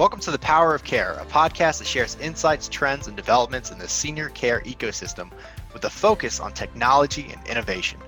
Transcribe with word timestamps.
Welcome 0.00 0.20
to 0.20 0.30
The 0.30 0.38
Power 0.38 0.74
of 0.74 0.82
Care, 0.82 1.12
a 1.20 1.26
podcast 1.26 1.76
that 1.80 1.86
shares 1.86 2.16
insights, 2.22 2.70
trends, 2.70 3.06
and 3.06 3.14
developments 3.14 3.70
in 3.70 3.78
the 3.78 3.86
senior 3.86 4.30
care 4.30 4.62
ecosystem 4.62 5.30
with 5.74 5.84
a 5.84 5.90
focus 5.90 6.40
on 6.40 6.54
technology 6.54 7.30
and 7.30 7.46
innovation. 7.46 8.00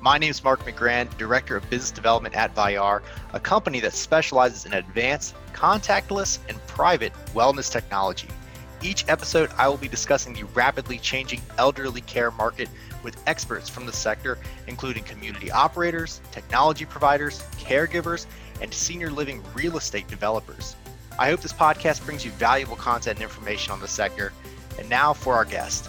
My 0.00 0.16
name 0.16 0.30
is 0.30 0.42
Marc 0.42 0.64
McGrann, 0.64 1.14
Director 1.18 1.54
of 1.54 1.68
Business 1.68 1.90
Development 1.90 2.34
at 2.34 2.54
Vayyar, 2.54 3.02
a 3.34 3.40
company 3.40 3.78
that 3.80 3.92
specializes 3.92 4.64
in 4.64 4.72
advanced, 4.72 5.34
contactless, 5.52 6.38
and 6.48 6.66
private 6.66 7.12
wellness 7.34 7.70
technology. 7.70 8.28
Each 8.82 9.04
episode, 9.08 9.50
I 9.58 9.68
will 9.68 9.76
be 9.76 9.86
discussing 9.86 10.32
the 10.32 10.44
rapidly 10.44 10.96
changing 10.96 11.42
elderly 11.58 12.00
care 12.00 12.30
market 12.30 12.70
with 13.02 13.22
experts 13.26 13.68
from 13.68 13.84
the 13.84 13.92
sector, 13.92 14.38
including 14.66 15.04
community 15.04 15.50
operators, 15.50 16.22
technology 16.32 16.86
providers, 16.86 17.44
caregivers, 17.58 18.24
and 18.62 18.72
senior 18.72 19.10
living 19.10 19.44
real 19.54 19.76
estate 19.76 20.08
developers. 20.08 20.74
I 21.16 21.28
hope 21.28 21.40
this 21.40 21.52
podcast 21.52 22.04
brings 22.04 22.24
you 22.24 22.32
valuable 22.32 22.74
content 22.74 23.18
and 23.18 23.22
information 23.22 23.72
on 23.72 23.78
the 23.78 23.86
sector. 23.86 24.32
And 24.78 24.88
now 24.88 25.12
for 25.12 25.34
our 25.34 25.44
guest. 25.44 25.88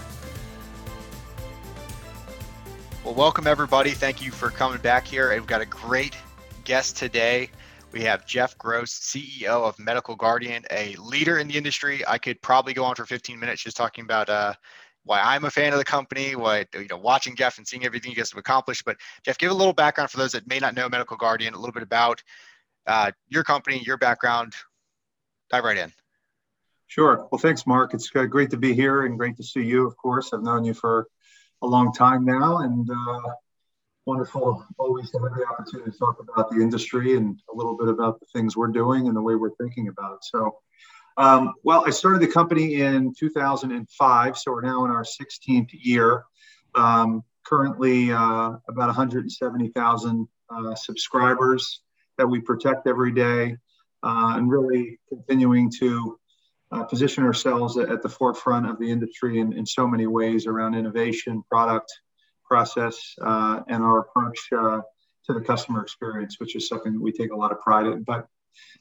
Well, 3.03 3.15
welcome 3.15 3.48
everybody. 3.48 3.91
Thank 3.91 4.21
you 4.21 4.31
for 4.31 4.51
coming 4.51 4.79
back 4.79 5.07
here. 5.07 5.34
We've 5.34 5.48
got 5.48 5.61
a 5.61 5.65
great 5.65 6.15
guest 6.63 6.95
today. 6.95 7.49
We 7.91 8.01
have 8.01 8.27
Geoff 8.27 8.55
Gross, 8.59 8.99
CEO 8.99 9.48
of 9.48 9.79
Medical 9.79 10.15
Guardian, 10.15 10.63
a 10.70 10.95
leader 10.98 11.39
in 11.39 11.48
the 11.48 11.57
industry. 11.57 12.03
I 12.07 12.20
could 12.20 12.39
probably 12.43 12.73
go 12.73 12.84
on 12.84 12.93
for 12.93 13.05
15 13.05 13.39
minutes 13.39 13.63
just 13.63 13.77
talking 13.77 14.03
about 14.03 14.29
uh, 14.29 14.53
why 15.05 15.21
I'm 15.21 15.45
a 15.45 15.49
fan 15.49 15.73
of 15.73 15.79
the 15.79 15.85
company, 15.85 16.35
why 16.35 16.65
you 16.76 16.87
know, 16.87 16.98
watching 16.98 17.35
Geoff 17.35 17.57
and 17.57 17.67
seeing 17.67 17.84
everything 17.84 18.12
you 18.12 18.17
guys 18.17 18.31
have 18.31 18.37
accomplished. 18.37 18.85
But 18.85 18.98
Geoff, 19.23 19.39
give 19.39 19.49
a 19.49 19.55
little 19.55 19.73
background 19.73 20.12
for 20.12 20.17
those 20.17 20.34
that 20.34 20.45
may 20.48 20.59
not 20.59 20.76
know 20.76 20.87
Medical 20.87 21.17
Guardian, 21.17 21.55
a 21.55 21.57
little 21.57 21.73
bit 21.73 21.84
about 21.84 22.21
uh, 22.85 23.12
your 23.27 23.43
company, 23.43 23.81
your 23.84 23.98
background, 23.98 24.53
dive 25.49 25.63
right 25.63 25.77
in. 25.77 25.91
Sure. 26.88 27.27
Well, 27.32 27.40
thanks, 27.40 27.65
Marc. 27.65 27.93
It's 27.93 28.10
uh, 28.15 28.26
great 28.26 28.51
to 28.51 28.57
be 28.57 28.74
here 28.74 29.05
and 29.05 29.18
great 29.18 29.38
to 29.38 29.43
see 29.43 29.63
you, 29.63 29.88
of 29.88 29.98
course. 29.98 30.32
I've 30.34 30.43
known 30.43 30.65
you 30.65 30.74
for 30.74 31.07
a 31.62 31.68
long 31.68 31.93
time 31.93 32.26
now 32.26 32.60
and 32.60 32.88
uh, 32.90 33.21
wonderful 34.05 34.63
always 34.77 35.10
to 35.12 35.20
have 35.20 35.34
the 35.35 35.46
opportunity 35.46 35.91
to 35.91 35.98
talk 35.98 36.20
about 36.20 36.49
the 36.51 36.57
industry 36.57 37.18
and 37.18 37.40
a 37.51 37.55
little 37.55 37.76
bit 37.76 37.88
about 37.88 38.20
the 38.20 38.26
things 38.34 38.55
we're 38.55 38.68
doing 38.68 39.07
and 39.07 39.16
the 39.16 39.21
way 39.21 39.35
we're 39.35 39.55
thinking 39.55 39.88
about 39.88 40.13
it. 40.13 40.23
So, 40.23 40.60
um, 41.18 41.54
well, 41.63 41.84
I 41.88 41.90
started 41.90 42.21
the 42.21 42.27
company 42.27 42.76
in 42.76 43.13
2005, 43.18 44.38
so 44.38 44.51
we're 44.51 44.62
now 44.62 44.85
in 44.85 44.91
our 44.91 45.04
16th 45.04 45.70
year. 45.73 46.26
Um, 46.76 47.23
currently, 47.43 48.12
uh, 48.12 48.57
about 48.68 48.88
170,000 48.88 50.27
uh, 50.49 50.76
subscribers 50.76 51.82
that 52.18 52.27
we 52.27 52.40
protect 52.41 52.88
every 52.88 53.12
day 53.12 53.57
and 54.05 54.49
really 54.49 54.99
continuing 55.09 55.71
to 55.79 56.20
uh, 56.71 56.84
position 56.84 57.23
ourselves 57.23 57.77
at, 57.77 58.01
the 58.01 58.09
forefront 58.09 58.67
of 58.70 58.79
the 58.79 58.89
industry 58.89 59.39
in, 59.39 59.53
in 59.53 59.65
so 59.65 59.87
many 59.87 60.07
ways 60.07 60.48
around 60.48 60.75
innovation, 60.75 61.43
product, 61.49 61.91
process, 62.43 63.15
uh, 63.21 63.61
and 63.67 63.83
our 63.83 63.99
approach 63.99 64.39
uh, 64.51 64.81
to 65.25 65.33
the 65.33 65.41
customer 65.41 65.81
experience, 65.81 66.39
which 66.39 66.56
is 66.56 66.67
something 66.67 66.94
that 66.94 67.01
we 67.01 67.11
take 67.11 67.31
a 67.31 67.35
lot 67.35 67.51
of 67.51 67.59
pride 67.61 67.85
in. 67.85 68.03
But 68.03 68.28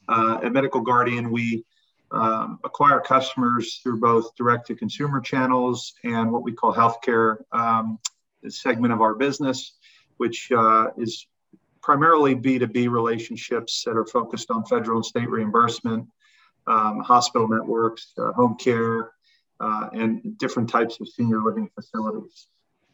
uh, 0.07 0.39
at 0.43 0.51
Medical 0.51 0.81
Guardian, 0.81 1.31
we 1.31 1.65
um, 2.11 2.59
acquire 2.63 2.99
customers 2.99 3.79
through 3.81 3.99
both 3.99 4.35
direct 4.35 4.67
to 4.67 4.75
consumer 4.75 5.19
channels 5.19 5.93
and 6.03 6.31
what 6.31 6.43
we 6.43 6.51
call 6.51 6.73
healthcare 6.73 7.37
um, 7.51 7.99
segment 8.47 8.93
of 8.93 9.01
our 9.01 9.15
business, 9.15 9.73
which 10.17 10.51
uh, 10.51 10.87
is 10.97 11.27
primarily 11.85 12.35
B2B 12.35 12.89
relationships 12.89 13.83
that 13.85 13.95
are 13.95 14.07
focused 14.07 14.49
on 14.49 14.65
federal 14.65 14.97
and 14.97 15.05
state 15.05 15.29
reimbursement, 15.29 16.07
um, 16.65 16.99
hospital 17.01 17.47
networks, 17.47 18.11
uh, 18.17 18.31
home 18.31 18.55
care, 18.55 19.11
uh, 19.59 19.89
and 19.93 20.35
different 20.39 20.67
types 20.67 20.99
of 20.99 21.07
senior 21.07 21.43
living 21.43 21.69
facilities. 21.75 22.47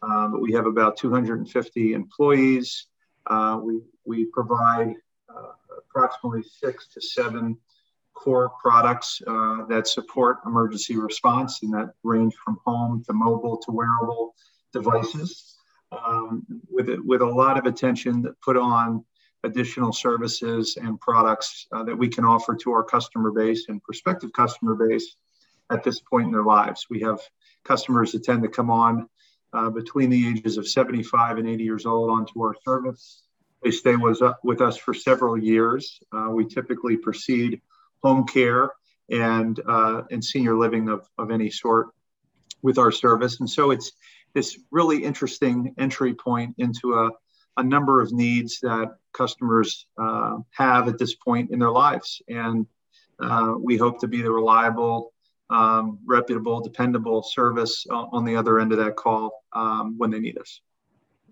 Um, 0.04 0.42
we 0.42 0.52
have 0.52 0.66
about 0.66 0.98
250 0.98 1.94
employees. 1.94 2.88
Uh, 3.28 3.62
we, 3.64 3.80
we 4.04 4.26
provide 4.26 4.94
uh, 5.30 5.54
approximately 5.78 6.44
six 6.44 6.88
to 6.88 7.00
seven 7.00 7.58
core 8.14 8.52
products 8.62 9.22
uh, 9.26 9.64
that 9.70 9.88
support 9.88 10.40
emergency 10.46 10.98
response 10.98 11.64
and 11.64 11.74
that 11.74 11.94
range 12.04 12.34
from 12.44 12.58
home 12.66 13.02
to 13.08 13.14
mobile 13.14 13.56
to 13.56 13.72
wearable 13.72 14.36
devices 14.74 15.61
um, 15.92 16.46
with, 16.70 16.90
with 17.06 17.22
a 17.22 17.26
lot 17.26 17.58
of 17.58 17.66
attention 17.66 18.22
that 18.24 18.40
put 18.42 18.58
on 18.58 19.04
additional 19.44 19.92
services 19.92 20.78
and 20.78 21.00
products 21.00 21.68
uh, 21.72 21.84
that 21.84 21.98
we 21.98 22.08
can 22.08 22.26
offer 22.26 22.56
to 22.56 22.72
our 22.72 22.84
customer 22.84 23.32
base 23.32 23.66
and 23.70 23.82
prospective 23.84 24.32
customer 24.34 24.76
base 24.76 25.16
at 25.72 25.84
this 25.84 26.00
point 26.00 26.28
in 26.28 26.32
their 26.32 26.44
lives. 26.44 26.88
We 26.90 27.02
have 27.02 27.20
customers 27.64 28.12
that 28.12 28.24
tend 28.24 28.44
to 28.44 28.50
come 28.50 28.70
on 28.70 29.10
uh, 29.54 29.70
between 29.70 30.10
the 30.10 30.28
ages 30.30 30.58
of 30.58 30.68
75 30.68 31.38
and 31.38 31.48
80 31.48 31.64
years 31.64 31.86
old 31.86 32.10
onto 32.10 32.42
our 32.42 32.56
service. 32.64 33.24
They 33.64 33.72
stay 33.72 33.96
with, 33.96 34.22
uh, 34.22 34.34
with 34.44 34.62
us 34.62 34.78
for 34.78 34.94
several 34.94 35.38
years. 35.38 36.00
Uh, 36.12 36.30
we 36.32 36.46
typically 36.46 36.98
precede 36.98 37.62
home 38.02 38.26
care 38.26 38.72
and, 39.10 39.60
uh, 39.68 40.04
and 40.10 40.24
senior 40.24 40.58
living 40.58 40.90
of, 40.90 41.08
of 41.18 41.32
any 41.32 41.50
sort 41.50 41.90
with 42.62 42.78
our 42.78 42.92
service. 42.92 43.40
And 43.40 43.50
so 43.50 43.72
it's 43.72 43.92
this 44.34 44.60
really 44.72 45.04
interesting 45.04 45.74
entry 45.78 46.14
point 46.14 46.56
into 46.58 46.94
a, 46.94 47.12
a 47.58 47.64
number 47.64 48.02
of 48.02 48.12
needs 48.12 48.60
that 48.62 48.96
customers 49.14 49.88
uh, 49.98 50.38
have 50.52 50.88
at 50.88 50.98
this 50.98 51.16
point 51.16 51.52
in 51.52 51.60
their 51.60 51.72
lives. 51.72 52.22
And 52.28 52.66
uh, 53.20 53.54
we 53.60 53.78
hope 53.78 54.00
to 54.00 54.08
be 54.08 54.22
the 54.22 54.32
reliable, 54.32 55.14
um, 55.50 56.00
reputable, 56.06 56.62
dependable 56.62 57.22
service 57.22 57.86
on 57.90 58.26
the 58.26 58.36
other 58.36 58.60
end 58.60 58.72
of 58.72 58.78
that 58.80 58.96
call 58.96 59.44
um, 59.54 59.98
when 59.98 60.10
they 60.10 60.20
need 60.20 60.38
us. 60.38 60.62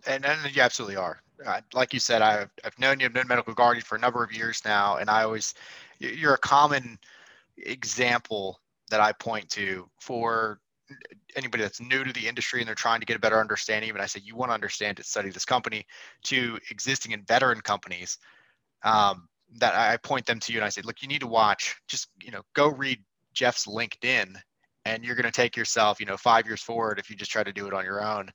And, 0.05 0.25
and 0.25 0.55
you 0.55 0.61
absolutely 0.61 0.97
are. 0.97 1.21
Uh, 1.45 1.61
like 1.73 1.93
you 1.93 1.99
said, 1.99 2.21
I've, 2.21 2.49
I've 2.65 2.77
known 2.79 2.99
you, 2.99 3.05
I've 3.05 3.13
known 3.13 3.27
Medical 3.27 3.53
Guardian 3.53 3.83
for 3.83 3.95
a 3.95 3.99
number 3.99 4.23
of 4.23 4.31
years 4.33 4.61
now, 4.65 4.97
and 4.97 5.09
I 5.09 5.23
always, 5.23 5.53
you're 5.99 6.33
a 6.33 6.38
common 6.38 6.99
example 7.57 8.59
that 8.89 8.99
I 8.99 9.13
point 9.13 9.49
to 9.51 9.89
for 10.01 10.59
anybody 11.35 11.63
that's 11.63 11.81
new 11.81 12.03
to 12.03 12.13
the 12.13 12.27
industry 12.27 12.59
and 12.61 12.67
they're 12.67 12.75
trying 12.75 13.00
to 13.00 13.05
get 13.05 13.16
a 13.16 13.19
better 13.19 13.39
understanding 13.39 13.89
and 13.89 14.01
I 14.01 14.05
say 14.05 14.22
you 14.23 14.35
want 14.35 14.50
to 14.50 14.53
understand 14.53 15.00
it, 15.00 15.05
study 15.05 15.29
this 15.29 15.45
company 15.45 15.85
to 16.23 16.57
existing 16.72 17.13
and 17.13 17.27
veteran 17.27 17.61
companies 17.61 18.17
um, 18.83 19.27
that 19.57 19.75
I 19.75 19.97
point 19.97 20.25
them 20.25 20.39
to 20.39 20.53
you 20.53 20.59
and 20.59 20.66
I 20.66 20.69
say, 20.69 20.81
look, 20.81 21.01
you 21.01 21.07
need 21.07 21.22
to 21.22 21.27
watch, 21.27 21.75
just, 21.88 22.09
you 22.22 22.31
know, 22.31 22.41
go 22.53 22.67
read 22.69 23.00
Geoff's 23.33 23.67
LinkedIn 23.67 24.35
and 24.85 25.03
you're 25.03 25.16
going 25.16 25.25
to 25.25 25.31
take 25.31 25.55
yourself, 25.55 26.00
you 26.00 26.05
know, 26.05 26.17
five 26.17 26.45
years 26.45 26.61
forward 26.61 27.00
if 27.00 27.09
you 27.09 27.16
just 27.16 27.31
try 27.31 27.44
to 27.44 27.53
do 27.53 27.67
it 27.67 27.73
on 27.73 27.85
your 27.85 28.03
own. 28.03 28.29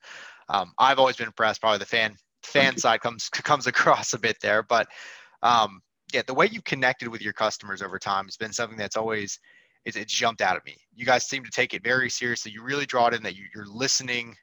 Um, 0.49 0.73
I've 0.79 0.99
always 0.99 1.17
been 1.17 1.27
impressed. 1.27 1.61
Probably 1.61 1.79
the 1.79 1.87
fan 1.87 2.17
fan 2.43 2.77
side 2.77 3.01
comes 3.01 3.29
comes 3.31 3.67
across 3.67 4.13
a 4.13 4.19
bit 4.19 4.37
there, 4.41 4.63
but 4.63 4.87
um, 5.43 5.81
yeah, 6.13 6.23
the 6.27 6.35
way 6.35 6.49
you've 6.51 6.65
connected 6.65 7.09
with 7.09 7.23
your 7.23 7.33
customers 7.33 7.83
over 7.83 7.99
time 7.99 8.27
has 8.27 8.37
been 8.37 8.53
something 8.53 8.79
that's 8.79 8.97
always 8.97 9.39
it, 9.85 9.97
it 9.97 10.09
jumped 10.09 10.41
out 10.41 10.57
at 10.57 10.65
me. 10.65 10.77
You 10.95 11.05
guys 11.05 11.27
seem 11.27 11.45
to 11.45 11.51
take 11.51 11.75
it 11.75 11.83
very 11.83 12.11
seriously. 12.11 12.53
You 12.53 12.63
really 12.63 12.87
draw 12.87 13.09
it 13.09 13.15
in 13.15 13.23
that 13.23 13.37
you, 13.37 13.45
you're 13.55 13.67
listening 13.67 14.37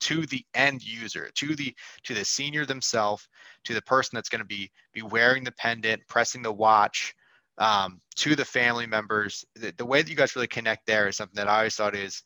to 0.00 0.24
the 0.26 0.44
end 0.54 0.82
user, 0.82 1.30
to 1.34 1.54
the 1.54 1.74
to 2.04 2.14
the 2.14 2.24
senior 2.24 2.64
themselves, 2.64 3.28
to 3.64 3.74
the 3.74 3.82
person 3.82 4.16
that's 4.16 4.28
going 4.28 4.40
to 4.40 4.46
be 4.46 4.70
be 4.92 5.02
wearing 5.02 5.44
the 5.44 5.52
pendant, 5.52 6.02
pressing 6.08 6.42
the 6.42 6.52
watch, 6.52 7.14
um, 7.58 8.00
to 8.16 8.34
the 8.34 8.44
family 8.44 8.86
members. 8.86 9.44
The, 9.56 9.72
the 9.76 9.84
way 9.84 10.02
that 10.02 10.10
you 10.10 10.16
guys 10.16 10.34
really 10.34 10.48
connect 10.48 10.86
there 10.86 11.08
is 11.08 11.16
something 11.16 11.36
that 11.36 11.48
I 11.48 11.58
always 11.58 11.74
thought 11.76 11.94
is 11.94 12.22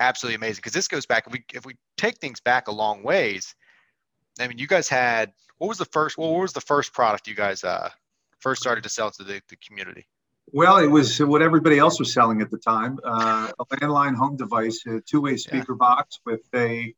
absolutely 0.00 0.36
amazing 0.36 0.56
because 0.56 0.72
this 0.72 0.88
goes 0.88 1.06
back. 1.06 1.26
If 1.26 1.32
we 1.32 1.44
if 1.54 1.64
we 1.64 1.76
take 1.96 2.18
things 2.18 2.40
back 2.40 2.68
a 2.68 2.72
long 2.72 3.02
ways, 3.02 3.54
I 4.38 4.46
mean, 4.46 4.58
you 4.58 4.66
guys 4.66 4.88
had 4.88 5.32
what 5.58 5.68
was 5.68 5.78
the 5.78 5.86
first? 5.86 6.18
Well, 6.18 6.32
What 6.32 6.42
was 6.42 6.52
the 6.52 6.60
first 6.60 6.92
product 6.92 7.26
you 7.26 7.34
guys 7.34 7.64
uh, 7.64 7.88
first 8.40 8.60
started 8.60 8.84
to 8.84 8.90
sell 8.90 9.10
to 9.12 9.24
the, 9.24 9.40
the 9.48 9.56
community? 9.56 10.06
Well, 10.52 10.76
it 10.76 10.86
was 10.86 11.18
what 11.18 11.42
everybody 11.42 11.78
else 11.78 11.98
was 11.98 12.12
selling 12.12 12.40
at 12.40 12.50
the 12.50 12.58
time 12.58 12.98
uh, 13.02 13.50
a 13.58 13.64
landline 13.64 14.14
home 14.14 14.36
device, 14.36 14.84
a 14.86 15.00
two 15.00 15.20
way 15.20 15.36
speaker 15.36 15.72
yeah. 15.72 15.78
box 15.78 16.20
with 16.24 16.42
a 16.54 16.94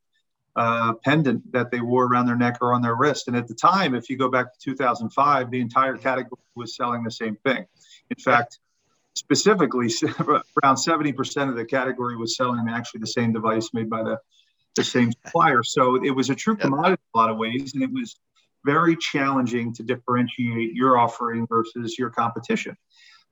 uh, 0.55 0.93
pendant 1.05 1.51
that 1.51 1.71
they 1.71 1.79
wore 1.79 2.05
around 2.05 2.25
their 2.25 2.35
neck 2.35 2.57
or 2.61 2.73
on 2.73 2.81
their 2.81 2.95
wrist. 2.95 3.27
And 3.27 3.37
at 3.37 3.47
the 3.47 3.53
time, 3.53 3.93
if 3.93 4.09
you 4.09 4.17
go 4.17 4.29
back 4.29 4.51
to 4.53 4.59
2005, 4.71 5.51
the 5.51 5.61
entire 5.61 5.95
category 5.97 6.41
was 6.55 6.75
selling 6.75 7.03
the 7.03 7.11
same 7.11 7.35
thing. 7.45 7.65
In 8.09 8.17
fact, 8.17 8.59
specifically, 9.13 9.91
around 10.19 10.75
70% 10.75 11.49
of 11.49 11.55
the 11.55 11.65
category 11.65 12.17
was 12.17 12.35
selling 12.35 12.67
actually 12.69 13.01
the 13.01 13.07
same 13.07 13.33
device 13.33 13.69
made 13.73 13.89
by 13.89 14.01
the, 14.01 14.19
the 14.75 14.83
same 14.83 15.11
supplier. 15.11 15.61
So 15.61 16.03
it 16.03 16.11
was 16.11 16.31
a 16.31 16.35
true 16.35 16.57
commodity 16.57 17.01
in 17.13 17.19
a 17.19 17.21
lot 17.21 17.29
of 17.29 17.37
ways. 17.37 17.75
And 17.75 17.83
it 17.83 17.91
was 17.91 18.15
very 18.65 18.97
challenging 18.97 19.73
to 19.75 19.83
differentiate 19.83 20.73
your 20.73 20.97
offering 20.97 21.45
versus 21.47 21.97
your 21.99 22.09
competition. 22.09 22.75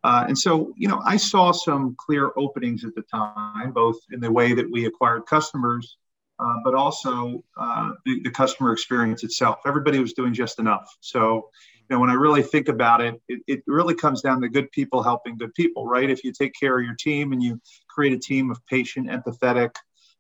Uh, 0.06 0.24
and 0.28 0.38
so, 0.38 0.72
you 0.78 0.88
know, 0.88 1.02
I 1.04 1.18
saw 1.18 1.52
some 1.52 1.96
clear 1.98 2.30
openings 2.38 2.86
at 2.86 2.94
the 2.94 3.02
time, 3.02 3.72
both 3.72 3.98
in 4.12 4.20
the 4.20 4.32
way 4.32 4.54
that 4.54 4.70
we 4.70 4.86
acquired 4.86 5.26
customers, 5.26 5.98
uh, 6.38 6.58
but 6.64 6.76
also 6.76 7.44
uh, 7.58 7.90
the, 8.06 8.22
the, 8.24 8.30
customer 8.30 8.72
experience 8.72 9.24
itself. 9.24 9.62
Everybody 9.66 9.98
was 9.98 10.14
doing 10.14 10.32
just 10.32 10.60
enough. 10.60 10.96
So 11.00 11.50
you 11.90 11.96
know, 11.96 12.00
when 12.00 12.12
I 12.12 12.14
really 12.14 12.44
think 12.44 12.68
about 12.68 13.02
it, 13.02 13.20
it, 13.28 13.42
it 13.48 13.64
really 13.66 13.96
comes 13.96 14.22
down 14.22 14.42
to 14.42 14.48
good 14.48 14.72
people 14.72 15.02
helping 15.02 15.40
good 15.40 15.56
people, 15.56 15.88
right? 15.88 16.08
If 16.08 16.24
you 16.24 16.32
take 16.32 16.54
care 16.54 16.78
of 16.78 16.86
your 16.86 16.94
team 16.94 17.34
and 17.34 17.42
you 17.42 17.60
create 17.90 18.14
a 18.14 18.20
team 18.20 18.52
of 18.52 18.64
patient, 18.68 19.10
empathetic, 19.10 19.72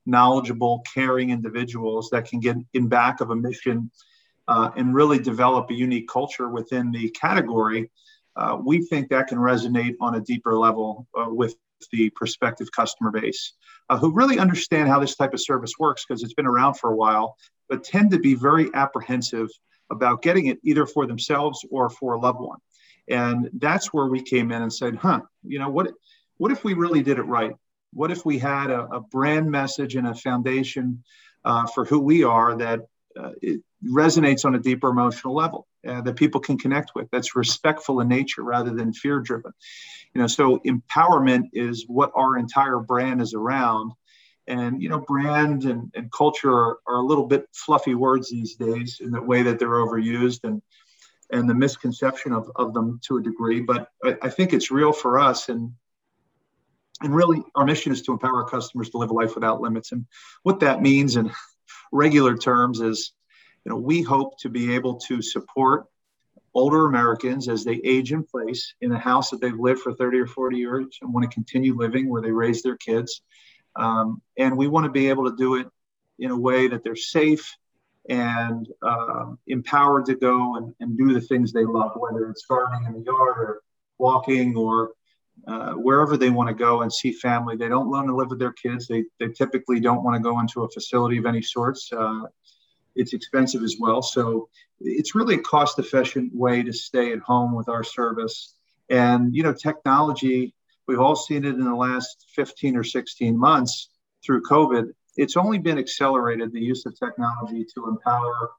knowledgeable, 0.07 0.83
caring 0.91 1.29
individuals 1.29 2.09
that 2.09 2.25
can 2.25 2.39
get 2.39 2.55
in 2.73 2.87
back 2.87 3.21
of 3.21 3.29
a 3.29 3.35
mission 3.35 3.91
uh, 4.47 4.71
and 4.75 4.95
really 4.95 5.19
develop 5.19 5.69
a 5.69 5.75
unique 5.75 6.07
culture 6.07 6.49
within 6.49 6.91
the 6.91 7.09
category, 7.11 7.91
uh, 8.35 8.57
we 8.63 8.81
think 8.81 9.09
that 9.09 9.27
can 9.27 9.37
resonate 9.37 9.95
on 10.01 10.15
a 10.15 10.21
deeper 10.21 10.57
level 10.57 11.07
uh, 11.17 11.25
with 11.27 11.55
the 11.91 12.09
prospective 12.11 12.71
customer 12.71 13.11
base 13.11 13.53
uh, 13.89 13.97
who 13.97 14.11
really 14.11 14.39
understand 14.39 14.89
how 14.89 14.99
this 14.99 15.15
type 15.15 15.33
of 15.33 15.41
service 15.41 15.73
works 15.79 16.05
because 16.05 16.23
it's 16.23 16.33
been 16.33 16.47
around 16.47 16.75
for 16.75 16.91
a 16.91 16.95
while, 16.95 17.37
but 17.69 17.83
tend 17.83 18.11
to 18.11 18.19
be 18.19 18.33
very 18.33 18.69
apprehensive 18.73 19.49
about 19.91 20.21
getting 20.21 20.47
it 20.47 20.59
either 20.63 20.85
for 20.85 21.05
themselves 21.05 21.65
or 21.69 21.89
for 21.89 22.13
a 22.13 22.19
loved 22.19 22.39
one. 22.39 22.59
And 23.07 23.49
that's 23.53 23.93
where 23.93 24.07
we 24.07 24.21
came 24.21 24.51
in 24.51 24.61
and 24.61 24.73
said, 24.73 24.95
huh, 24.95 25.21
you 25.43 25.59
know, 25.59 25.69
what, 25.69 25.91
what 26.37 26.51
if 26.51 26.63
we 26.63 26.73
really 26.73 27.03
did 27.03 27.19
it 27.19 27.23
right? 27.23 27.53
What 27.93 28.11
if 28.11 28.25
we 28.25 28.39
had 28.39 28.71
a, 28.71 28.85
a 28.85 28.99
brand 28.99 29.49
message 29.49 29.95
and 29.95 30.07
a 30.07 30.15
foundation 30.15 31.03
uh, 31.45 31.67
for 31.67 31.85
who 31.85 31.99
we 31.99 32.23
are 32.23 32.57
that 32.57 32.81
uh, 33.19 33.31
it 33.41 33.61
resonates 33.85 34.45
on 34.45 34.55
a 34.55 34.59
deeper 34.59 34.89
emotional 34.89 35.35
level 35.35 35.67
uh, 35.87 36.01
that 36.01 36.15
people 36.15 36.41
can 36.41 36.57
connect 36.57 36.91
with 36.95 37.07
that's 37.11 37.35
respectful 37.35 37.99
in 37.99 38.07
nature 38.07 38.43
rather 38.43 38.71
than 38.71 38.93
fear 38.93 39.19
driven 39.19 39.51
you 40.15 40.21
know 40.21 40.27
so 40.27 40.59
empowerment 40.65 41.49
is 41.53 41.85
what 41.87 42.11
our 42.15 42.37
entire 42.37 42.79
brand 42.79 43.21
is 43.21 43.33
around. 43.33 43.91
And 44.47 44.81
you 44.81 44.89
know 44.89 44.99
brand 44.99 45.65
and, 45.65 45.91
and 45.95 46.11
culture 46.11 46.51
are, 46.51 46.77
are, 46.87 46.97
a 46.97 47.05
little 47.05 47.25
bit 47.25 47.47
fluffy 47.53 47.95
words 47.95 48.29
these 48.29 48.55
days 48.55 48.99
in 49.01 49.11
the 49.11 49.21
way 49.21 49.41
that 49.41 49.59
they're 49.59 49.69
overused 49.69 50.43
and 50.43 50.61
and 51.31 51.49
the 51.49 51.55
misconception 51.55 52.31
of, 52.31 52.51
of 52.55 52.73
them 52.75 52.99
to 53.05 53.17
a 53.17 53.21
degree 53.23 53.59
but 53.59 53.89
I, 54.03 54.15
I 54.21 54.29
think 54.29 54.53
it's 54.53 54.69
real 54.69 54.93
for 54.93 55.19
us. 55.19 55.49
And 55.49 55.73
and 57.01 57.13
really 57.13 57.43
our 57.55 57.65
mission 57.65 57.91
is 57.91 58.03
to 58.03 58.13
empower 58.13 58.43
our 58.43 58.49
customers 58.49 58.91
to 58.91 58.97
live 58.97 59.09
a 59.09 59.13
life 59.13 59.35
without 59.35 59.61
limits. 59.61 59.91
And 59.91 60.05
what 60.43 60.61
that 60.61 60.81
means 60.81 61.17
in 61.17 61.31
regular 61.91 62.37
terms 62.37 62.81
is 62.81 63.11
you 63.63 63.69
know 63.71 63.77
we 63.77 64.01
hope 64.01 64.39
to 64.39 64.49
be 64.49 64.75
able 64.75 64.95
to 64.95 65.21
support 65.21 65.85
older 66.55 66.85
Americans 66.85 67.49
as 67.49 67.63
they 67.63 67.81
age 67.83 68.13
in 68.13 68.23
place 68.23 68.73
in 68.81 68.91
a 68.91 68.97
house 68.97 69.29
that 69.29 69.41
they've 69.41 69.59
lived 69.59 69.81
for 69.81 69.93
30 69.93 70.19
or 70.19 70.27
40 70.27 70.57
years 70.57 70.97
and 71.01 71.13
want 71.13 71.29
to 71.29 71.33
continue 71.33 71.75
living 71.75 72.09
where 72.09 72.21
they 72.21 72.31
raise 72.31 72.63
their 72.63 72.77
kids. 72.77 73.21
Um, 73.75 74.21
and 74.37 74.55
we 74.55 74.67
want 74.67 74.85
to 74.85 74.91
be 74.91 75.09
able 75.09 75.29
to 75.29 75.35
do 75.35 75.55
it 75.55 75.67
in 76.17 76.31
a 76.31 76.39
way 76.39 76.69
that 76.69 76.81
they're 76.81 76.95
safe 76.95 77.57
and 78.07 78.67
uh, 78.81 79.33
empowered 79.47 80.05
to 80.05 80.15
go 80.15 80.55
and, 80.55 80.73
and 80.79 80.97
do 80.97 81.13
the 81.13 81.19
things 81.19 81.51
they 81.51 81.65
love, 81.65 81.91
whether 81.97 82.29
it's 82.29 82.45
gardening 82.45 82.85
in 82.87 82.93
the 82.93 83.05
yard 83.05 83.37
or 83.37 83.61
walking 83.97 84.55
or 84.55 84.91
uh, 85.47 85.73
wherever 85.73 86.17
they 86.17 86.29
want 86.29 86.49
to 86.49 86.55
go 86.55 86.81
and 86.81 86.91
see 86.91 87.11
family. 87.11 87.55
They 87.55 87.69
don't 87.69 87.89
want 87.89 88.07
to 88.07 88.15
live 88.15 88.29
with 88.29 88.39
their 88.39 88.53
kids. 88.53 88.87
They, 88.87 89.03
they 89.19 89.29
typically 89.29 89.79
don't 89.79 90.03
want 90.03 90.15
to 90.15 90.21
go 90.21 90.39
into 90.39 90.63
a 90.63 90.69
facility 90.69 91.17
of 91.17 91.25
any 91.25 91.41
sorts. 91.41 91.91
Uh, 91.91 92.23
it's 92.95 93.13
expensive 93.13 93.61
as 93.63 93.75
well. 93.79 94.01
So 94.01 94.49
it's 94.79 95.15
really 95.15 95.35
a 95.35 95.41
cost 95.41 95.77
efficient 95.79 96.33
way 96.33 96.63
to 96.63 96.73
stay 96.73 97.11
at 97.11 97.19
home 97.19 97.53
with 97.55 97.69
our 97.69 97.83
service. 97.83 98.55
And, 98.89 99.35
you 99.35 99.43
know, 99.43 99.53
technology 99.53 100.53
We've 100.87 100.99
all 100.99 101.15
seen 101.15 101.45
it 101.45 101.55
in 101.55 101.63
the 101.63 101.75
last 101.75 102.27
15 102.35 102.77
or 102.77 102.83
16 102.83 103.37
months 103.37 103.89
through 104.23 104.43
COVID. 104.43 104.91
It's 105.17 105.37
only 105.37 105.57
been 105.57 105.79
accelerated 105.79 106.51
the 106.51 106.61
use 106.61 106.85
of 106.85 106.97
technology 106.97 107.65
to 107.73 107.87
empower 107.87 108.51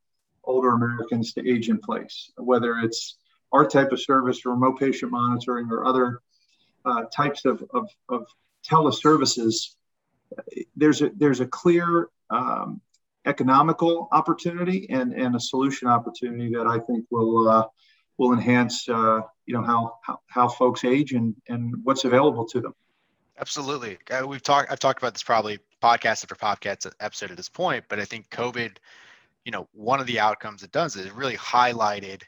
older 0.45 0.71
Americans 0.71 1.33
to 1.35 1.49
age 1.49 1.69
in 1.69 1.79
place, 1.79 2.31
whether 2.37 2.79
it's 2.79 3.19
our 3.53 3.67
type 3.67 3.93
of 3.93 4.01
service, 4.01 4.45
remote 4.45 4.79
patient 4.79 5.13
monitoring, 5.13 5.71
or 5.71 5.85
other 5.85 6.21
uh, 6.87 7.05
types 7.15 7.45
of, 7.45 7.63
of, 7.75 7.89
of 8.09 8.27
teleservices. 8.69 9.75
There's 10.77 11.03
a, 11.03 11.11
there's 11.17 11.41
a 11.41 11.47
clear 11.47 12.09
um, 12.31 12.81
economical 13.27 14.09
opportunity 14.13 14.87
and, 14.91 15.13
and 15.13 15.35
a 15.37 15.41
solution 15.41 15.89
opportunity 15.89 16.51
that 16.55 16.67
I 16.67 16.79
think 16.79 17.07
will 17.11 17.49
uh, 17.49 17.67
will 18.19 18.33
enhance 18.33 18.89
uh, 18.89 19.21
you 19.47 19.55
know 19.55 19.63
how, 19.63 19.99
how 20.03 20.21
how 20.27 20.49
folks 20.49 20.85
age 20.85 21.13
and 21.13 21.35
and 21.49 21.75
what's 21.85 22.05
available 22.05 22.47
to 22.47 22.61
them 22.61 22.75
absolutely 23.39 23.99
uh, 24.11 24.27
we've 24.27 24.43
talked 24.43 24.71
i've 24.71 24.79
talked 24.79 25.01
about 25.01 25.13
this 25.13 25.23
probably 25.23 25.59
podcast 25.83 26.23
after 26.23 26.35
podcast 26.35 26.91
episode 27.01 27.31
at 27.31 27.37
this 27.37 27.49
point 27.49 27.85
but 27.89 27.99
i 27.99 28.05
think 28.05 28.29
covid 28.31 28.79
you 29.45 29.53
know 29.53 29.69
one 29.73 30.01
of 30.01 30.07
the 30.07 30.19
outcomes 30.19 30.63
it 30.63 30.73
does 30.73 30.97
is 30.97 31.07
it 31.07 31.13
really 31.15 31.37
highlighted 31.37 32.23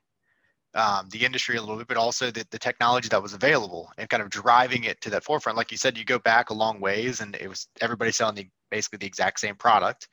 um, 0.74 1.08
the 1.10 1.24
industry 1.24 1.56
a 1.56 1.60
little 1.60 1.76
bit 1.76 1.88
but 1.88 1.96
also 1.96 2.30
the, 2.30 2.44
the 2.50 2.58
technology 2.58 3.08
that 3.08 3.22
was 3.22 3.34
available 3.34 3.90
and 3.98 4.08
kind 4.08 4.22
of 4.22 4.30
driving 4.30 4.84
it 4.84 5.00
to 5.00 5.10
that 5.10 5.24
forefront 5.24 5.56
like 5.56 5.70
you 5.70 5.76
said 5.78 5.96
you 5.96 6.04
go 6.04 6.18
back 6.18 6.50
a 6.50 6.54
long 6.54 6.80
ways 6.80 7.20
and 7.20 7.36
it 7.36 7.48
was 7.48 7.68
everybody 7.80 8.12
selling 8.12 8.34
the, 8.34 8.48
basically 8.70 8.98
the 8.98 9.06
exact 9.06 9.40
same 9.40 9.56
product 9.56 10.08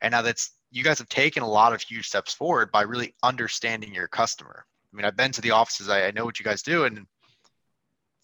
and 0.00 0.12
now 0.12 0.22
that's 0.22 0.52
you 0.72 0.84
guys 0.84 0.98
have 0.98 1.08
taken 1.08 1.42
a 1.42 1.48
lot 1.48 1.72
of 1.72 1.82
huge 1.82 2.06
steps 2.06 2.32
forward 2.32 2.70
by 2.72 2.82
really 2.82 3.14
understanding 3.22 3.92
your 3.94 4.08
customer 4.08 4.64
I 4.92 4.96
mean, 4.96 5.04
I've 5.04 5.16
been 5.16 5.32
to 5.32 5.40
the 5.40 5.52
offices. 5.52 5.88
I, 5.88 6.06
I 6.06 6.10
know 6.10 6.24
what 6.24 6.38
you 6.38 6.44
guys 6.44 6.62
do, 6.62 6.84
and 6.84 7.06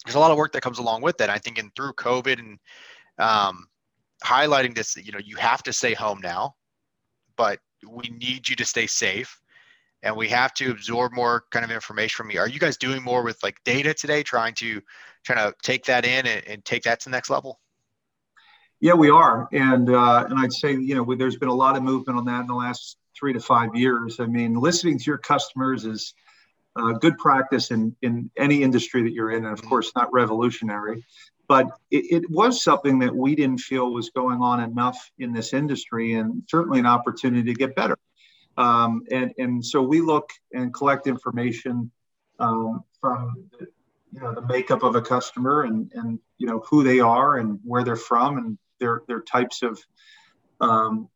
there's 0.05 0.15
a 0.15 0.19
lot 0.19 0.31
of 0.31 0.37
work 0.37 0.53
that 0.53 0.63
comes 0.63 0.79
along 0.79 1.03
with 1.03 1.17
that. 1.19 1.31
I 1.31 1.39
think, 1.39 1.59
in 1.59 1.71
through 1.77 1.93
COVID 1.95 2.39
and 2.39 2.59
um, 3.19 3.67
highlighting 4.25 4.75
this, 4.75 4.97
you 4.97 5.13
know, 5.13 5.21
you 5.25 5.37
have 5.37 5.63
to 5.65 5.73
stay 5.73 5.95
home 5.95 6.21
now, 6.21 6.55
but 7.37 7.61
we 7.89 8.09
need 8.09 8.49
you 8.49 8.57
to 8.57 8.65
stay 8.65 8.87
safe, 8.87 9.41
and 10.03 10.17
we 10.17 10.29
have 10.29 10.55
to 10.55 10.71
absorb 10.71 11.13
more 11.13 11.45
kind 11.51 11.65
of 11.65 11.71
information 11.71 12.17
from 12.17 12.31
you. 12.31 12.39
Are 12.39 12.49
you 12.49 12.61
guys 12.61 12.77
doing 12.77 13.03
more 13.03 13.23
with 13.23 13.43
like 13.43 13.57
data 13.65 13.95
today, 13.95 14.23
trying 14.23 14.55
to 14.55 14.81
trying 15.25 15.51
to 15.51 15.55
take 15.63 15.85
that 15.87 16.05
in 16.05 16.27
and, 16.27 16.47
and 16.47 16.65
take 16.65 16.85
that 16.85 17.01
to 17.01 17.05
the 17.07 17.11
next 17.11 17.31
level? 17.31 17.61
Yeah, 18.81 18.95
we 18.95 19.09
are, 19.09 19.49
and 19.53 19.89
uh, 19.91 20.27
and 20.29 20.39
I'd 20.39 20.53
say 20.53 20.73
you 20.73 20.95
know 20.95 21.15
there's 21.15 21.37
been 21.37 21.49
a 21.49 21.55
lot 21.55 21.77
of 21.77 21.83
movement 21.83 22.19
on 22.19 22.27
that 22.27 22.43
in 22.43 22.47
the 22.47 22.55
last 22.55 22.99
three 23.19 23.33
to 23.33 23.41
five 23.41 23.75
years. 23.75 24.21
I 24.21 24.27
mean, 24.27 24.55
listening 24.55 24.99
to 24.99 25.05
your 25.05 25.19
customers 25.19 25.87
is 25.87 26.15
uh, 26.77 26.93
good 26.93 27.17
practice 27.19 27.71
in, 27.71 27.97
in 28.03 28.31
any 28.37 28.63
industry 28.63 29.03
that 29.03 29.13
you're 29.13 29.31
in, 29.31 29.45
and 29.45 29.53
of 29.53 29.61
mm-hmm. 29.61 29.69
course, 29.69 29.93
not 29.97 30.13
revolutionary. 30.13 31.05
But 31.49 31.69
it, 31.91 32.23
it, 32.23 32.31
was 32.31 32.63
something 32.63 32.99
that 32.99 33.15
we 33.15 33.37
didn't 33.37 33.59
feel 33.59 33.93
was 33.93 34.11
going 34.11 34.41
on 34.41 34.61
enough 34.61 34.99
in 35.19 35.33
this 35.33 35.53
industry, 35.53 36.15
and 36.15 36.43
certainly 36.49 36.81
an 36.81 36.87
opportunity 36.87 37.45
to 37.45 37.59
get 37.59 37.77
better. 37.77 37.97
Um, 38.57 39.03
and, 39.11 39.33
and 39.39 39.65
so 39.65 39.83
we 39.83 40.01
look 40.01 40.31
and 40.53 40.73
collect 40.73 41.07
information 41.07 41.91
um, 42.39 42.85
from 43.01 43.51
you 44.13 44.21
know 44.21 44.35
the 44.35 44.47
makeup 44.47 44.83
of 44.83 44.97
a 44.97 45.03
customer 45.03 45.65
and, 45.65 45.91
and 45.95 46.19
you 46.39 46.47
know 46.47 46.61
who 46.61 46.83
they 46.83 47.01
are 47.01 47.39
and 47.39 47.59
where 47.65 47.85
they're 47.85 47.97
from 47.97 48.39
and 48.39 48.59
their 48.81 49.03
their 49.09 49.21
types 49.21 49.63
of 49.63 49.79
um, 50.61 51.09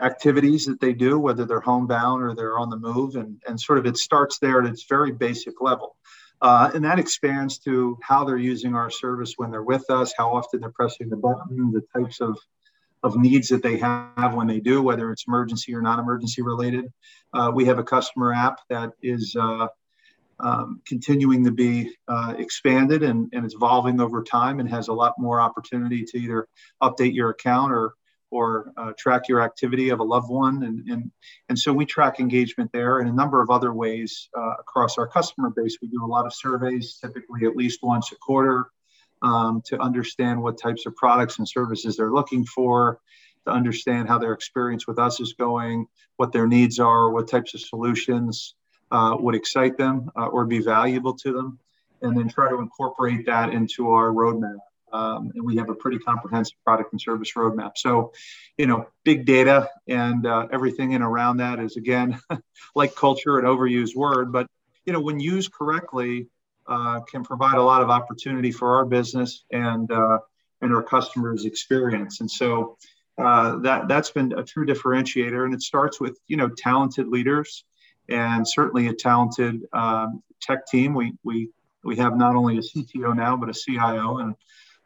activities 0.00 0.66
that 0.66 0.80
they 0.80 0.92
do, 0.92 1.18
whether 1.18 1.44
they're 1.44 1.60
homebound 1.60 2.22
or 2.22 2.34
they're 2.34 2.58
on 2.58 2.70
the 2.70 2.76
move, 2.76 3.16
and, 3.16 3.40
and 3.46 3.60
sort 3.60 3.78
of 3.78 3.86
it 3.86 3.96
starts 3.96 4.38
there 4.38 4.60
at 4.60 4.68
its 4.68 4.84
very 4.84 5.12
basic 5.12 5.60
level. 5.60 5.96
Uh, 6.42 6.70
and 6.74 6.84
that 6.84 6.98
expands 6.98 7.58
to 7.58 7.98
how 8.02 8.24
they're 8.24 8.38
using 8.38 8.74
our 8.74 8.90
service 8.90 9.34
when 9.36 9.50
they're 9.50 9.62
with 9.62 9.88
us, 9.90 10.14
how 10.16 10.34
often 10.34 10.60
they're 10.60 10.70
pressing 10.70 11.08
the 11.08 11.16
button, 11.16 11.70
the 11.72 11.82
types 12.00 12.20
of, 12.20 12.38
of 13.02 13.16
needs 13.16 13.48
that 13.48 13.62
they 13.62 13.78
have 13.78 14.34
when 14.34 14.46
they 14.46 14.60
do, 14.60 14.82
whether 14.82 15.10
it's 15.10 15.24
emergency 15.26 15.74
or 15.74 15.80
non 15.80 15.98
emergency 15.98 16.42
related. 16.42 16.86
Uh, 17.32 17.50
we 17.54 17.64
have 17.64 17.78
a 17.78 17.84
customer 17.84 18.32
app 18.32 18.60
that 18.68 18.92
is 19.02 19.36
uh, 19.38 19.68
um, 20.40 20.80
continuing 20.86 21.44
to 21.44 21.50
be 21.50 21.94
uh, 22.08 22.34
expanded 22.38 23.02
and, 23.02 23.28
and 23.32 23.44
it's 23.44 23.54
evolving 23.54 24.00
over 24.00 24.22
time 24.22 24.60
and 24.60 24.68
has 24.68 24.88
a 24.88 24.92
lot 24.92 25.14
more 25.18 25.40
opportunity 25.40 26.04
to 26.04 26.18
either 26.18 26.48
update 26.82 27.14
your 27.14 27.30
account 27.30 27.72
or 27.72 27.94
or 28.30 28.72
uh, 28.76 28.92
track 28.96 29.28
your 29.28 29.42
activity 29.42 29.88
of 29.88 29.98
a 29.98 30.04
loved 30.04 30.30
one. 30.30 30.62
And, 30.62 30.88
and, 30.88 31.10
and 31.48 31.58
so 31.58 31.72
we 31.72 31.84
track 31.84 32.20
engagement 32.20 32.70
there 32.72 33.00
in 33.00 33.08
a 33.08 33.12
number 33.12 33.42
of 33.42 33.50
other 33.50 33.72
ways 33.72 34.28
uh, 34.38 34.54
across 34.60 34.98
our 34.98 35.08
customer 35.08 35.50
base. 35.50 35.78
We 35.82 35.88
do 35.88 36.04
a 36.04 36.06
lot 36.06 36.26
of 36.26 36.32
surveys, 36.32 36.98
typically 37.00 37.44
at 37.46 37.56
least 37.56 37.80
once 37.82 38.12
a 38.12 38.16
quarter, 38.16 38.66
um, 39.22 39.62
to 39.66 39.78
understand 39.78 40.42
what 40.42 40.58
types 40.58 40.86
of 40.86 40.96
products 40.96 41.38
and 41.38 41.48
services 41.48 41.96
they're 41.96 42.12
looking 42.12 42.44
for, 42.44 43.00
to 43.46 43.52
understand 43.52 44.08
how 44.08 44.18
their 44.18 44.32
experience 44.32 44.86
with 44.86 44.98
us 44.98 45.20
is 45.20 45.32
going, 45.34 45.86
what 46.16 46.32
their 46.32 46.46
needs 46.46 46.78
are, 46.78 47.10
what 47.10 47.28
types 47.28 47.54
of 47.54 47.60
solutions 47.60 48.54
uh, 48.90 49.16
would 49.18 49.34
excite 49.34 49.76
them 49.76 50.10
uh, 50.16 50.26
or 50.26 50.44
be 50.44 50.58
valuable 50.58 51.14
to 51.14 51.32
them, 51.32 51.58
and 52.02 52.16
then 52.16 52.28
try 52.28 52.48
to 52.48 52.58
incorporate 52.58 53.26
that 53.26 53.50
into 53.52 53.90
our 53.90 54.08
roadmap. 54.08 54.58
Um, 54.92 55.30
and 55.34 55.44
we 55.44 55.56
have 55.56 55.70
a 55.70 55.74
pretty 55.74 55.98
comprehensive 55.98 56.56
product 56.64 56.92
and 56.92 57.00
service 57.00 57.32
roadmap. 57.36 57.72
So, 57.76 58.12
you 58.58 58.66
know, 58.66 58.88
big 59.04 59.24
data 59.24 59.68
and 59.86 60.26
uh, 60.26 60.48
everything 60.52 60.92
in 60.92 61.02
around 61.02 61.36
that 61.36 61.60
is 61.60 61.76
again, 61.76 62.18
like 62.74 62.96
culture, 62.96 63.38
an 63.38 63.44
overused 63.44 63.94
word, 63.94 64.32
but 64.32 64.48
you 64.84 64.92
know, 64.92 65.00
when 65.00 65.20
used 65.20 65.52
correctly, 65.52 66.26
uh, 66.70 67.00
can 67.00 67.22
provide 67.22 67.56
a 67.56 67.62
lot 67.62 67.82
of 67.82 67.90
opportunity 67.90 68.50
for 68.50 68.76
our 68.76 68.86
business 68.86 69.44
and 69.52 69.90
uh, 69.92 70.18
and 70.62 70.74
our 70.74 70.82
customers' 70.82 71.44
experience. 71.44 72.20
And 72.20 72.30
so 72.30 72.78
uh, 73.18 73.58
that 73.58 73.88
that's 73.88 74.10
been 74.10 74.32
a 74.38 74.44
true 74.44 74.64
differentiator. 74.64 75.44
And 75.44 75.52
it 75.52 75.62
starts 75.62 76.00
with 76.00 76.18
you 76.28 76.36
know 76.36 76.48
talented 76.48 77.08
leaders 77.08 77.64
and 78.10 78.46
certainly 78.46 78.88
a 78.88 78.92
talented 78.92 79.62
um, 79.72 80.22
tech 80.40 80.66
team. 80.66 80.94
We, 80.94 81.14
we, 81.22 81.50
we 81.84 81.96
have 81.96 82.16
not 82.16 82.34
only 82.36 82.58
a 82.58 82.60
CTO 82.60 83.16
now, 83.16 83.36
but 83.36 83.48
a 83.48 83.54
CIO 83.54 84.18
and 84.18 84.34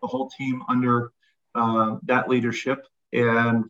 a 0.02 0.06
whole 0.06 0.28
team 0.28 0.62
under 0.68 1.12
uh, 1.54 1.96
that 2.04 2.28
leadership. 2.28 2.86
And 3.12 3.64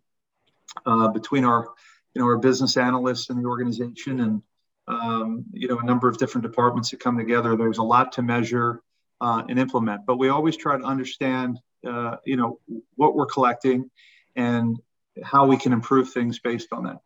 uh, 0.85 1.09
between 1.09 1.45
our, 1.45 1.69
you 2.15 2.23
know, 2.23 2.27
our 2.27 2.39
business 2.39 2.77
analysts 2.77 3.31
in 3.31 3.41
the 3.41 3.49
organization 3.49 4.21
and, 4.21 4.43
um, 4.89 5.45
you 5.53 5.69
know, 5.69 5.79
a 5.79 5.85
number 5.85 6.09
of 6.09 6.19
different 6.19 6.43
departments 6.43 6.91
that 6.91 7.01
come 7.01 7.17
together, 7.17 7.57
there's 7.57 7.79
a 7.79 7.83
lot 7.83 8.13
to 8.13 8.23
measure 8.23 8.83
uh, 9.21 9.43
and 9.49 9.59
implement. 9.59 10.05
But 10.07 10.19
we 10.19 10.29
always 10.29 10.57
try 10.57 10.77
to 10.77 10.85
understand, 10.85 11.59
uh, 11.87 12.17
you 12.25 12.37
know, 12.37 12.61
what 12.97 13.15
we're 13.15 13.27
collecting 13.27 13.91
and 14.37 14.79
how 15.23 15.47
we 15.47 15.57
can 15.57 15.73
improve 15.73 16.11
things 16.11 16.39
based 16.39 16.69
on 16.73 16.85
that. 16.85 16.99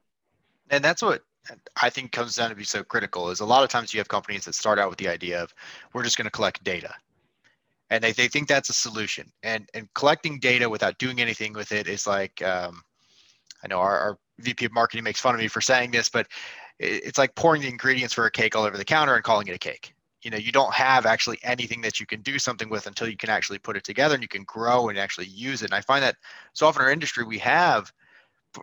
And 0.70 0.82
that's 0.82 1.02
what 1.02 1.22
I 1.80 1.90
think 1.90 2.12
comes 2.12 2.36
down 2.36 2.50
to 2.50 2.56
be 2.56 2.64
so 2.64 2.82
critical 2.82 3.30
is 3.30 3.40
a 3.40 3.46
lot 3.46 3.62
of 3.62 3.70
times 3.70 3.94
you 3.94 4.00
have 4.00 4.08
companies 4.08 4.44
that 4.44 4.54
start 4.54 4.78
out 4.78 4.90
with 4.90 4.98
the 4.98 5.08
idea 5.08 5.42
of 5.42 5.54
we're 5.92 6.02
just 6.02 6.16
going 6.16 6.26
to 6.26 6.30
collect 6.30 6.62
data. 6.64 6.92
And 7.90 8.04
they, 8.04 8.12
they 8.12 8.28
think 8.28 8.48
that's 8.48 8.68
a 8.68 8.74
solution. 8.74 9.32
And 9.42 9.68
and 9.72 9.88
collecting 9.94 10.40
data 10.40 10.68
without 10.68 10.98
doing 10.98 11.20
anything 11.20 11.54
with 11.54 11.72
it 11.72 11.88
is 11.88 12.06
like 12.06 12.42
um, 12.42 12.82
I 13.64 13.68
know 13.68 13.78
our, 13.78 13.98
our 13.98 14.18
VP 14.40 14.66
of 14.66 14.72
marketing 14.72 15.04
makes 15.04 15.20
fun 15.20 15.34
of 15.34 15.40
me 15.40 15.48
for 15.48 15.60
saying 15.60 15.90
this, 15.92 16.08
but 16.08 16.28
it's 16.78 17.18
like 17.18 17.34
pouring 17.34 17.62
the 17.62 17.68
ingredients 17.68 18.14
for 18.14 18.26
a 18.26 18.30
cake 18.30 18.54
all 18.54 18.64
over 18.64 18.76
the 18.76 18.84
counter 18.84 19.14
and 19.14 19.24
calling 19.24 19.48
it 19.48 19.54
a 19.54 19.58
cake. 19.58 19.94
You 20.22 20.30
know, 20.30 20.36
you 20.36 20.52
don't 20.52 20.74
have 20.74 21.06
actually 21.06 21.38
anything 21.42 21.80
that 21.82 22.00
you 22.00 22.06
can 22.06 22.22
do 22.22 22.38
something 22.38 22.68
with 22.68 22.86
until 22.86 23.08
you 23.08 23.16
can 23.16 23.30
actually 23.30 23.58
put 23.58 23.76
it 23.76 23.84
together 23.84 24.14
and 24.14 24.22
you 24.22 24.28
can 24.28 24.44
grow 24.44 24.88
and 24.88 24.98
actually 24.98 25.26
use 25.26 25.62
it. 25.62 25.66
And 25.66 25.74
I 25.74 25.80
find 25.80 26.02
that 26.02 26.16
so 26.52 26.66
often 26.66 26.82
in 26.82 26.86
our 26.86 26.92
industry 26.92 27.24
we 27.24 27.38
have 27.38 27.92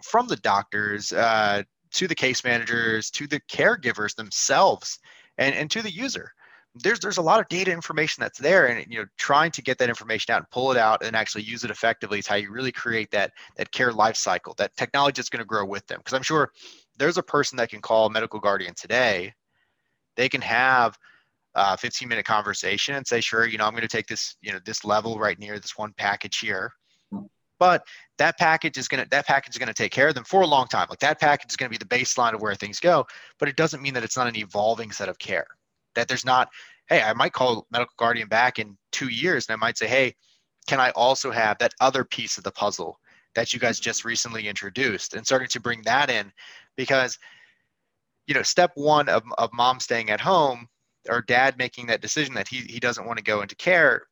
from 0.04 0.28
the 0.28 0.36
doctors 0.38 1.14
uh, 1.14 1.64
to 1.92 2.08
the 2.08 2.16
case 2.16 2.44
managers 2.44 3.10
to 3.12 3.28
the 3.28 3.40
caregivers 3.42 4.16
themselves 4.16 5.00
and, 5.38 5.56
and 5.56 5.72
to 5.72 5.82
the 5.82 5.92
user 5.92 6.34
there's 6.76 7.00
there's 7.00 7.18
a 7.18 7.22
lot 7.22 7.40
of 7.40 7.48
data 7.48 7.72
information 7.72 8.22
that's 8.22 8.40
there 8.40 8.68
and 8.68 8.86
you 8.92 9.00
know 9.00 9.06
trying 9.18 9.52
to 9.52 9.62
get 9.62 9.78
that 9.78 9.90
information 9.90 10.34
out 10.34 10.40
and 10.40 10.50
pull 10.50 10.72
it 10.72 10.78
out 10.78 11.04
and 11.04 11.16
actually 11.16 11.44
use 11.44 11.64
it 11.64 11.72
effectively 11.72 12.20
is 12.20 12.28
how 12.28 12.36
you 12.36 12.52
really 12.52 12.72
create 12.72 13.10
that 13.12 13.32
that 13.56 13.72
care 13.72 13.94
life 13.94 14.18
cycle 14.18 14.54
that 14.58 14.76
technology 14.76 15.14
that's 15.16 15.30
going 15.30 15.40
to 15.40 15.46
grow 15.46 15.66
with 15.66 15.86
them 15.88 16.00
because 16.00 16.14
i'm 16.14 16.22
sure 16.22 16.52
there's 16.98 17.18
a 17.18 17.24
person 17.24 17.58
that 17.58 17.70
can 17.70 17.82
call 17.82 18.10
medical 18.10 18.40
guardian 18.40 18.74
today. 18.76 19.34
They 20.16 20.30
can 20.30 20.42
have 20.42 20.98
a 21.56 21.78
15 21.78 22.08
minute 22.08 22.26
conversation 22.26 22.96
and 22.96 23.08
say 23.08 23.22
sure 23.22 23.46
you 23.46 23.58
know 23.58 23.64
i'm 23.64 23.72
going 23.72 23.82
to 23.82 23.88
take 23.88 24.08
this 24.08 24.36
you 24.42 24.52
know 24.52 24.60
this 24.66 24.84
level 24.84 25.18
right 25.18 25.40
near 25.40 25.60
this 25.60 25.78
one 25.78 25.94
package 25.98 26.38
here. 26.40 26.72
But 27.58 27.86
that 28.18 28.38
package 28.38 28.78
is 28.78 28.90
going 28.90 29.02
to 29.02 29.10
that 29.12 29.26
package 29.26 29.56
is 29.56 29.58
going 29.58 29.68
to 29.68 29.74
take 29.74 29.94
care 29.94 30.10
of 30.10 30.16
them 30.16 30.26
for 30.26 30.42
a 30.42 30.48
long 30.48 30.68
time. 30.68 30.88
Like 30.90 31.00
that 31.00 31.22
package 31.22 31.52
is 31.52 31.56
going 31.56 31.72
to 31.72 31.78
be 31.78 31.82
the 31.82 31.98
baseline 31.98 32.34
of 32.34 32.42
where 32.42 32.56
things 32.56 32.80
go 32.80 33.06
but 33.40 33.50
it 33.50 33.56
doesn't 33.56 33.82
mean 33.82 33.94
that 33.94 34.04
it's 34.04 34.18
not 34.18 34.28
an 34.28 34.36
evolving 34.36 34.92
set 34.92 35.10
of 35.10 35.18
care. 35.20 35.48
That 35.96 36.08
there's 36.08 36.26
not 36.26 36.50
hey 36.88 37.02
i 37.02 37.14
might 37.14 37.34
call 37.34 37.66
medical 37.72 37.94
guardian 37.98 38.28
back 38.28 38.60
in 38.60 38.78
two 38.92 39.10
years 39.10 39.48
and 39.48 39.54
i 39.54 39.58
might 39.58 39.78
say 39.78 39.88
hey 39.88 40.14
can 40.68 40.80
i 40.80 40.92
also 40.92 41.32
have 41.32 41.58
that 41.58 41.74
other 41.80 42.04
piece 42.04 42.38
of 42.38 42.44
the 42.44 42.52
puzzle 42.52 43.00
that 43.36 43.54
you 43.54 43.60
guys 43.60 43.80
just 43.80 44.06
recently 44.06 44.48
introduced 44.48 45.14
and 45.14 45.26
starting 45.26 45.48
to 45.50 45.60
bring 45.60 45.82
that 45.84 46.10
in 46.10 46.32
because 46.76 47.20
you 48.28 48.34
know 48.34 48.42
step 48.42 48.72
one 48.76 49.08
of, 49.10 49.24
of 49.38 49.52
mom 49.54 49.80
staying 49.80 50.10
at 50.10 50.20
home 50.20 50.68
or 51.10 51.22
dad 51.22 51.58
making 51.58 51.86
that 51.86 52.02
decision 52.02 52.34
that 52.34 52.48
he, 52.48 52.62
he 52.62 52.80
doesn't 52.80 53.06
want 53.06 53.18
to 53.18 53.24
go 53.24 53.42
into 53.42 53.56
care 53.56 54.08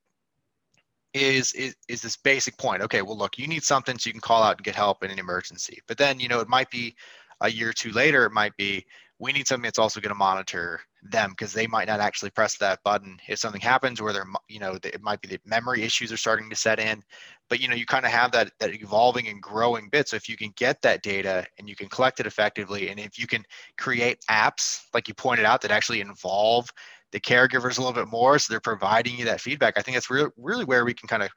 is, 1.14 1.54
is 1.54 1.76
is 1.88 2.02
this 2.02 2.18
basic 2.18 2.58
point. 2.58 2.82
Okay 2.82 3.02
well 3.02 3.18
look 3.18 3.38
you 3.38 3.48
need 3.48 3.64
something 3.64 3.98
so 3.98 4.08
you 4.08 4.14
can 4.14 4.22
call 4.22 4.44
out 4.44 4.58
and 4.58 4.66
get 4.66 4.76
help 4.76 5.04
in 5.04 5.12
an 5.12 5.20
emergency. 5.20 5.80
But 5.88 5.98
then 5.98 6.20
you 6.20 6.28
know 6.28 6.40
it 6.40 6.50
might 6.50 6.70
be 6.70 6.96
a 7.42 7.50
year 7.50 7.70
or 7.70 7.74
two 7.74 7.92
later 7.92 8.26
it 8.26 8.32
might 8.32 8.56
be 8.58 8.86
we 9.20 9.32
need 9.32 9.48
something 9.48 9.64
that's 9.64 9.80
also 9.80 10.02
going 10.02 10.10
to 10.10 10.16
monitor 10.16 10.82
them 11.04 11.32
because 11.32 11.54
they 11.54 11.68
might 11.68 11.88
not 11.88 12.00
actually 12.00 12.32
press 12.32 12.58
that 12.58 12.80
button. 12.84 13.18
If 13.28 13.40
something 13.40 13.62
happens 13.62 14.02
where 14.02 14.14
they're 14.14 14.28
you 14.50 14.60
know 14.60 14.78
it 14.84 15.02
might 15.02 15.22
be 15.22 15.28
the 15.28 15.40
memory 15.46 15.84
issues 15.84 16.12
are 16.12 16.18
starting 16.18 16.50
to 16.50 16.56
set 16.56 16.80
in 16.80 17.04
but 17.50 17.60
you 17.60 17.68
know 17.68 17.76
you 17.76 17.86
kind 17.86 18.06
of 18.06 18.12
have 18.12 18.32
that 18.32 18.52
that 18.60 18.74
evolving 18.74 19.28
and 19.28 19.42
growing 19.42 19.90
bit. 19.90 20.10
So 20.10 20.16
if 20.16 20.28
you 20.28 20.38
can 20.38 20.52
get 20.56 20.82
that 20.82 21.04
data 21.04 21.46
and 21.60 21.70
you 21.70 21.76
can 21.76 21.88
collect 21.88 22.20
it 22.20 22.26
effectively 22.26 22.90
and 22.90 23.00
if 23.00 23.20
you 23.20 23.28
can 23.28 23.44
create 23.78 24.20
apps 24.30 24.82
like 24.94 25.08
you 25.08 25.14
pointed 25.14 25.46
out 25.46 25.62
that 25.62 25.72
actually 25.72 26.02
involve 26.02 26.68
the 27.12 27.20
caregivers 27.20 27.78
a 27.78 27.82
little 27.82 27.94
bit 27.94 28.08
more 28.08 28.40
so 28.40 28.52
they're 28.52 28.60
providing 28.60 29.18
you 29.18 29.26
that 29.26 29.40
feedback 29.40 29.78
i 29.78 29.82
think 29.82 29.96
that's 29.96 30.10
re- 30.10 30.32
really 30.36 30.66
where 30.66 30.84
we 30.84 30.96
can 30.96 31.08
kind 31.08 31.22
of 31.22 31.30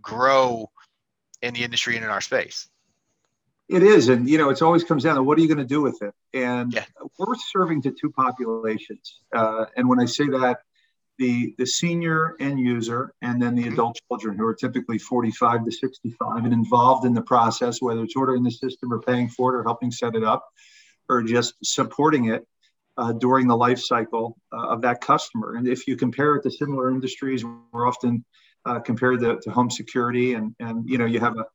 grow 0.00 0.66
in 1.42 1.52
the 1.52 1.62
industry 1.62 1.96
and 1.96 2.04
in 2.04 2.10
our 2.10 2.22
space 2.22 2.68
it 3.68 3.82
is 3.82 4.08
and 4.08 4.28
you 4.28 4.38
know 4.38 4.50
it's 4.50 4.62
always 4.62 4.84
comes 4.84 5.04
down 5.04 5.16
to 5.16 5.22
what 5.22 5.38
are 5.38 5.40
you 5.40 5.48
going 5.48 5.58
to 5.58 5.64
do 5.64 5.82
with 5.82 6.00
it 6.02 6.14
and 6.34 6.72
yeah. 6.72 6.84
we're 7.18 7.34
serving 7.52 7.82
to 7.82 7.90
two 7.90 8.10
populations 8.10 9.20
uh, 9.34 9.66
and 9.76 9.88
when 9.88 10.00
i 10.00 10.04
say 10.04 10.26
that 10.26 10.58
the 11.18 11.54
the 11.58 11.66
senior 11.66 12.36
end 12.40 12.58
user 12.58 13.12
and 13.22 13.42
then 13.42 13.54
the 13.54 13.62
mm-hmm. 13.62 13.72
adult 13.72 13.98
children 14.08 14.36
who 14.38 14.46
are 14.46 14.54
typically 14.54 14.98
45 14.98 15.64
to 15.64 15.70
65 15.70 16.44
and 16.44 16.52
involved 16.52 17.04
in 17.04 17.12
the 17.12 17.22
process 17.22 17.82
whether 17.82 18.02
it's 18.02 18.16
ordering 18.16 18.42
the 18.42 18.50
system 18.50 18.92
or 18.92 19.00
paying 19.00 19.28
for 19.28 19.54
it 19.54 19.58
or 19.58 19.64
helping 19.64 19.90
set 19.90 20.14
it 20.14 20.24
up 20.24 20.48
or 21.08 21.22
just 21.22 21.54
supporting 21.64 22.26
it 22.26 22.46
uh, 22.98 23.12
during 23.12 23.46
the 23.46 23.56
life 23.56 23.78
cycle 23.78 24.36
uh, 24.52 24.68
of 24.68 24.82
that 24.82 25.00
customer. 25.00 25.54
And 25.54 25.68
if 25.68 25.86
you 25.86 25.96
compare 25.96 26.34
it 26.34 26.42
to 26.42 26.50
similar 26.50 26.90
industries, 26.90 27.44
we're 27.44 27.86
often 27.86 28.24
uh, 28.66 28.80
compared 28.80 29.20
to, 29.20 29.38
to, 29.40 29.50
home 29.50 29.70
security, 29.70 30.34
and 30.34 30.54
and 30.58 30.86
you 30.88 30.98
know 30.98 31.06
you 31.06 31.20
have 31.20 31.38
a 31.38 31.46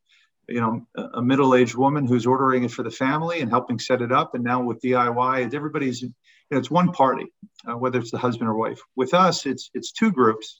you 0.47 0.61
know 0.61 0.85
a 0.95 1.21
middle-aged 1.21 1.75
woman 1.75 2.05
who's 2.05 2.25
ordering 2.25 2.63
it 2.63 2.71
for 2.71 2.83
the 2.83 2.91
family 2.91 3.41
and 3.41 3.49
helping 3.49 3.79
set 3.79 4.01
it 4.01 4.11
up, 4.11 4.35
and 4.35 4.43
now 4.43 4.63
with 4.63 4.81
DIY, 4.81 5.53
everybody's 5.53 6.01
you 6.01 6.13
know, 6.51 6.57
it's 6.57 6.71
one 6.71 6.91
party, 6.91 7.27
uh, 7.67 7.77
whether 7.77 7.99
it's 7.99 8.11
the 8.11 8.17
husband 8.17 8.49
or 8.49 8.55
wife. 8.55 8.81
With 8.95 9.13
us, 9.13 9.45
it's 9.45 9.69
it's 9.73 9.91
two 9.91 10.11
groups. 10.11 10.59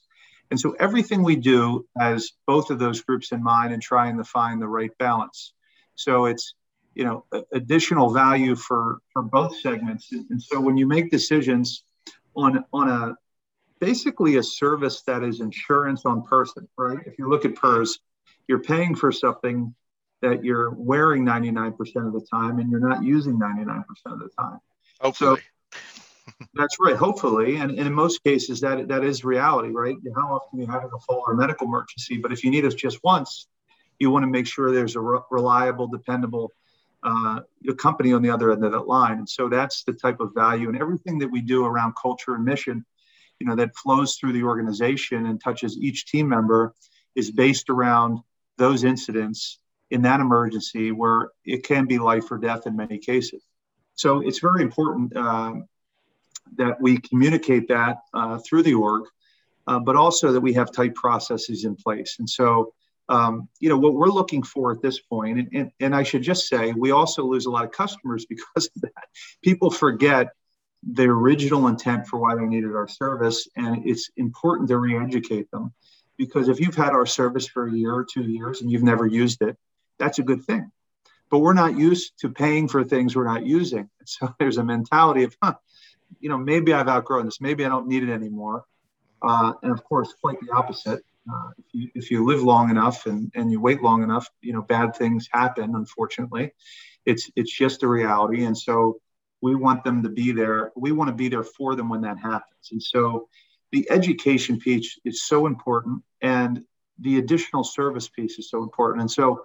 And 0.52 0.60
so 0.60 0.75
everything 0.80 1.24
we 1.24 1.36
do 1.36 1.86
has 1.98 2.32
both 2.46 2.70
of 2.70 2.78
those 2.78 3.02
groups 3.02 3.32
in 3.32 3.42
mind 3.42 3.74
and 3.74 3.82
trying 3.82 4.18
to 4.18 4.24
find 4.24 4.62
the 4.62 4.68
right 4.68 4.92
balance. 5.00 5.54
So 5.96 6.25
it's 6.25 6.54
you 6.96 7.04
know 7.04 7.25
additional 7.52 8.12
value 8.12 8.56
for 8.56 9.00
for 9.12 9.22
both 9.22 9.60
segments 9.60 10.12
and 10.12 10.42
so 10.42 10.60
when 10.60 10.78
you 10.78 10.88
make 10.88 11.12
decisions 11.12 11.84
on 12.36 12.63
on 12.72 12.90
a 12.90 13.16
basically 13.80 14.38
a 14.38 14.44
service 14.44 15.02
that 15.02 15.24
is 15.24 15.40
insurance 15.40 16.06
on 16.06 16.24
person 16.24 16.68
right 16.78 17.00
if 17.06 17.18
you 17.18 17.30
look 17.30 17.46
at 17.46 17.56
PERS 17.56 18.00
you're 18.48 18.62
paying 18.62 18.96
for 18.96 19.12
something 19.12 19.74
that 20.22 20.44
you're 20.44 20.72
wearing 20.72 21.25
99% 21.25 21.74
of 22.08 22.13
the 22.13 22.25
time 22.32 22.60
and 22.60 22.72
you're 22.72 22.88
not 22.88 23.03
using 23.03 23.38
99% 23.38 23.84
of 24.06 24.20
the 24.20 24.30
time. 24.39 24.60
Hopefully. 25.01 25.42
so, 25.72 25.77
that's 26.53 26.77
right 26.80 26.96
hopefully. 26.96 27.58
And, 27.58 27.72
and, 27.72 27.88
in 27.88 27.94
most 27.94 28.24
cases 28.24 28.62
that 28.62 28.88
that 28.88 29.03
is 29.03 29.25
reality 29.25 29.70
right? 29.70 29.96
How 30.15 30.36
often 30.36 30.60
you 30.60 30.65
having 30.65 30.89
a 30.94 31.00
fall 31.00 31.24
or 31.27 31.36
medical 31.36 31.68
emergency? 31.68 32.18
But 32.18 32.32
if 32.32 32.44
you 32.44 32.51
need 32.51 32.65
us 32.65 32.74
just 32.74 33.00
once 33.03 33.48
you 34.00 34.12
want 34.12 34.24
to 34.24 34.27
make 34.27 34.48
sure 34.48 34.72
there's 34.72 34.96
a 34.96 35.00
re- 35.01 35.20
reliable 35.30 35.88
dependable 35.88 36.51
uh, 37.03 37.42
company 37.77 38.13
on 38.13 38.22
the 38.22 38.30
other 38.30 38.51
end 38.51 38.63
of 38.63 38.72
that 38.72 38.88
line. 38.88 39.18
And 39.18 39.30
so 39.30 39.50
that's 39.50 39.84
the 39.84 39.94
type 39.94 40.20
of 40.20 40.34
value. 40.34 40.70
And 40.70 40.80
everything 40.80 41.20
that 41.20 41.30
we 41.30 41.42
do 41.42 41.65
around 41.65 41.96
culture 42.01 42.36
and 42.36 42.46
mission, 42.46 42.86
you 43.39 43.48
know, 43.48 43.56
that 43.56 43.75
flows 43.75 44.15
through 44.15 44.34
the 44.34 44.44
organization 44.44 45.25
and 45.25 45.42
touches 45.42 45.77
each 45.77 46.06
team 46.06 46.30
member 46.30 46.74
is 47.15 47.32
based 47.32 47.70
around 47.70 48.20
those 48.58 48.84
incidents 48.84 49.60
in 49.89 50.03
that 50.03 50.20
emergency 50.20 50.91
where 50.91 51.29
it 51.46 51.63
can 51.63 51.86
be 51.86 52.00
life 52.00 52.32
or 52.32 52.38
death 52.38 52.65
in 52.65 52.75
many 52.75 52.98
cases. 52.98 53.43
So 53.96 54.22
it's 54.22 54.39
very 54.39 54.62
important 54.62 55.15
um, 55.15 55.67
that 56.58 56.82
we 56.82 56.98
communicate 56.98 57.67
that 57.67 57.98
uh, 58.13 58.39
through 58.39 58.63
the 58.63 58.74
org, 58.74 59.03
uh, 59.67 59.79
but 59.79 59.96
also 59.96 60.32
that 60.32 60.41
we 60.41 60.53
have 60.53 60.72
tight 60.72 60.96
processes 60.96 61.65
in 61.65 61.75
place. 61.75 62.15
And 62.20 62.29
so 62.29 62.74
um, 63.10 63.50
you 63.60 63.70
know 63.70 63.77
what 63.77 63.93
we're 63.93 64.08
looking 64.08 64.43
for 64.43 64.72
at 64.72 64.82
this 64.82 65.00
point 65.00 65.39
and, 65.39 65.50
and, 65.53 65.72
and 65.79 65.96
i 65.96 66.03
should 66.03 66.22
just 66.22 66.48
say 66.48 66.72
we 66.72 66.91
also 66.91 67.24
lose 67.24 67.46
a 67.46 67.51
lot 67.51 67.65
of 67.65 67.72
customers 67.72 68.25
because 68.29 68.70
of 68.75 68.82
that 68.82 69.05
people 69.43 69.70
forget 69.70 70.29
the 70.91 71.03
original 71.03 71.67
intent 71.67 72.08
for 72.08 72.17
why 72.17 72.36
they 72.36 72.46
needed 72.46 72.75
our 72.75 72.88
service 72.88 73.48
and 73.55 73.86
it's 73.86 74.10
important 74.17 74.70
to 74.70 74.77
re-educate 74.77 75.50
them 75.51 75.74
because 76.17 76.50
if 76.50 76.60
you've 76.60 76.75
had 76.75 76.89
our 76.89 77.05
service 77.05 77.48
for 77.48 77.67
a 77.67 77.72
year 77.72 77.93
or 77.93 78.05
two 78.05 78.24
years 78.24 78.62
and 78.62 78.72
you've 78.72 78.84
never 78.84 79.05
used 79.05 79.41
it 79.41 79.58
that's 80.00 80.20
a 80.20 80.24
good 80.24 80.43
thing 80.43 80.72
but 81.29 81.39
we're 81.39 81.53
not 81.53 81.77
used 81.77 82.13
to 82.20 82.29
paying 82.29 82.67
for 82.67 82.84
things 82.84 83.15
we're 83.15 83.24
not 83.24 83.46
using 83.46 83.89
so 84.05 84.34
there's 84.39 84.58
a 84.58 84.63
mentality 84.63 85.24
of 85.24 85.36
huh 85.41 85.53
you 86.20 86.29
know 86.29 86.38
maybe 86.38 86.74
i've 86.74 86.88
outgrown 86.88 87.25
this 87.25 87.41
maybe 87.41 87.65
i 87.65 87.70
don't 87.70 87.88
need 87.88 88.03
it 88.03 88.12
anymore 88.12 88.63
uh, 89.22 89.53
and 89.63 89.72
of 89.72 89.84
course 89.84 90.13
quite 90.22 90.38
the 90.41 90.51
opposite 90.51 91.03
uh, 91.32 91.50
if, 91.58 91.65
you, 91.72 91.89
if 91.96 92.12
you 92.12 92.25
live 92.25 92.43
long 92.43 92.70
enough 92.70 93.05
and, 93.05 93.32
and 93.36 93.51
you 93.51 93.60
wait 93.60 93.82
long 93.82 94.03
enough, 94.03 94.29
you 94.41 94.53
know, 94.53 94.62
bad 94.62 94.96
things 94.96 95.29
happen, 95.32 95.75
unfortunately. 95.75 96.51
It's, 97.05 97.29
it's 97.36 97.55
just 97.55 97.84
a 97.84 97.88
reality. 97.88 98.46
And 98.46 98.58
so 98.58 99.00
we 99.41 99.55
want 99.55 99.84
them 99.84 100.03
to 100.03 100.10
be 100.10 100.32
there. 100.32 100.72
We 100.75 100.91
want 100.91 101.10
to 101.10 101.15
be 101.15 101.29
there 101.29 101.43
for 101.43 101.75
them 101.75 101.89
when 101.89 102.01
that 102.01 102.20
happens. 102.20 102.70
And 102.72 102.82
so 102.82 103.27
the 103.74 103.89
education 103.89 104.60
piece 104.60 105.00
is 105.03 105.24
so 105.24 105.48
important 105.48 106.03
and 106.22 106.63
the 107.00 107.18
additional 107.18 107.63
service 107.63 108.08
piece 108.08 108.38
is 108.38 108.50
so 108.50 108.62
important. 108.62 109.01
And 109.01 109.10
so 109.10 109.44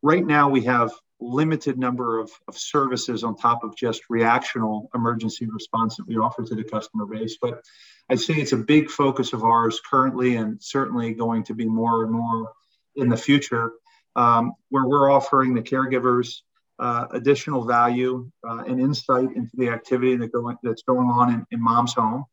right 0.00 0.24
now 0.24 0.48
we 0.48 0.62
have 0.62 0.92
limited 1.18 1.76
number 1.76 2.20
of, 2.20 2.30
of 2.46 2.56
services 2.56 3.24
on 3.24 3.36
top 3.36 3.64
of 3.64 3.76
just 3.76 4.02
reactional 4.10 4.86
emergency 4.94 5.46
response 5.46 5.96
that 5.96 6.06
we 6.06 6.16
offer 6.16 6.44
to 6.44 6.54
the 6.54 6.62
customer 6.62 7.04
base. 7.04 7.36
But 7.42 7.64
I'd 8.08 8.20
say 8.20 8.34
it's 8.34 8.52
a 8.52 8.56
big 8.58 8.90
focus 8.90 9.32
of 9.32 9.42
ours 9.42 9.80
currently 9.90 10.36
and 10.36 10.62
certainly 10.62 11.12
going 11.12 11.42
to 11.44 11.54
be 11.54 11.66
more 11.66 12.04
and 12.04 12.12
more 12.12 12.52
in 12.94 13.08
the 13.08 13.16
future, 13.16 13.72
um, 14.14 14.52
where 14.68 14.86
we're 14.86 15.10
offering 15.10 15.52
the 15.52 15.62
caregivers 15.62 16.42
uh, 16.78 17.06
additional 17.10 17.64
value 17.64 18.30
uh, 18.48 18.62
and 18.68 18.80
insight 18.80 19.30
into 19.34 19.50
the 19.54 19.68
activity 19.68 20.14
that 20.16 20.30
going, 20.30 20.56
that's 20.62 20.82
going 20.82 21.08
on 21.08 21.32
in, 21.32 21.46
in 21.50 21.60
mom's 21.60 21.94
home. 21.94 22.24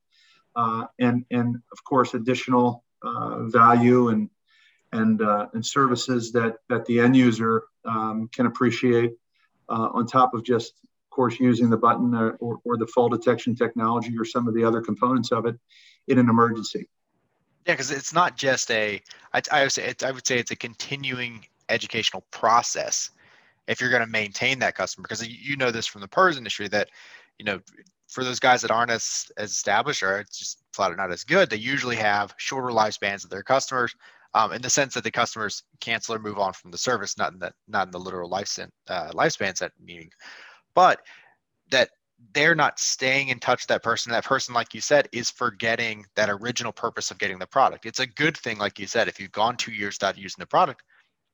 Uh, 0.55 0.85
and, 0.99 1.25
and 1.31 1.55
of 1.71 1.83
course, 1.83 2.13
additional 2.13 2.83
uh, 3.03 3.43
value 3.43 4.09
and 4.09 4.29
and 4.93 5.21
uh, 5.21 5.47
and 5.53 5.65
services 5.65 6.33
that 6.33 6.57
that 6.67 6.85
the 6.85 6.99
end 6.99 7.15
user 7.15 7.63
um, 7.85 8.29
can 8.33 8.45
appreciate 8.45 9.13
on 9.69 10.05
top 10.05 10.33
of 10.33 10.43
just 10.43 10.73
of 10.83 11.09
course 11.11 11.39
using 11.39 11.69
the 11.69 11.77
button 11.77 12.13
or, 12.13 12.31
or, 12.41 12.59
or, 12.65 12.75
the 12.75 12.85
fall 12.87 13.07
detection 13.07 13.55
technology 13.55 14.13
or 14.17 14.25
some 14.25 14.49
of 14.49 14.53
the 14.53 14.65
other 14.65 14.81
components 14.81 15.31
of 15.31 15.45
it 15.45 15.55
in 16.09 16.19
an 16.19 16.27
emergency. 16.27 16.79
Yeah 16.79 16.85
because 17.65 17.91
it's 17.91 18.13
not 18.13 18.37
just 18.37 18.71
a 18.71 19.01
I, 19.33 19.41
I 19.51 19.63
would 19.63 19.71
say 19.71 19.83
it's, 19.85 20.03
I 20.03 20.11
would 20.11 20.25
say 20.25 20.39
it's 20.39 20.51
a 20.51 20.55
continuing 20.55 21.45
educational 21.69 22.23
process 22.31 23.11
if 23.67 23.79
you're 23.79 23.89
going 23.89 24.03
to 24.03 24.09
maintain 24.09 24.59
that 24.59 24.75
customer 24.75 25.03
because 25.07 25.27
you 25.27 25.55
know 25.57 25.71
this 25.71 25.87
from 25.87 26.01
the 26.01 26.07
PERS 26.07 26.37
industry 26.37 26.67
that 26.69 26.89
you 27.37 27.45
know 27.45 27.59
for 28.11 28.23
those 28.23 28.39
guys 28.39 28.61
that 28.61 28.71
aren't 28.71 28.91
as, 28.91 29.31
as 29.37 29.51
established 29.51 30.03
or 30.03 30.19
it's 30.19 30.37
just 30.37 30.63
flat 30.73 30.91
out 30.91 30.97
not 30.97 31.11
as 31.11 31.23
good 31.23 31.49
they 31.49 31.57
usually 31.57 31.95
have 31.95 32.33
shorter 32.37 32.69
lifespans 32.69 33.23
of 33.23 33.29
their 33.29 33.43
customers 33.43 33.95
um, 34.33 34.53
in 34.53 34.61
the 34.61 34.69
sense 34.69 34.93
that 34.93 35.03
the 35.03 35.11
customers 35.11 35.63
cancel 35.79 36.15
or 36.15 36.19
move 36.19 36.39
on 36.39 36.53
from 36.53 36.71
the 36.71 36.77
service, 36.77 37.17
not 37.17 37.33
in 37.33 37.39
the 37.39 37.51
not 37.67 37.87
in 37.87 37.91
the 37.91 37.99
literal 37.99 38.29
lifespan 38.29 38.69
uh, 38.87 39.11
lifespan 39.11 39.57
set 39.57 39.71
meaning, 39.83 40.09
but 40.73 41.01
that 41.69 41.89
they're 42.33 42.55
not 42.55 42.79
staying 42.79 43.29
in 43.29 43.39
touch 43.39 43.63
with 43.63 43.67
that 43.69 43.83
person. 43.83 44.11
That 44.11 44.23
person, 44.23 44.53
like 44.53 44.73
you 44.73 44.81
said, 44.81 45.09
is 45.11 45.31
forgetting 45.31 46.05
that 46.15 46.29
original 46.29 46.71
purpose 46.71 47.11
of 47.11 47.17
getting 47.17 47.39
the 47.39 47.47
product. 47.47 47.85
It's 47.85 47.99
a 47.99 48.07
good 48.07 48.37
thing, 48.37 48.57
like 48.59 48.79
you 48.79 48.87
said, 48.87 49.07
if 49.07 49.19
you've 49.19 49.31
gone 49.31 49.57
two 49.57 49.71
years 49.71 49.95
without 49.95 50.17
using 50.17 50.39
the 50.39 50.45
product, 50.45 50.83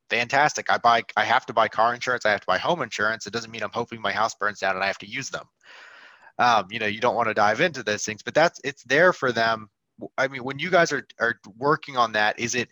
fantastic. 0.10 0.72
I 0.72 0.78
buy, 0.78 1.04
I 1.18 1.26
have 1.26 1.46
to 1.48 1.54
buy 1.54 1.68
car 1.68 1.94
insurance. 1.94 2.26
I 2.26 2.32
have 2.32 2.40
to 2.40 2.48
buy 2.48 2.58
home 2.58 2.82
insurance. 2.82 3.28
It 3.28 3.34
doesn't 3.34 3.52
mean 3.52 3.64
I'm 3.64 3.70
hoping 3.74 4.02
my 4.02 4.14
house 4.14 4.34
burns 4.34 4.60
down 4.60 4.76
and 4.76 4.84
I 4.84 4.88
have 4.88 4.98
to 5.00 5.10
use 5.10 5.30
them. 5.30 5.46
Um, 6.40 6.68
you 6.70 6.80
know, 6.80 6.86
you 6.86 7.00
don't 7.00 7.16
want 7.16 7.30
to 7.30 7.34
dive 7.34 7.62
into 7.62 7.84
those 7.84 8.04
things, 8.04 8.22
but 8.24 8.34
that's 8.34 8.60
it's 8.64 8.84
there 8.84 9.14
for 9.14 9.32
them. 9.32 9.70
I 10.18 10.28
mean, 10.28 10.44
when 10.44 10.60
you 10.60 10.70
guys 10.70 10.92
are 10.92 11.08
are 11.20 11.40
working 11.58 11.98
on 11.98 12.12
that, 12.14 12.40
is 12.40 12.56
it 12.56 12.70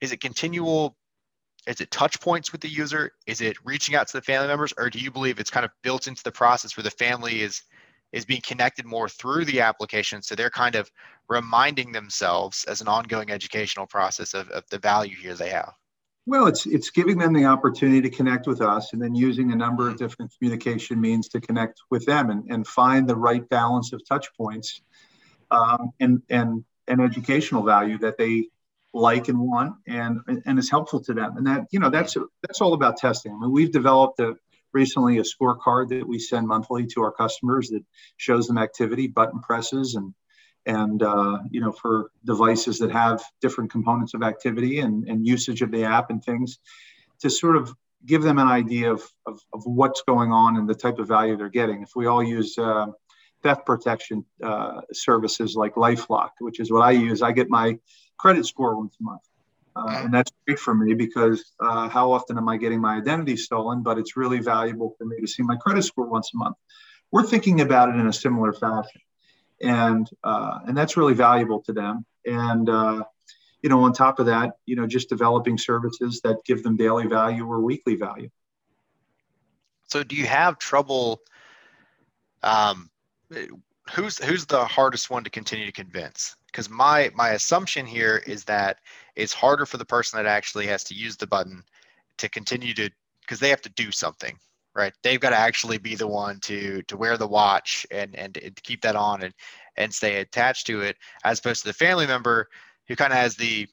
is 0.00 0.12
it 0.12 0.20
continual 0.20 0.96
is 1.66 1.80
it 1.80 1.90
touch 1.90 2.20
points 2.20 2.52
with 2.52 2.60
the 2.60 2.68
user 2.68 3.12
is 3.26 3.40
it 3.40 3.56
reaching 3.64 3.94
out 3.94 4.06
to 4.06 4.16
the 4.16 4.22
family 4.22 4.48
members 4.48 4.72
or 4.78 4.88
do 4.88 4.98
you 4.98 5.10
believe 5.10 5.38
it's 5.38 5.50
kind 5.50 5.64
of 5.64 5.72
built 5.82 6.06
into 6.06 6.22
the 6.22 6.32
process 6.32 6.76
where 6.76 6.84
the 6.84 6.90
family 6.90 7.42
is 7.42 7.62
is 8.12 8.24
being 8.24 8.40
connected 8.42 8.86
more 8.86 9.08
through 9.08 9.44
the 9.44 9.60
application 9.60 10.22
so 10.22 10.34
they're 10.34 10.50
kind 10.50 10.74
of 10.76 10.90
reminding 11.28 11.92
themselves 11.92 12.64
as 12.64 12.80
an 12.80 12.88
ongoing 12.88 13.30
educational 13.30 13.86
process 13.86 14.32
of, 14.32 14.48
of 14.50 14.62
the 14.70 14.78
value 14.78 15.16
here 15.16 15.34
they 15.34 15.50
have 15.50 15.72
well 16.26 16.46
it's 16.46 16.66
it's 16.66 16.90
giving 16.90 17.18
them 17.18 17.32
the 17.32 17.44
opportunity 17.44 18.02
to 18.02 18.10
connect 18.10 18.46
with 18.46 18.60
us 18.60 18.92
and 18.92 19.00
then 19.00 19.14
using 19.14 19.52
a 19.52 19.56
number 19.56 19.88
of 19.88 19.96
different 19.96 20.32
communication 20.36 21.00
means 21.00 21.28
to 21.28 21.40
connect 21.40 21.80
with 21.90 22.04
them 22.04 22.30
and, 22.30 22.44
and 22.50 22.66
find 22.66 23.08
the 23.08 23.16
right 23.16 23.48
balance 23.48 23.92
of 23.92 24.06
touch 24.06 24.28
points 24.36 24.82
um, 25.50 25.92
and 26.00 26.22
and 26.28 26.64
and 26.88 27.00
educational 27.00 27.62
value 27.62 27.98
that 27.98 28.18
they 28.18 28.48
like 28.92 29.28
and 29.28 29.38
want 29.38 29.74
and 29.86 30.20
and 30.46 30.58
is 30.58 30.70
helpful 30.70 31.00
to 31.00 31.14
them. 31.14 31.36
And 31.36 31.46
that 31.46 31.66
you 31.70 31.80
know 31.80 31.90
that's 31.90 32.16
that's 32.42 32.60
all 32.60 32.74
about 32.74 32.96
testing. 32.96 33.32
I 33.32 33.38
mean 33.38 33.52
we've 33.52 33.72
developed 33.72 34.20
a 34.20 34.34
recently 34.72 35.18
a 35.18 35.22
scorecard 35.22 35.88
that 35.88 36.06
we 36.06 36.18
send 36.18 36.46
monthly 36.46 36.86
to 36.86 37.02
our 37.02 37.12
customers 37.12 37.68
that 37.70 37.84
shows 38.16 38.46
them 38.46 38.58
activity 38.58 39.06
button 39.06 39.40
presses 39.40 39.94
and 39.94 40.14
and 40.66 41.02
uh, 41.02 41.38
you 41.50 41.60
know 41.60 41.72
for 41.72 42.10
devices 42.24 42.78
that 42.78 42.90
have 42.90 43.22
different 43.40 43.70
components 43.70 44.14
of 44.14 44.22
activity 44.22 44.80
and, 44.80 45.08
and 45.08 45.26
usage 45.26 45.62
of 45.62 45.70
the 45.70 45.84
app 45.84 46.10
and 46.10 46.24
things 46.24 46.58
to 47.20 47.30
sort 47.30 47.56
of 47.56 47.74
give 48.04 48.22
them 48.22 48.38
an 48.38 48.46
idea 48.46 48.92
of, 48.92 49.02
of, 49.26 49.40
of 49.52 49.62
what's 49.64 50.02
going 50.06 50.30
on 50.30 50.56
and 50.56 50.68
the 50.68 50.74
type 50.74 50.98
of 50.98 51.08
value 51.08 51.36
they're 51.36 51.48
getting 51.48 51.82
if 51.82 51.90
we 51.96 52.06
all 52.06 52.22
use 52.22 52.56
uh, 52.58 52.86
theft 53.42 53.64
protection 53.64 54.24
uh, 54.42 54.80
services 54.92 55.54
like 55.56 55.74
lifelock 55.74 56.30
which 56.40 56.60
is 56.60 56.70
what 56.70 56.82
i 56.82 56.90
use 56.90 57.22
i 57.22 57.32
get 57.32 57.48
my 57.48 57.78
credit 58.18 58.46
score 58.46 58.76
once 58.76 58.96
a 59.00 59.04
month. 59.04 59.22
Uh, 59.74 60.02
and 60.04 60.14
that's 60.14 60.32
great 60.46 60.58
for 60.58 60.74
me 60.74 60.94
because 60.94 61.52
uh, 61.60 61.88
how 61.88 62.10
often 62.10 62.38
am 62.38 62.48
I 62.48 62.56
getting 62.56 62.80
my 62.80 62.96
identity 62.96 63.36
stolen? 63.36 63.82
But 63.82 63.98
it's 63.98 64.16
really 64.16 64.40
valuable 64.40 64.94
for 64.96 65.04
me 65.04 65.20
to 65.20 65.26
see 65.26 65.42
my 65.42 65.56
credit 65.56 65.82
score 65.82 66.06
once 66.06 66.30
a 66.34 66.38
month. 66.38 66.56
We're 67.12 67.24
thinking 67.24 67.60
about 67.60 67.90
it 67.90 67.96
in 67.96 68.06
a 68.06 68.12
similar 68.12 68.52
fashion, 68.52 69.00
and 69.62 70.08
uh, 70.24 70.60
and 70.66 70.76
that's 70.76 70.96
really 70.96 71.14
valuable 71.14 71.60
to 71.62 71.72
them. 71.72 72.04
And 72.24 72.68
uh, 72.68 73.04
you 73.62 73.70
know, 73.70 73.82
on 73.82 73.92
top 73.92 74.18
of 74.18 74.26
that, 74.26 74.52
you 74.66 74.76
know, 74.76 74.86
just 74.86 75.08
developing 75.08 75.58
services 75.58 76.20
that 76.22 76.38
give 76.44 76.62
them 76.62 76.76
daily 76.76 77.06
value 77.06 77.46
or 77.46 77.60
weekly 77.60 77.96
value. 77.96 78.28
So, 79.84 80.02
do 80.02 80.16
you 80.16 80.26
have 80.26 80.58
trouble? 80.58 81.20
Um, 82.42 82.90
who's 83.92 84.22
who's 84.22 84.46
the 84.46 84.64
hardest 84.64 85.10
one 85.10 85.24
to 85.24 85.30
continue 85.30 85.66
to 85.66 85.72
convince? 85.72 86.36
because 86.56 86.70
my 86.70 87.10
my 87.14 87.30
assumption 87.30 87.84
here 87.84 88.22
is 88.26 88.44
that 88.44 88.78
it's 89.14 89.34
harder 89.34 89.66
for 89.66 89.76
the 89.76 89.84
person 89.84 90.16
that 90.16 90.24
actually 90.24 90.66
has 90.66 90.82
to 90.82 90.94
use 90.94 91.14
the 91.14 91.26
button 91.26 91.62
to 92.16 92.30
continue 92.30 92.72
to 92.72 92.88
because 93.20 93.38
they 93.38 93.50
have 93.50 93.60
to 93.60 93.68
do 93.70 93.90
something 93.90 94.38
right 94.76 94.92
they've 95.02 95.20
got 95.20 95.30
to 95.30 95.36
actually 95.36 95.78
be 95.78 95.94
the 95.94 96.06
one 96.06 96.38
to 96.40 96.82
to 96.82 96.96
wear 96.96 97.16
the 97.16 97.26
watch 97.26 97.86
and 97.90 98.14
and, 98.16 98.36
and 98.38 98.62
keep 98.62 98.82
that 98.82 98.96
on 98.96 99.22
and 99.22 99.34
and 99.76 99.92
stay 99.92 100.20
attached 100.20 100.66
to 100.66 100.82
it 100.82 100.96
as 101.24 101.38
opposed 101.38 101.62
to 101.62 101.68
the 101.68 101.74
family 101.74 102.06
member 102.06 102.48
who 102.88 102.96
kind 102.96 103.12
of 103.12 103.18
has 103.18 103.36
the 103.36 103.66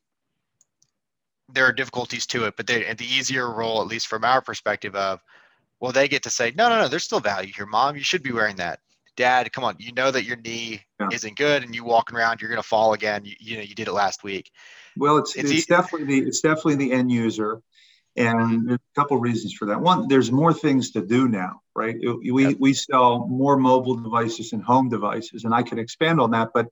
there 1.49 1.65
are 1.65 1.73
difficulties 1.73 2.25
to 2.25 2.45
it 2.45 2.55
but 2.55 2.65
they 2.65 2.93
the 2.93 3.05
easier 3.05 3.51
role 3.53 3.81
at 3.81 3.87
least 3.87 4.07
from 4.07 4.23
our 4.23 4.41
perspective 4.41 4.95
of 4.95 5.21
well 5.79 5.91
they 5.91 6.07
get 6.07 6.23
to 6.23 6.29
say 6.29 6.51
no 6.55 6.69
no 6.69 6.79
no 6.79 6.87
there's 6.87 7.03
still 7.03 7.19
value 7.19 7.51
here 7.55 7.65
mom 7.65 7.95
you 7.95 8.03
should 8.03 8.23
be 8.23 8.31
wearing 8.31 8.55
that 8.55 8.79
dad, 9.15 9.51
come 9.51 9.63
on, 9.63 9.75
you 9.79 9.91
know 9.93 10.11
that 10.11 10.23
your 10.23 10.37
knee 10.37 10.81
yeah. 10.99 11.09
isn't 11.11 11.37
good 11.37 11.63
and 11.63 11.73
you 11.75 11.83
walking 11.83 12.17
around, 12.17 12.41
you're 12.41 12.49
going 12.49 12.61
to 12.61 12.67
fall 12.67 12.93
again. 12.93 13.23
You, 13.25 13.35
you, 13.39 13.57
know, 13.57 13.63
you 13.63 13.75
did 13.75 13.87
it 13.87 13.93
last 13.93 14.23
week. 14.23 14.51
Well, 14.97 15.17
it's, 15.17 15.35
it's, 15.35 15.51
it's 15.51 15.65
definitely 15.65 16.21
the, 16.21 16.27
it's 16.27 16.41
definitely 16.41 16.75
the 16.75 16.91
end 16.91 17.11
user. 17.11 17.61
And 18.15 18.69
there's 18.69 18.79
a 18.79 18.99
couple 18.99 19.17
reasons 19.17 19.53
for 19.53 19.65
that. 19.67 19.81
One, 19.81 20.07
there's 20.07 20.31
more 20.31 20.53
things 20.53 20.91
to 20.91 21.01
do 21.01 21.27
now, 21.27 21.61
right? 21.75 21.95
We, 21.99 22.47
yep. 22.47 22.57
we 22.59 22.73
sell 22.73 23.27
more 23.27 23.57
mobile 23.57 23.95
devices 23.95 24.53
and 24.53 24.63
home 24.63 24.89
devices, 24.89 25.45
and 25.45 25.53
I 25.53 25.63
can 25.63 25.79
expand 25.79 26.19
on 26.19 26.31
that, 26.31 26.49
but 26.53 26.67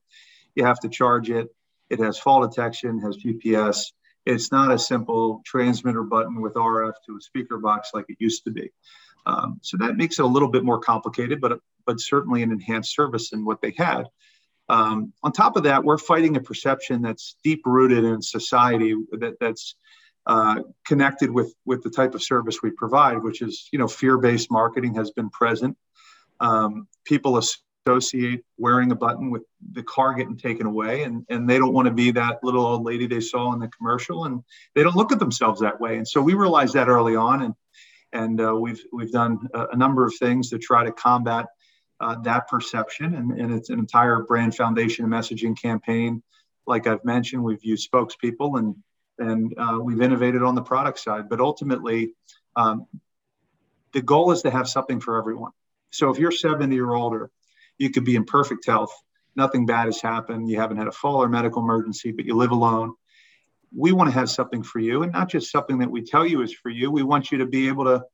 you 0.54 0.64
have 0.64 0.78
to 0.80 0.88
charge 0.88 1.30
it. 1.30 1.48
It 1.90 1.98
has 1.98 2.18
fall 2.18 2.46
detection, 2.46 3.00
has 3.00 3.16
GPS. 3.16 3.86
It's 4.24 4.52
not 4.52 4.70
a 4.70 4.78
simple 4.78 5.42
transmitter 5.44 6.04
button 6.04 6.40
with 6.40 6.54
RF 6.54 6.92
to 7.06 7.16
a 7.16 7.20
speaker 7.20 7.58
box 7.58 7.90
like 7.92 8.06
it 8.08 8.18
used 8.20 8.44
to 8.44 8.52
be. 8.52 8.70
Um, 9.26 9.58
so 9.62 9.76
that 9.78 9.96
makes 9.96 10.18
it 10.18 10.24
a 10.24 10.28
little 10.28 10.48
bit 10.48 10.64
more 10.64 10.78
complicated, 10.78 11.40
but 11.40 11.58
but 11.84 12.00
certainly 12.00 12.42
an 12.42 12.52
enhanced 12.52 12.94
service 12.94 13.30
than 13.30 13.44
what 13.44 13.60
they 13.60 13.74
had. 13.76 14.04
Um, 14.68 15.12
on 15.22 15.32
top 15.32 15.56
of 15.56 15.64
that, 15.64 15.82
we're 15.82 15.98
fighting 15.98 16.36
a 16.36 16.40
perception 16.40 17.02
that's 17.02 17.36
deep 17.42 17.62
rooted 17.66 18.04
in 18.04 18.22
society 18.22 18.94
that, 19.12 19.34
that's 19.40 19.74
uh, 20.26 20.62
connected 20.86 21.30
with 21.30 21.54
with 21.64 21.82
the 21.82 21.90
type 21.90 22.14
of 22.14 22.22
service 22.22 22.62
we 22.62 22.70
provide, 22.70 23.22
which 23.22 23.42
is 23.42 23.68
you 23.72 23.78
know 23.78 23.88
fear 23.88 24.18
based 24.18 24.50
marketing 24.50 24.94
has 24.94 25.10
been 25.10 25.30
present. 25.30 25.76
Um, 26.40 26.88
people 27.04 27.40
associate 27.86 28.44
wearing 28.58 28.92
a 28.92 28.94
button 28.94 29.30
with 29.30 29.42
the 29.72 29.82
car 29.82 30.14
getting 30.14 30.36
taken 30.36 30.66
away, 30.66 31.02
and 31.02 31.24
and 31.28 31.48
they 31.48 31.58
don't 31.58 31.72
want 31.72 31.86
to 31.86 31.94
be 31.94 32.12
that 32.12 32.38
little 32.42 32.64
old 32.64 32.84
lady 32.84 33.06
they 33.06 33.20
saw 33.20 33.52
in 33.52 33.60
the 33.60 33.68
commercial, 33.68 34.24
and 34.24 34.42
they 34.74 34.82
don't 34.82 34.96
look 34.96 35.12
at 35.12 35.18
themselves 35.18 35.60
that 35.60 35.80
way. 35.80 35.96
And 35.96 36.06
so 36.06 36.20
we 36.22 36.34
realized 36.34 36.74
that 36.74 36.88
early 36.88 37.16
on, 37.16 37.42
and 37.42 37.54
and 38.12 38.40
uh, 38.40 38.54
we've 38.54 38.82
we've 38.92 39.12
done 39.12 39.48
a, 39.54 39.68
a, 39.72 39.76
number 39.76 40.04
of 40.04 40.14
things 40.14 40.50
to 40.50 40.58
try 40.58 40.84
to 40.84 40.92
combat 40.92 41.46
uh, 42.00 42.16
that 42.22 42.48
perception, 42.48 43.14
and, 43.14 43.32
and 43.40 43.52
it's 43.52 43.70
an 43.70 43.78
entire 43.78 44.22
brand 44.22 44.54
foundation 44.54 45.06
messaging 45.06 45.60
campaign. 45.60 46.22
Like 46.66 46.86
I've 46.86 47.04
mentioned, 47.04 47.42
we've 47.42 47.64
used 47.64 47.90
spokespeople 47.90 48.58
and 48.58 48.76
and 49.22 49.54
uh, 49.58 49.78
we've 49.80 50.00
innovated 50.00 50.42
on 50.42 50.54
the 50.54 50.62
product 50.62 50.98
side. 50.98 51.28
But 51.28 51.40
ultimately, 51.40 52.14
um, 52.56 52.86
the 53.92 54.02
goal 54.02 54.32
is 54.32 54.42
to 54.42 54.50
have 54.50 54.68
something 54.68 55.00
for 55.00 55.18
everyone. 55.18 55.52
So 55.90 56.10
if 56.10 56.18
you're 56.18 56.32
70 56.32 56.78
or 56.80 56.94
older, 56.94 57.30
you 57.78 57.90
could 57.90 58.04
be 58.04 58.16
in 58.16 58.24
perfect 58.24 58.66
health, 58.66 58.94
nothing 59.36 59.66
bad 59.66 59.86
has 59.86 60.00
happened, 60.00 60.48
you 60.48 60.58
haven't 60.58 60.78
had 60.78 60.88
a 60.88 60.92
fall 60.92 61.22
or 61.22 61.28
medical 61.28 61.62
emergency, 61.62 62.12
but 62.12 62.24
you 62.24 62.36
live 62.36 62.50
alone 62.50 62.94
we 63.74 63.90
want 63.90 64.06
to 64.06 64.12
have 64.12 64.28
something 64.28 64.62
for 64.62 64.80
you 64.80 65.02
and 65.02 65.12
not 65.12 65.30
just 65.30 65.50
something 65.50 65.78
that 65.78 65.90
we 65.90 66.02
tell 66.02 66.26
you 66.26 66.42
is 66.42 66.52
for 66.52 66.68
you 66.68 66.90
we 66.90 67.02
want 67.02 67.32
you 67.32 67.38
to 67.38 67.46
be 67.46 67.68
able 67.68 67.86
to 67.86 68.04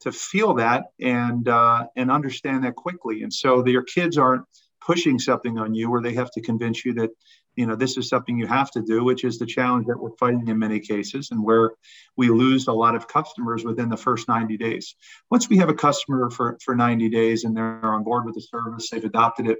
to 0.00 0.10
feel 0.10 0.54
that 0.54 0.86
and 1.00 1.48
uh, 1.48 1.86
and 1.94 2.10
understand 2.10 2.64
that 2.64 2.74
quickly 2.74 3.22
and 3.22 3.32
so 3.32 3.64
your 3.64 3.84
kids 3.84 4.18
aren't 4.18 4.44
pushing 4.84 5.18
something 5.18 5.58
on 5.58 5.74
you, 5.74 5.90
or 5.90 6.02
they 6.02 6.14
have 6.14 6.30
to 6.32 6.40
convince 6.40 6.84
you 6.84 6.94
that 6.94 7.10
you 7.56 7.66
know 7.66 7.76
this 7.76 7.96
is 7.96 8.08
something 8.08 8.38
you 8.38 8.46
have 8.46 8.70
to 8.72 8.82
do, 8.82 9.04
which 9.04 9.24
is 9.24 9.38
the 9.38 9.46
challenge 9.46 9.86
that 9.86 9.98
we're 9.98 10.16
fighting 10.16 10.48
in 10.48 10.58
many 10.58 10.80
cases, 10.80 11.30
and 11.30 11.42
where 11.42 11.72
we 12.16 12.28
lose 12.28 12.66
a 12.66 12.72
lot 12.72 12.94
of 12.94 13.08
customers 13.08 13.64
within 13.64 13.88
the 13.88 13.96
first 13.96 14.28
90 14.28 14.56
days. 14.56 14.94
Once 15.30 15.48
we 15.48 15.58
have 15.58 15.68
a 15.68 15.74
customer 15.74 16.30
for 16.30 16.58
for 16.62 16.74
90 16.74 17.08
days 17.08 17.44
and 17.44 17.56
they're 17.56 17.84
on 17.84 18.04
board 18.04 18.24
with 18.24 18.34
the 18.34 18.40
service, 18.40 18.90
they've 18.90 19.04
adopted 19.04 19.48
it, 19.48 19.58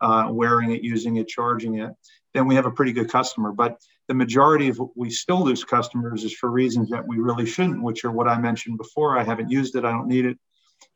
uh, 0.00 0.28
wearing 0.30 0.72
it, 0.72 0.82
using 0.82 1.16
it, 1.16 1.28
charging 1.28 1.78
it, 1.78 1.90
then 2.34 2.46
we 2.46 2.54
have 2.54 2.66
a 2.66 2.70
pretty 2.70 2.92
good 2.92 3.10
customer. 3.10 3.52
But 3.52 3.78
the 4.08 4.14
majority 4.14 4.68
of 4.68 4.80
we 4.94 5.10
still 5.10 5.44
lose 5.44 5.64
customers 5.64 6.24
is 6.24 6.34
for 6.34 6.50
reasons 6.50 6.90
that 6.90 7.06
we 7.06 7.18
really 7.18 7.46
shouldn't, 7.46 7.82
which 7.82 8.04
are 8.04 8.10
what 8.10 8.28
I 8.28 8.38
mentioned 8.38 8.78
before. 8.78 9.18
I 9.18 9.24
haven't 9.24 9.50
used 9.50 9.76
it. 9.76 9.84
I 9.84 9.90
don't 9.90 10.08
need 10.08 10.26
it. 10.26 10.38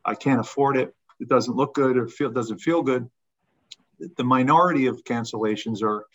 I 0.05 0.15
can't 0.15 0.41
afford 0.41 0.77
it. 0.77 0.95
It 1.21 1.29
doesn't 1.29 1.57
look 1.57 1.75
good 1.75 1.97
or 1.97 2.09
feel 2.09 2.31
doesn't 2.31 2.59
feel 2.59 2.83
good. 2.83 3.09
The 4.17 4.25
minority 4.25 4.87
of 4.87 5.05
cancellations 5.05 5.83
are 5.83 6.07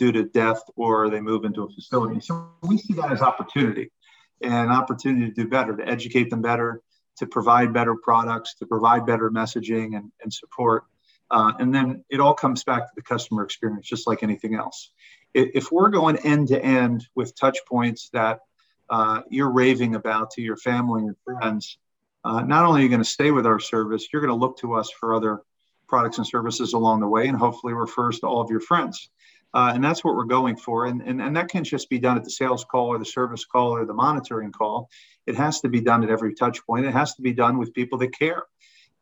due 0.00 0.10
to 0.10 0.24
death 0.24 0.62
or 0.76 1.10
they 1.10 1.20
move 1.20 1.44
into 1.44 1.62
a 1.62 1.68
facility. 1.68 2.18
So 2.20 2.48
we 2.62 2.78
see 2.78 2.94
that 2.94 3.12
as 3.12 3.20
opportunity 3.20 3.92
and 4.40 4.70
opportunity 4.70 5.26
to 5.28 5.34
do 5.42 5.46
better, 5.46 5.76
to 5.76 5.86
educate 5.86 6.30
them 6.30 6.40
better, 6.40 6.80
to 7.18 7.26
provide 7.26 7.74
better 7.74 7.94
products, 7.94 8.54
to 8.54 8.66
provide 8.66 9.04
better 9.04 9.30
messaging 9.30 9.98
and, 9.98 10.10
and 10.22 10.32
support. 10.32 10.84
Uh, 11.30 11.52
and 11.58 11.72
then 11.74 12.02
it 12.08 12.18
all 12.18 12.32
comes 12.32 12.64
back 12.64 12.86
to 12.86 12.92
the 12.96 13.02
customer 13.02 13.44
experience, 13.44 13.86
just 13.86 14.06
like 14.06 14.22
anything 14.22 14.54
else. 14.54 14.90
If 15.34 15.70
we're 15.70 15.90
going 15.90 16.16
end 16.16 16.48
to 16.48 16.60
end 16.60 17.06
with 17.14 17.38
touch 17.38 17.58
points 17.68 18.08
that 18.14 18.40
uh, 18.88 19.20
you're 19.28 19.52
raving 19.52 19.96
about 19.96 20.30
to 20.32 20.40
your 20.40 20.56
family 20.56 21.02
and 21.02 21.16
friends, 21.24 21.76
uh, 22.24 22.40
not 22.40 22.64
only 22.64 22.80
are 22.80 22.84
you 22.84 22.88
going 22.88 23.02
to 23.02 23.08
stay 23.18 23.30
with 23.30 23.46
our 23.46 23.60
service, 23.60 24.08
you're 24.10 24.22
going 24.22 24.32
to 24.32 24.42
look 24.44 24.56
to 24.60 24.72
us 24.72 24.90
for 24.90 25.14
other 25.14 25.42
products 25.88 26.16
and 26.16 26.26
services 26.26 26.72
along 26.72 27.00
the 27.00 27.06
way 27.06 27.28
and 27.28 27.36
hopefully 27.36 27.74
refers 27.74 28.20
to 28.20 28.26
all 28.26 28.40
of 28.40 28.50
your 28.50 28.60
friends. 28.60 29.10
Uh, 29.52 29.72
and 29.74 29.82
that's 29.82 30.04
what 30.04 30.14
we're 30.14 30.24
going 30.24 30.56
for. 30.56 30.86
And, 30.86 31.02
and, 31.02 31.20
and 31.20 31.36
that 31.36 31.48
can't 31.48 31.66
just 31.66 31.90
be 31.90 31.98
done 31.98 32.16
at 32.16 32.24
the 32.24 32.30
sales 32.30 32.64
call 32.64 32.86
or 32.86 32.98
the 32.98 33.04
service 33.04 33.44
call 33.44 33.72
or 33.72 33.84
the 33.84 33.94
monitoring 33.94 34.52
call. 34.52 34.88
It 35.26 35.36
has 35.36 35.60
to 35.60 35.68
be 35.68 35.80
done 35.80 36.04
at 36.04 36.10
every 36.10 36.34
touch 36.34 36.64
point. 36.64 36.86
It 36.86 36.92
has 36.92 37.14
to 37.16 37.22
be 37.22 37.32
done 37.32 37.58
with 37.58 37.74
people 37.74 37.98
that 37.98 38.16
care, 38.16 38.44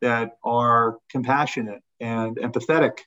that 0.01 0.37
are 0.43 0.97
compassionate, 1.09 1.81
and 1.99 2.37
empathetic 2.37 2.99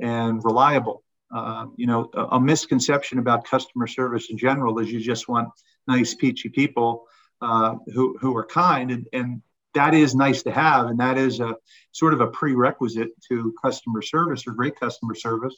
and 0.00 0.42
reliable. 0.44 1.02
Uh, 1.34 1.66
you 1.76 1.86
know, 1.86 2.10
a, 2.14 2.36
a, 2.36 2.40
misconception 2.40 3.18
about 3.18 3.44
customer 3.44 3.86
service 3.86 4.30
in 4.30 4.38
general 4.38 4.78
is 4.78 4.90
you 4.90 4.98
just 4.98 5.28
want 5.28 5.50
nice, 5.86 6.14
peachy 6.14 6.48
people 6.48 7.04
uh, 7.42 7.74
who, 7.92 8.16
who 8.18 8.34
are 8.34 8.46
kind, 8.46 8.90
and, 8.90 9.06
and 9.12 9.42
that 9.74 9.92
is 9.92 10.14
nice 10.14 10.42
to 10.42 10.50
have, 10.50 10.86
and 10.86 11.00
that 11.00 11.18
is 11.18 11.40
a 11.40 11.54
sort 11.92 12.14
of 12.14 12.22
a 12.22 12.28
prerequisite 12.28 13.10
to 13.28 13.54
customer 13.62 14.00
service 14.00 14.46
or 14.46 14.52
great 14.52 14.80
customer 14.80 15.14
service. 15.14 15.54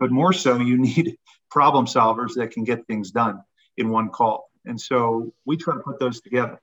But 0.00 0.10
more 0.10 0.32
so, 0.32 0.58
you 0.58 0.78
need 0.78 1.16
problem 1.50 1.86
solvers 1.86 2.34
that 2.34 2.50
can 2.50 2.64
get 2.64 2.86
things 2.86 3.12
done 3.12 3.42
in 3.76 3.90
one 3.90 4.08
call, 4.08 4.50
and 4.64 4.80
so 4.80 5.32
we 5.44 5.56
try 5.56 5.74
to 5.74 5.80
put 5.80 6.00
those 6.00 6.20
together. 6.20 6.60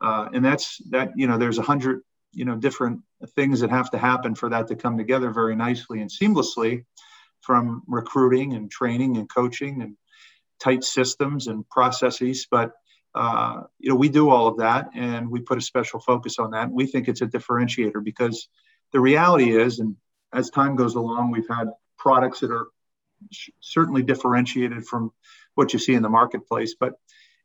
Uh, 0.00 0.28
and 0.34 0.44
that's 0.44 0.78
that. 0.90 1.12
You 1.16 1.26
know, 1.26 1.38
there's 1.38 1.58
a 1.58 1.62
hundred 1.62 2.02
you 2.32 2.44
know 2.44 2.56
different 2.56 3.00
things 3.34 3.60
that 3.60 3.70
have 3.70 3.90
to 3.90 3.98
happen 3.98 4.34
for 4.34 4.48
that 4.48 4.68
to 4.68 4.76
come 4.76 4.96
together 4.96 5.30
very 5.30 5.56
nicely 5.56 6.00
and 6.00 6.10
seamlessly 6.10 6.84
from 7.40 7.82
recruiting 7.86 8.54
and 8.54 8.70
training 8.70 9.16
and 9.16 9.28
coaching 9.28 9.82
and 9.82 9.96
tight 10.60 10.84
systems 10.84 11.46
and 11.46 11.68
processes 11.68 12.46
but 12.50 12.72
uh, 13.14 13.62
you 13.78 13.88
know 13.88 13.96
we 13.96 14.08
do 14.08 14.30
all 14.30 14.46
of 14.46 14.58
that 14.58 14.88
and 14.94 15.28
we 15.28 15.40
put 15.40 15.58
a 15.58 15.62
special 15.62 15.98
focus 15.98 16.38
on 16.38 16.50
that 16.52 16.70
we 16.70 16.86
think 16.86 17.08
it's 17.08 17.22
a 17.22 17.26
differentiator 17.26 18.02
because 18.04 18.48
the 18.92 19.00
reality 19.00 19.56
is 19.56 19.80
and 19.80 19.96
as 20.32 20.50
time 20.50 20.76
goes 20.76 20.94
along 20.94 21.30
we've 21.30 21.48
had 21.48 21.68
products 21.98 22.40
that 22.40 22.50
are 22.50 22.68
certainly 23.60 24.02
differentiated 24.02 24.84
from 24.86 25.12
what 25.54 25.72
you 25.72 25.78
see 25.78 25.94
in 25.94 26.02
the 26.02 26.08
marketplace 26.08 26.74
but 26.78 26.94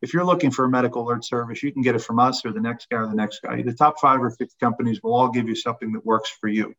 if 0.02 0.14
you're 0.14 0.26
looking 0.26 0.52
for 0.52 0.66
a 0.66 0.70
medical 0.70 1.04
alert 1.04 1.26
service, 1.26 1.64
you 1.64 1.72
can 1.72 1.82
get 1.82 1.96
it 1.96 2.00
from 2.00 2.20
us 2.20 2.46
or 2.46 2.52
the 2.52 2.60
next 2.60 2.90
guy 2.90 2.98
or 2.98 3.08
the 3.08 3.16
next 3.16 3.42
guy. 3.42 3.62
The 3.62 3.74
top 3.74 4.00
five 4.00 4.22
or 4.22 4.30
six 4.30 4.54
companies 4.60 5.02
will 5.02 5.14
all 5.14 5.30
give 5.30 5.48
you 5.48 5.56
something 5.56 5.94
that 5.94 6.06
works 6.06 6.30
for 6.30 6.48
you. 6.48 6.76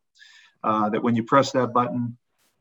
Uh, 0.63 0.91
that 0.91 1.03
when 1.03 1.17
you 1.17 1.25
press 1.25 1.53
that 1.53 1.73
button, 1.73 2.17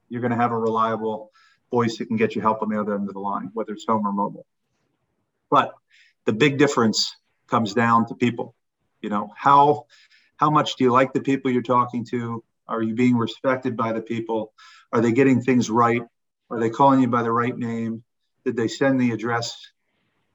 you're 0.10 0.21
going 0.21 0.32
to 0.32 0.38
have 0.38 0.52
a 0.52 0.58
reliable 0.58 1.32
voice 1.71 1.98
that 1.98 2.06
can 2.06 2.17
get 2.17 2.36
you 2.36 2.41
help 2.41 2.62
on 2.62 2.69
the 2.69 2.80
other 2.80 2.95
end 2.95 3.08
of 3.08 3.13
the 3.13 3.19
line, 3.19 3.52
whether 3.54 3.74
it's 3.74 3.86
home 3.86 4.06
or 4.06 4.12
mobile. 4.12 4.45
But 5.50 5.74
the 6.26 6.34
big 6.34 6.58
difference 6.58 7.15
comes 7.48 7.74
down 7.74 8.08
to 8.08 8.15
people. 8.15 8.56
You 9.02 9.10
know, 9.10 9.32
how 9.36 9.86
how 10.38 10.50
much 10.50 10.76
do 10.76 10.84
you 10.84 10.91
like 10.91 11.13
the 11.13 11.21
people 11.21 11.52
you're 11.52 11.62
talking 11.62 12.06
to? 12.06 12.43
Are 12.67 12.82
you 12.82 12.95
being 12.95 13.17
respected 13.17 13.78
by 13.78 13.93
the 13.93 14.02
people? 14.02 14.54
Are 14.91 15.02
they 15.02 15.12
getting 15.12 15.41
things 15.41 15.69
right? 15.69 16.02
Are 16.49 16.60
they 16.60 16.69
calling 16.69 17.01
you 17.01 17.08
by 17.08 17.23
the 17.23 17.31
right 17.31 17.58
name? 17.58 18.03
Did 18.43 18.55
they 18.55 18.67
send 18.67 18.99
the 18.99 19.12
address 19.12 19.58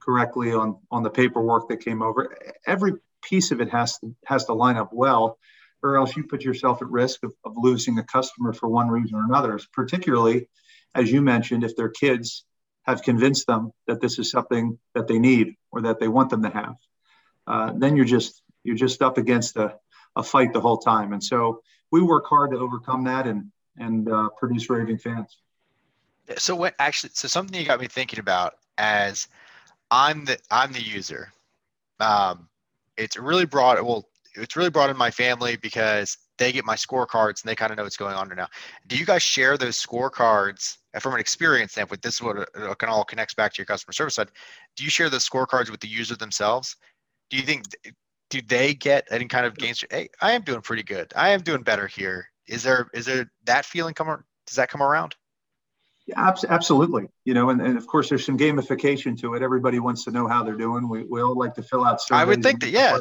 correctly 0.01 0.51
on 0.51 0.77
on 0.89 1.03
the 1.03 1.09
paperwork 1.09 1.69
that 1.69 1.77
came 1.77 2.01
over. 2.01 2.35
Every 2.65 2.93
piece 3.21 3.51
of 3.51 3.61
it 3.61 3.69
has 3.69 3.97
to 3.99 4.13
has 4.25 4.45
to 4.45 4.53
line 4.53 4.77
up 4.77 4.89
well, 4.91 5.37
or 5.81 5.97
else 5.97 6.15
you 6.17 6.23
put 6.23 6.43
yourself 6.43 6.81
at 6.81 6.89
risk 6.89 7.23
of, 7.23 7.33
of 7.45 7.53
losing 7.55 7.97
a 7.97 8.03
customer 8.03 8.51
for 8.51 8.67
one 8.67 8.89
reason 8.89 9.15
or 9.15 9.23
another. 9.23 9.59
Particularly, 9.73 10.49
as 10.93 11.11
you 11.11 11.21
mentioned, 11.21 11.63
if 11.63 11.75
their 11.75 11.89
kids 11.89 12.43
have 12.83 13.03
convinced 13.03 13.45
them 13.47 13.71
that 13.87 14.01
this 14.01 14.17
is 14.17 14.31
something 14.31 14.77
that 14.95 15.07
they 15.07 15.19
need 15.19 15.55
or 15.71 15.81
that 15.83 15.99
they 15.99 16.07
want 16.07 16.31
them 16.31 16.41
to 16.41 16.49
have, 16.49 16.75
uh, 17.47 17.71
then 17.75 17.95
you're 17.95 18.05
just 18.05 18.41
you're 18.63 18.75
just 18.75 19.01
up 19.01 19.17
against 19.17 19.55
a, 19.55 19.75
a 20.15 20.23
fight 20.23 20.51
the 20.51 20.61
whole 20.61 20.79
time. 20.79 21.13
And 21.13 21.23
so 21.23 21.61
we 21.91 22.01
work 22.01 22.25
hard 22.25 22.51
to 22.51 22.57
overcome 22.57 23.05
that 23.05 23.27
and 23.27 23.51
and 23.77 24.11
uh, 24.11 24.29
produce 24.37 24.69
raving 24.69 24.97
fans. 24.97 25.37
So 26.37 26.55
what 26.55 26.75
actually? 26.79 27.11
So 27.13 27.27
something 27.27 27.59
you 27.59 27.65
got 27.65 27.79
me 27.79 27.87
thinking 27.87 28.19
about 28.19 28.55
as 28.77 29.27
I'm 29.91 30.25
the 30.25 30.37
I'm 30.49 30.71
the 30.71 30.81
user. 30.81 31.31
Um, 31.99 32.47
it's 32.97 33.17
really 33.17 33.45
broad. 33.45 33.81
Well, 33.81 34.07
it's 34.35 34.55
really 34.55 34.69
broad 34.69 34.89
in 34.89 34.97
my 34.97 35.11
family 35.11 35.57
because 35.57 36.17
they 36.37 36.51
get 36.51 36.65
my 36.65 36.75
scorecards 36.75 37.43
and 37.43 37.49
they 37.49 37.55
kind 37.55 37.71
of 37.71 37.77
know 37.77 37.83
what's 37.83 37.97
going 37.97 38.15
on 38.15 38.29
right 38.29 38.37
now. 38.37 38.47
Do 38.87 38.97
you 38.97 39.05
guys 39.05 39.21
share 39.21 39.57
those 39.57 39.83
scorecards 39.83 40.77
from 40.99 41.13
an 41.13 41.19
experience 41.19 41.73
standpoint? 41.73 42.01
This 42.01 42.15
is 42.15 42.21
what 42.21 42.37
it 42.37 42.79
can 42.79 42.89
all 42.89 43.03
connects 43.03 43.33
back 43.33 43.53
to 43.53 43.59
your 43.59 43.65
customer 43.65 43.93
service 43.93 44.15
side. 44.15 44.31
Do 44.75 44.83
you 44.83 44.89
share 44.89 45.09
the 45.09 45.17
scorecards 45.17 45.69
with 45.69 45.81
the 45.81 45.87
user 45.87 46.15
themselves? 46.15 46.77
Do 47.29 47.37
you 47.37 47.43
think 47.43 47.65
do 48.29 48.41
they 48.41 48.73
get 48.73 49.07
any 49.11 49.25
kind 49.25 49.45
of 49.45 49.57
gains? 49.57 49.83
Hey, 49.91 50.09
I 50.21 50.31
am 50.31 50.41
doing 50.41 50.61
pretty 50.61 50.83
good. 50.83 51.11
I 51.15 51.29
am 51.29 51.41
doing 51.41 51.61
better 51.61 51.85
here. 51.85 52.27
Is 52.47 52.63
there 52.63 52.89
is 52.93 53.05
there 53.05 53.29
that 53.45 53.65
feeling 53.65 53.93
come? 53.93 54.23
Does 54.47 54.55
that 54.55 54.69
come 54.69 54.81
around? 54.81 55.15
Yeah, 56.07 56.33
absolutely. 56.49 57.09
You 57.25 57.35
know, 57.35 57.51
and, 57.51 57.61
and 57.61 57.77
of 57.77 57.85
course, 57.85 58.09
there's 58.09 58.25
some 58.25 58.37
gamification 58.37 59.19
to 59.21 59.35
it. 59.35 59.43
Everybody 59.43 59.79
wants 59.79 60.05
to 60.05 60.11
know 60.11 60.27
how 60.27 60.43
they're 60.43 60.55
doing. 60.57 60.89
We, 60.89 61.03
we 61.03 61.21
all 61.21 61.37
like 61.37 61.53
to 61.55 61.63
fill 61.63 61.85
out 61.85 62.01
surveys. 62.01 62.21
I 62.21 62.25
would 62.25 62.43
think 62.43 62.61
that, 62.61 62.71
yeah. 62.71 62.99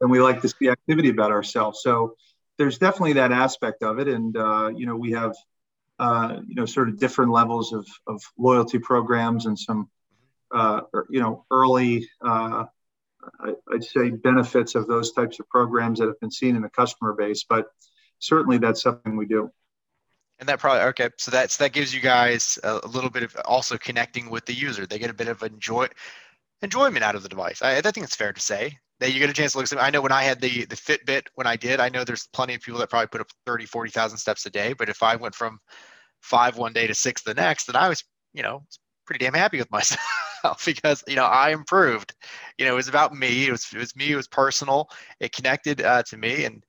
And 0.00 0.10
we 0.10 0.20
like 0.20 0.42
to 0.42 0.48
see 0.48 0.68
activity 0.68 1.10
about 1.10 1.30
ourselves. 1.30 1.80
So 1.82 2.16
there's 2.58 2.78
definitely 2.78 3.14
that 3.14 3.32
aspect 3.32 3.82
of 3.82 3.98
it. 3.98 4.08
And, 4.08 4.36
uh, 4.36 4.68
you 4.74 4.86
know, 4.86 4.96
we 4.96 5.12
have, 5.12 5.34
uh, 5.98 6.40
you 6.46 6.54
know, 6.54 6.66
sort 6.66 6.88
of 6.88 6.98
different 6.98 7.30
levels 7.32 7.72
of, 7.72 7.86
of 8.06 8.22
loyalty 8.38 8.78
programs 8.78 9.44
and 9.46 9.58
some, 9.58 9.90
uh, 10.54 10.80
you 11.10 11.20
know, 11.20 11.44
early, 11.50 12.08
uh, 12.22 12.64
I'd 13.72 13.84
say 13.84 14.10
benefits 14.10 14.74
of 14.74 14.86
those 14.86 15.12
types 15.12 15.38
of 15.38 15.48
programs 15.48 15.98
that 15.98 16.06
have 16.06 16.20
been 16.20 16.30
seen 16.30 16.56
in 16.56 16.62
the 16.62 16.70
customer 16.70 17.12
base. 17.12 17.44
But 17.48 17.66
certainly 18.20 18.58
that's 18.58 18.82
something 18.82 19.16
we 19.16 19.26
do. 19.26 19.50
And 20.38 20.48
that 20.48 20.60
probably 20.60 20.82
okay. 20.82 21.08
So 21.18 21.30
that's 21.30 21.56
that 21.56 21.72
gives 21.72 21.94
you 21.94 22.00
guys 22.00 22.58
a, 22.62 22.80
a, 22.84 22.88
little 22.88 23.08
bit 23.08 23.22
of 23.22 23.34
also 23.46 23.78
connecting 23.78 24.28
with 24.28 24.44
the 24.44 24.52
user. 24.52 24.86
They 24.86 24.98
get 24.98 25.10
a 25.10 25.14
bit 25.14 25.28
of 25.28 25.42
enjoy 25.42 25.88
enjoyment 26.62 27.04
out 27.04 27.14
of 27.14 27.22
the 27.22 27.28
device. 27.28 27.62
I, 27.62 27.78
I 27.78 27.80
think 27.80 28.04
it's 28.04 28.16
fair 28.16 28.32
to 28.32 28.40
say 28.40 28.78
that 29.00 29.12
you 29.12 29.18
get 29.18 29.30
a 29.30 29.34
chance 29.34 29.52
to 29.52 29.58
look 29.58 29.72
at. 29.72 29.82
I 29.82 29.90
know 29.90 30.02
when 30.02 30.12
I 30.12 30.22
had 30.22 30.40
the 30.40 30.66
the 30.66 30.76
Fitbit 30.76 31.22
when 31.34 31.46
I 31.46 31.56
did, 31.56 31.80
I 31.80 31.88
know 31.88 32.04
there's 32.04 32.28
plenty 32.32 32.54
of 32.54 32.60
people 32.60 32.80
that 32.80 32.90
probably 32.90 33.08
put 33.08 33.20
up 33.20 33.28
30, 33.46 33.66
40,000 33.66 34.18
steps 34.18 34.44
a 34.46 34.50
day. 34.50 34.74
But 34.74 34.88
if 34.88 35.02
I 35.02 35.16
went 35.16 35.34
from 35.34 35.58
five 36.20 36.56
one 36.58 36.72
day 36.72 36.86
to 36.86 36.94
six 36.94 37.22
the 37.22 37.34
next, 37.34 37.66
then 37.66 37.76
I 37.76 37.88
was 37.88 38.04
you 38.34 38.42
know 38.42 38.62
pretty 39.06 39.24
damn 39.24 39.34
happy 39.34 39.58
with 39.58 39.70
myself 39.72 40.64
because 40.66 41.02
you 41.08 41.16
know 41.16 41.24
I 41.24 41.50
improved. 41.50 42.14
You 42.58 42.66
know 42.66 42.72
it 42.72 42.76
was 42.76 42.88
about 42.88 43.14
me. 43.14 43.46
It 43.46 43.52
was 43.52 43.66
it 43.72 43.78
was 43.78 43.96
me. 43.96 44.12
It 44.12 44.16
was 44.16 44.28
personal. 44.28 44.88
It 45.20 45.32
connected 45.32 45.80
uh, 45.82 46.02
to 46.04 46.16
me 46.16 46.44
and. 46.44 46.62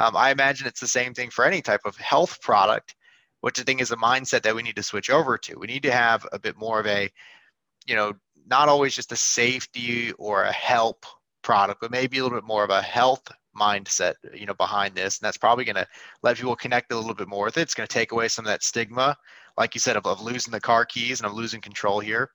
Um, 0.00 0.14
I 0.14 0.30
imagine 0.30 0.68
it's 0.68 0.78
the 0.78 0.86
same 0.86 1.12
thing 1.12 1.28
for 1.28 1.44
any 1.44 1.60
type 1.60 1.80
of 1.84 1.96
health 1.96 2.40
product 2.40 2.94
which 3.40 3.60
I 3.60 3.62
think 3.62 3.80
is 3.80 3.92
a 3.92 3.96
mindset 3.96 4.42
that 4.42 4.54
we 4.54 4.62
need 4.62 4.76
to 4.76 4.82
switch 4.82 5.10
over 5.10 5.38
to. 5.38 5.58
We 5.58 5.66
need 5.66 5.84
to 5.84 5.92
have 5.92 6.26
a 6.32 6.38
bit 6.38 6.56
more 6.56 6.80
of 6.80 6.86
a, 6.86 7.10
you 7.86 7.94
know, 7.94 8.14
not 8.46 8.68
always 8.68 8.94
just 8.94 9.12
a 9.12 9.16
safety 9.16 10.12
or 10.12 10.42
a 10.42 10.52
help 10.52 11.06
product, 11.42 11.80
but 11.80 11.90
maybe 11.90 12.18
a 12.18 12.22
little 12.22 12.38
bit 12.38 12.46
more 12.46 12.64
of 12.64 12.70
a 12.70 12.82
health 12.82 13.22
mindset, 13.58 14.14
you 14.34 14.46
know, 14.46 14.54
behind 14.54 14.94
this. 14.94 15.18
And 15.18 15.26
that's 15.26 15.36
probably 15.36 15.64
going 15.64 15.76
to 15.76 15.86
let 16.22 16.36
people 16.36 16.56
connect 16.56 16.92
a 16.92 16.96
little 16.96 17.14
bit 17.14 17.28
more 17.28 17.46
with 17.46 17.58
it. 17.58 17.62
It's 17.62 17.74
going 17.74 17.86
to 17.86 17.92
take 17.92 18.12
away 18.12 18.28
some 18.28 18.44
of 18.44 18.50
that 18.50 18.62
stigma, 18.62 19.16
like 19.56 19.74
you 19.74 19.80
said, 19.80 19.96
of, 19.96 20.06
of 20.06 20.22
losing 20.22 20.52
the 20.52 20.60
car 20.60 20.84
keys 20.84 21.20
and 21.20 21.26
of 21.26 21.34
losing 21.34 21.60
control 21.60 22.00
here. 22.00 22.30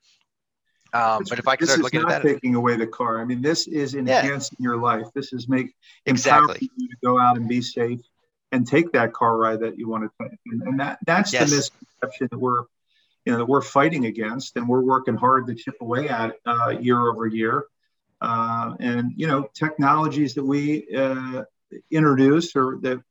Um, 0.92 1.24
but 1.28 1.40
if 1.40 1.48
I 1.48 1.56
can 1.56 1.66
start 1.66 1.80
looking 1.80 2.02
at 2.02 2.08
that, 2.08 2.22
taking 2.22 2.54
away 2.54 2.76
the 2.76 2.86
car. 2.86 3.20
I 3.20 3.24
mean, 3.24 3.42
this 3.42 3.66
is 3.66 3.96
enhancing 3.96 4.56
yeah. 4.60 4.64
your 4.64 4.76
life. 4.76 5.06
This 5.12 5.32
is 5.32 5.48
make 5.48 5.74
exactly 6.06 6.70
you 6.76 6.88
to 6.88 6.96
go 7.02 7.18
out 7.18 7.36
and 7.36 7.48
be 7.48 7.60
safe 7.60 8.00
and 8.54 8.68
take 8.68 8.92
that 8.92 9.12
car 9.12 9.36
ride 9.36 9.60
that 9.60 9.76
you 9.76 9.88
want 9.88 10.04
to 10.04 10.10
take. 10.22 10.38
And, 10.46 10.62
and 10.62 10.80
that 10.80 10.98
that's 11.04 11.32
yes. 11.32 11.50
the 11.50 11.56
misconception 11.56 12.28
that 12.30 12.38
we're 12.38 12.62
you 13.24 13.32
know 13.32 13.38
that 13.38 13.46
we're 13.46 13.62
fighting 13.62 14.06
against, 14.06 14.56
and 14.56 14.68
we're 14.68 14.82
working 14.82 15.16
hard 15.16 15.48
to 15.48 15.54
chip 15.54 15.74
away 15.80 16.08
at 16.08 16.36
uh, 16.46 16.70
year 16.80 17.00
over 17.00 17.26
year. 17.26 17.64
Uh, 18.20 18.74
and 18.78 19.12
you 19.16 19.26
know 19.26 19.48
technologies 19.54 20.34
that 20.34 20.44
we 20.44 20.86
uh, 20.96 21.42
introduce 21.90 22.54
or 22.54 22.78
that 22.82 23.02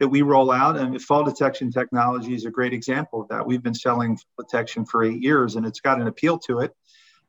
that 0.00 0.08
we 0.08 0.20
roll 0.20 0.50
out, 0.50 0.76
and 0.76 1.00
fall 1.00 1.24
detection 1.24 1.72
technology 1.72 2.34
is 2.34 2.44
a 2.44 2.50
great 2.50 2.74
example 2.74 3.22
of 3.22 3.28
that. 3.28 3.46
We've 3.46 3.62
been 3.62 3.74
selling 3.74 4.18
detection 4.38 4.84
for 4.84 5.02
eight 5.02 5.22
years, 5.22 5.56
and 5.56 5.64
it's 5.64 5.80
got 5.80 6.00
an 6.00 6.08
appeal 6.08 6.38
to 6.40 6.60
it 6.60 6.74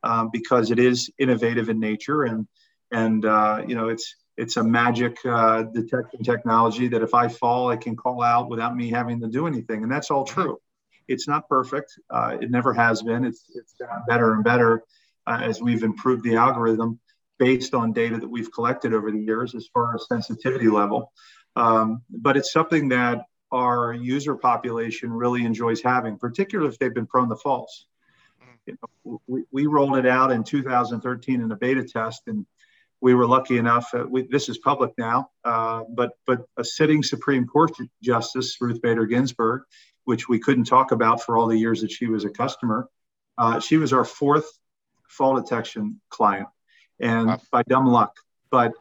um, 0.04 0.30
because 0.32 0.72
it 0.72 0.80
is 0.80 1.10
innovative 1.18 1.70
in 1.70 1.80
nature, 1.80 2.24
and 2.24 2.48
and 2.92 3.24
uh, 3.24 3.64
you 3.66 3.76
know 3.76 3.88
it's 3.88 4.16
it's 4.42 4.58
a 4.58 4.64
magic 4.64 5.20
uh, 5.24 5.62
detection 5.62 6.24
technology 6.24 6.88
that 6.88 7.04
if 7.04 7.14
I 7.14 7.28
fall, 7.28 7.70
I 7.70 7.78
can 7.78 7.96
call 7.96 8.24
out 8.24 8.50
without 8.50 8.76
me 8.76 8.90
having 8.90 9.22
to 9.22 9.28
do 9.28 9.46
anything, 9.46 9.84
and 9.84 9.92
that's 9.92 10.10
all 10.10 10.26
true. 10.26 10.60
It's 11.08 11.28
not 11.28 11.48
perfect. 11.48 11.94
Uh, 12.10 12.38
it 12.42 12.50
never 12.50 12.74
has 12.74 13.04
been. 13.04 13.24
It's 13.24 13.46
it's 13.54 13.76
gotten 13.80 14.02
better 14.08 14.34
and 14.34 14.44
better 14.44 14.82
uh, 15.28 15.42
as 15.44 15.62
we've 15.62 15.84
improved 15.84 16.24
the 16.24 16.38
algorithm 16.38 17.00
based 17.38 17.76
on 17.76 17.94
data 17.94 18.18
that 18.18 18.28
we've 18.28 18.52
collected 18.52 18.96
over 18.96 19.12
the 19.12 19.20
years 19.20 19.54
as 19.54 19.68
far 19.72 19.94
as 19.94 20.08
sensitivity 20.08 20.70
level. 20.70 21.12
Um, 21.56 22.02
but 22.10 22.36
it's 22.36 22.52
something 22.52 22.90
that 22.90 23.26
our 23.52 23.94
user 23.94 24.36
population 24.36 25.14
really 25.14 25.46
enjoys 25.46 25.84
having, 25.84 26.18
particularly 26.18 26.72
if 26.72 26.80
they've 26.80 26.94
been 26.94 27.06
prone 27.06 27.30
to 27.30 27.36
falls. 27.36 27.86
You 28.66 28.76
know, 29.06 29.22
we, 29.28 29.44
we 29.52 29.66
rolled 29.68 29.98
it 29.98 30.08
out 30.08 30.32
in 30.32 30.44
2013 30.44 31.42
in 31.42 31.52
a 31.52 31.56
beta 31.56 31.84
test, 31.84 32.24
and 32.26 32.48
we 33.02 33.16
were 33.16 33.26
lucky 33.26 33.58
enough. 33.58 33.94
Uh, 33.94 34.06
we, 34.08 34.28
this 34.28 34.48
is 34.48 34.60
public 34.60 34.92
now, 34.98 35.30
uh, 35.44 35.84
but 35.90 36.12
but 36.26 36.46
a 36.58 36.64
sitting 36.64 37.04
Supreme 37.04 37.46
Court 37.48 37.72
Justice 38.02 38.56
Ruth 38.62 38.82
Bader 38.82 39.06
Ginsburg, 39.06 39.64
which 40.06 40.30
we 40.30 40.40
couldn't 40.40 40.66
talk 40.66 40.92
about 40.92 41.22
for 41.22 41.38
all 41.38 41.48
the 41.48 41.58
years 41.58 41.82
that 41.82 41.92
she 41.92 42.08
was 42.08 42.24
a 42.24 42.30
customer, 42.30 42.88
uh, 43.38 43.60
she 43.60 43.78
was 43.78 43.92
our 43.92 44.06
fourth 44.06 44.48
fall 45.10 45.36
detection 45.36 46.00
client, 46.10 46.48
and 47.00 47.28
wow. 47.28 47.42
by 47.52 47.64
dumb 47.64 47.88
luck. 47.88 48.16
But 48.52 48.74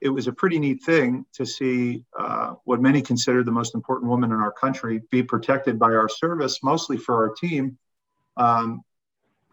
it 0.00 0.08
was 0.08 0.26
a 0.26 0.32
pretty 0.32 0.58
neat 0.58 0.82
thing 0.82 1.26
to 1.34 1.46
see 1.46 2.04
uh, 2.18 2.54
what 2.64 2.80
many 2.80 3.02
consider 3.02 3.44
the 3.44 3.52
most 3.52 3.74
important 3.74 4.10
woman 4.10 4.32
in 4.32 4.38
our 4.38 4.52
country 4.52 5.02
be 5.10 5.22
protected 5.22 5.78
by 5.78 5.92
our 5.92 6.08
service, 6.08 6.62
mostly 6.62 6.96
for 6.96 7.14
our 7.14 7.34
team, 7.34 7.78
um, 8.36 8.82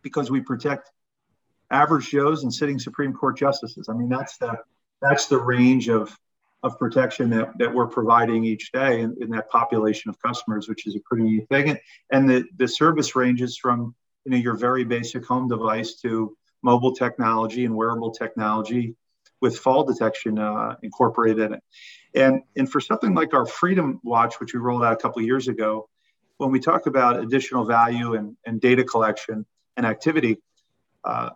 because 0.01 0.31
we 0.31 0.39
protect 0.41 0.89
average 1.71 2.09
Joes 2.09 2.43
and 2.43 2.53
sitting 2.53 2.79
Supreme 2.79 3.13
Court 3.13 3.37
justices. 3.37 3.87
I 3.89 3.93
mean, 3.93 4.09
that's 4.09 4.37
the 4.37 4.59
that's 5.01 5.27
the 5.27 5.37
range 5.37 5.89
of 5.89 6.17
of 6.63 6.77
protection 6.79 7.29
that, 7.29 7.55
that 7.59 7.73
we're 7.73 7.87
providing 7.87 8.43
each 8.43 8.71
day 8.71 9.01
in, 9.01 9.15
in 9.21 9.29
that 9.29 9.47
population 9.49 10.09
of 10.09 10.19
customers, 10.21 10.67
which 10.67 10.87
is 10.87 10.95
a 10.95 10.99
pretty 11.01 11.23
neat 11.23 11.47
thing. 11.49 11.69
And, 11.69 11.79
and 12.11 12.29
the, 12.29 12.45
the 12.57 12.67
service 12.67 13.15
ranges 13.15 13.57
from 13.57 13.93
you 14.25 14.31
know 14.31 14.37
your 14.37 14.55
very 14.55 14.83
basic 14.83 15.25
home 15.25 15.47
device 15.47 15.95
to 16.01 16.35
mobile 16.63 16.93
technology 16.93 17.65
and 17.65 17.75
wearable 17.75 18.11
technology 18.11 18.95
with 19.39 19.57
fall 19.57 19.83
detection 19.83 20.39
uh, 20.39 20.75
incorporated 20.81 21.39
in 21.39 21.53
it. 21.53 21.63
And, 22.15 22.41
and 22.55 22.69
for 22.69 22.81
something 22.81 23.13
like 23.13 23.35
our 23.35 23.45
Freedom 23.45 23.99
Watch, 24.03 24.39
which 24.39 24.53
we 24.53 24.59
rolled 24.59 24.83
out 24.83 24.93
a 24.93 24.97
couple 24.97 25.19
of 25.19 25.25
years 25.25 25.47
ago, 25.47 25.87
when 26.37 26.51
we 26.51 26.59
talk 26.59 26.87
about 26.87 27.19
additional 27.19 27.65
value 27.65 28.15
and, 28.15 28.35
and 28.45 28.59
data 28.59 28.83
collection 28.83 29.45
and 29.75 29.85
activity, 29.85 30.41
uh, 31.03 31.29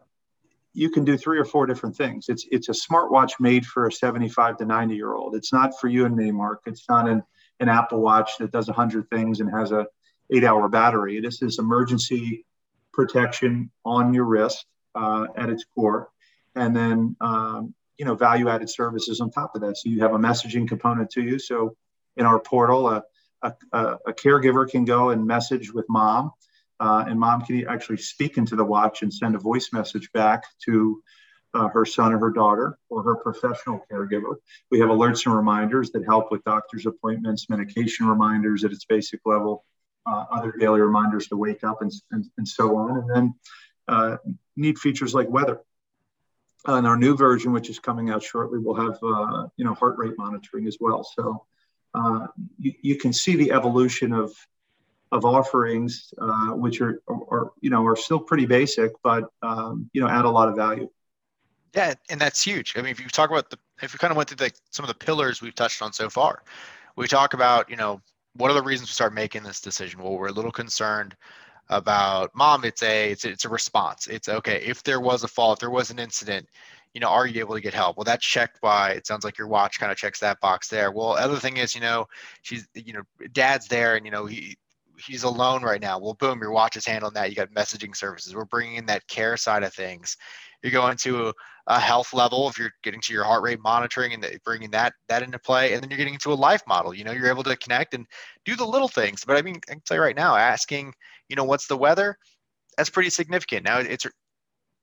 you 0.74 0.90
can 0.90 1.04
do 1.04 1.18
three 1.18 1.38
or 1.38 1.46
four 1.46 1.66
different 1.66 1.96
things. 1.96 2.30
It's 2.30 2.46
it's 2.52 2.70
a 2.70 2.74
smartwatch 2.74 3.34
made 3.40 3.66
for 3.66 3.88
a 3.88 3.92
75 3.92 4.58
to 4.58 4.66
90 4.66 4.96
year 4.96 5.14
old. 5.14 5.36
It's 5.36 5.52
not 5.52 5.80
for 5.80 5.88
you 5.88 6.06
and 6.06 6.16
me, 6.16 6.32
Marc. 6.32 6.62
It's 6.66 6.88
not 6.88 7.10
an, 7.10 7.24
an 7.60 7.70
Apple 7.70 8.02
Watch 8.02 8.38
that 8.40 8.52
does 8.52 8.68
100 8.68 9.10
things 9.10 9.40
and 9.42 9.52
has 9.52 9.72
a 9.72 9.88
eight 10.32 10.44
hour 10.44 10.70
battery. 10.70 11.20
This 11.20 11.42
is 11.42 11.60
emergency 11.60 12.46
protection 12.94 13.70
on 13.86 14.14
your 14.14 14.26
wrist 14.26 14.66
uh, 14.96 15.28
at 15.36 15.50
its 15.50 15.66
core, 15.76 16.10
and 16.56 16.76
then 16.76 17.16
um, 17.20 17.74
you 17.98 18.06
know 18.06 18.16
value 18.16 18.48
added 18.48 18.70
services 18.70 19.20
on 19.20 19.30
top 19.30 19.56
of 19.56 19.62
that. 19.62 19.78
So 19.78 19.90
you 19.90 20.02
have 20.02 20.14
a 20.14 20.20
messaging 20.20 20.68
component 20.68 21.10
to 21.12 21.22
you. 21.22 21.38
So 21.38 21.76
in 22.16 22.26
our 22.26 22.40
portal, 22.40 22.88
a, 22.88 23.04
a, 23.42 23.54
a 23.74 24.14
caregiver 24.14 24.70
can 24.70 24.86
go 24.86 25.10
and 25.10 25.26
message 25.26 25.74
with 25.74 25.86
mom 25.90 26.32
uh, 26.82 27.06
and 27.08 27.20
mom 27.20 27.42
can 27.42 27.66
actually 27.68 27.98
speak 27.98 28.38
into 28.38 28.56
the 28.56 28.66
watch 28.66 29.04
and 29.04 29.14
send 29.14 29.36
a 29.36 29.40
voice 29.40 29.70
message 29.72 30.12
back 30.14 30.44
to 30.66 31.02
uh, 31.54 31.68
her 31.68 31.86
son 31.86 32.12
or 32.12 32.18
her 32.18 32.32
daughter 32.32 32.80
or 32.90 33.04
her 33.04 33.16
professional 33.18 33.86
caregiver. 33.90 34.36
We 34.72 34.80
have 34.80 34.90
alerts 34.90 35.26
and 35.28 35.36
reminders 35.36 35.92
that 35.92 36.04
help 36.06 36.32
with 36.32 36.44
doctor's 36.44 36.88
appointments, 36.88 37.50
medication 37.50 38.08
reminders 38.08 38.64
at 38.64 38.72
its 38.72 38.86
basic 38.86 39.20
level, 39.26 39.64
uh, 40.08 40.26
other 40.32 40.54
daily 40.60 40.82
reminders 40.82 41.28
to 41.28 41.38
wake 41.38 41.64
up, 41.64 41.84
and, 41.84 41.92
and, 42.12 42.26
and 42.38 42.48
so 42.48 42.76
on. 42.78 42.98
And 42.98 43.10
then 43.16 43.34
uh, 43.88 44.18
neat 44.56 44.80
features 44.80 45.14
like 45.14 45.30
weather. 45.30 45.62
And 46.66 46.88
our 46.88 46.98
new 46.98 47.16
version, 47.16 47.52
which 47.52 47.70
is 47.70 47.78
coming 47.78 48.10
out 48.10 48.24
shortly, 48.24 48.58
will 48.58 48.76
have 48.76 48.98
uh, 49.04 49.48
you 49.56 49.66
know 49.66 49.76
heart 49.76 49.98
rate 49.98 50.14
monitoring 50.18 50.68
as 50.68 50.78
well. 50.80 51.04
So 51.04 51.46
uh, 51.94 52.28
you, 52.58 52.74
you 52.82 52.96
can 52.96 53.14
see 53.14 53.36
the 53.36 53.52
evolution 53.52 54.14
of 54.14 54.34
of 55.12 55.26
offerings, 55.26 56.14
uh, 56.22 56.52
which 56.52 56.80
are, 56.82 57.02
are, 57.10 57.52
you 57.60 57.70
know, 57.70 57.86
are 57.86 57.96
still 57.96 58.20
pretty 58.20 58.46
basic, 58.46 58.92
but, 59.04 59.26
um, 59.42 59.90
you 59.94 60.02
know, 60.02 60.08
add 60.08 60.26
a 60.26 60.30
lot 60.30 60.48
of 60.48 60.56
value. 60.56 60.90
Yeah, 61.76 61.94
and 62.10 62.20
that's 62.20 62.42
huge. 62.42 62.74
I 62.78 62.82
mean, 62.82 62.92
if 62.92 63.00
you 63.00 63.08
talk 63.08 63.30
about 63.30 63.50
the, 63.50 63.58
if 63.82 63.94
we 63.94 63.98
kind 63.98 64.12
of 64.12 64.18
went 64.18 64.30
through 64.30 64.46
the, 64.46 64.52
some 64.70 64.84
of 64.84 64.88
the 64.88 65.06
pillars 65.06 65.42
we've 65.42 65.56
touched 65.56 65.82
on 65.82 65.94
so 65.94 66.10
far, 66.10 66.44
we 66.96 67.08
talk 67.08 67.34
about, 67.34 67.70
you 67.70 67.76
know, 67.76 68.02
what 68.36 68.50
are 68.52 68.54
the 68.54 68.62
reasons 68.62 68.90
we 68.90 68.94
start 68.94 69.14
making 69.14 69.44
this 69.44 69.62
decision? 69.62 70.02
Well, 70.02 70.18
we're 70.18 70.30
a 70.30 70.34
little 70.34 70.52
concerned 70.52 71.16
about 71.70 72.32
mom. 72.34 72.66
It's 72.66 72.84
a, 72.84 73.12
it's, 73.12 73.26
it's 73.26 73.46
a 73.46 73.50
response. 73.50 74.08
It's 74.08 74.30
okay. 74.30 74.62
If 74.66 74.84
there 74.84 75.02
was 75.02 75.24
a 75.24 75.28
fall, 75.28 75.54
if 75.54 75.60
there 75.60 75.70
was 75.70 75.92
an 75.92 76.00
incident, 76.00 76.48
you 76.94 77.00
know, 77.00 77.08
are 77.08 77.26
you 77.26 77.40
able 77.40 77.56
to 77.56 77.62
get 77.62 77.74
help? 77.74 77.96
Well, 77.96 78.04
that's 78.04 78.26
checked 78.26 78.60
by, 78.60 78.92
it 78.92 79.08
sounds 79.08 79.24
like 79.24 79.38
your 79.38 79.48
watch 79.48 79.80
kind 79.80 79.92
of 79.92 79.98
checks 79.98 80.20
that 80.20 80.42
box 80.42 80.68
there. 80.68 80.92
Well, 80.92 81.14
other 81.14 81.38
thing 81.38 81.56
is, 81.56 81.74
you 81.74 81.80
know, 81.80 82.06
she's, 82.42 82.68
you 82.74 82.92
know, 82.92 83.04
dad's 83.32 83.68
there 83.68 83.96
and, 83.96 84.06
you 84.06 84.12
know, 84.12 84.26
he, 84.26 84.58
he's 85.06 85.24
alone 85.24 85.64
right 85.64 85.82
now. 85.82 86.00
Well, 86.00 86.16
boom, 86.16 86.40
your 86.42 86.52
watch 86.52 86.76
is 86.76 86.86
handling 86.86 87.14
that. 87.14 87.30
You 87.30 87.36
got 87.36 87.52
messaging 87.52 87.96
services. 87.96 88.36
We're 88.36 88.46
bringing 88.46 88.76
in 88.76 88.86
that 88.88 89.08
care 89.08 89.38
side 89.38 89.64
of 89.64 89.74
things. 89.74 90.18
You're 90.64 90.72
going 90.72 90.98
to 90.98 91.34
a, 91.68 91.80
health 91.80 92.14
level 92.14 92.48
if 92.50 92.58
you're 92.58 92.74
getting 92.84 93.02
to 93.02 93.14
your 93.14 93.24
heart 93.24 93.44
rate 93.44 93.60
monitoring 93.62 94.14
and 94.14 94.26
bringing 94.44 94.70
that 94.72 94.94
that 95.08 95.24
into 95.24 95.40
play, 95.40 95.74
and 95.74 95.82
then 95.82 95.90
you're 95.90 95.98
getting 95.98 96.14
into 96.14 96.34
a 96.34 96.36
life 96.36 96.62
model. 96.68 96.94
You 96.94 97.04
know, 97.04 97.12
you're 97.12 97.30
able 97.30 97.44
to 97.44 97.56
connect 97.58 97.94
and 97.94 98.06
do 98.46 98.56
the 98.56 98.66
little 98.66 98.88
things. 98.88 99.24
But 99.26 99.38
I 99.38 99.42
mean, 99.42 99.56
I 99.70 99.74
can 99.74 99.82
tell 99.86 99.98
you 99.98 100.04
right 100.04 100.16
now, 100.16 100.36
asking, 100.36 100.94
you 101.30 101.36
know, 101.36 101.44
what's 101.44 101.68
the 101.68 101.78
weather? 101.78 102.18
That's 102.78 102.90
pretty 102.90 103.10
significant. 103.10 103.66
Now 103.66 103.80
it's 103.80 104.06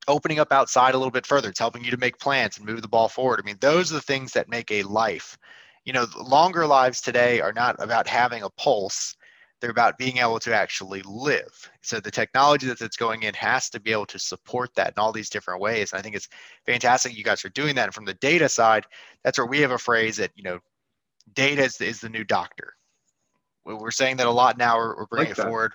opening 0.07 0.39
up 0.39 0.51
outside 0.51 0.95
a 0.95 0.97
little 0.97 1.11
bit 1.11 1.25
further. 1.25 1.49
It's 1.49 1.59
helping 1.59 1.83
you 1.83 1.91
to 1.91 1.97
make 1.97 2.19
plans 2.19 2.57
and 2.57 2.65
move 2.65 2.81
the 2.81 2.87
ball 2.87 3.07
forward. 3.07 3.39
I 3.41 3.45
mean, 3.45 3.57
those 3.61 3.91
are 3.91 3.95
the 3.95 4.01
things 4.01 4.33
that 4.33 4.49
make 4.49 4.71
a 4.71 4.83
life. 4.83 5.37
You 5.85 5.93
know, 5.93 6.07
longer 6.17 6.67
lives 6.67 7.01
today 7.01 7.39
are 7.39 7.53
not 7.53 7.75
about 7.79 8.07
having 8.07 8.43
a 8.43 8.49
pulse 8.49 9.15
they're 9.59 9.71
about 9.71 9.97
being 9.97 10.17
able 10.17 10.39
to 10.39 10.55
actually 10.55 11.01
live. 11.03 11.69
So 11.81 11.99
the 11.99 12.11
technology 12.11 12.67
that's 12.67 12.97
going 12.97 13.23
in 13.23 13.33
has 13.33 13.69
to 13.71 13.79
be 13.79 13.91
able 13.91 14.05
to 14.07 14.19
support 14.19 14.73
that 14.75 14.93
in 14.95 15.01
all 15.01 15.11
these 15.11 15.29
different 15.29 15.61
ways. 15.61 15.91
And 15.91 15.99
I 15.99 16.01
think 16.01 16.15
it's 16.15 16.29
fantastic 16.65 17.17
you 17.17 17.23
guys 17.23 17.43
are 17.43 17.49
doing 17.49 17.75
that. 17.75 17.85
And 17.85 17.93
from 17.93 18.05
the 18.05 18.13
data 18.15 18.47
side, 18.47 18.85
that's 19.23 19.37
where 19.37 19.47
we 19.47 19.59
have 19.59 19.71
a 19.71 19.77
phrase 19.77 20.17
that, 20.17 20.31
you 20.35 20.43
know, 20.43 20.59
data 21.33 21.63
is, 21.63 21.79
is 21.81 21.99
the 21.99 22.09
new 22.09 22.23
doctor. 22.23 22.73
We're 23.65 23.91
saying 23.91 24.17
that 24.17 24.27
a 24.27 24.31
lot 24.31 24.57
now. 24.57 24.77
We're, 24.77 24.95
we're 24.95 25.05
bringing 25.05 25.31
like 25.31 25.39
it 25.39 25.43
forward 25.43 25.73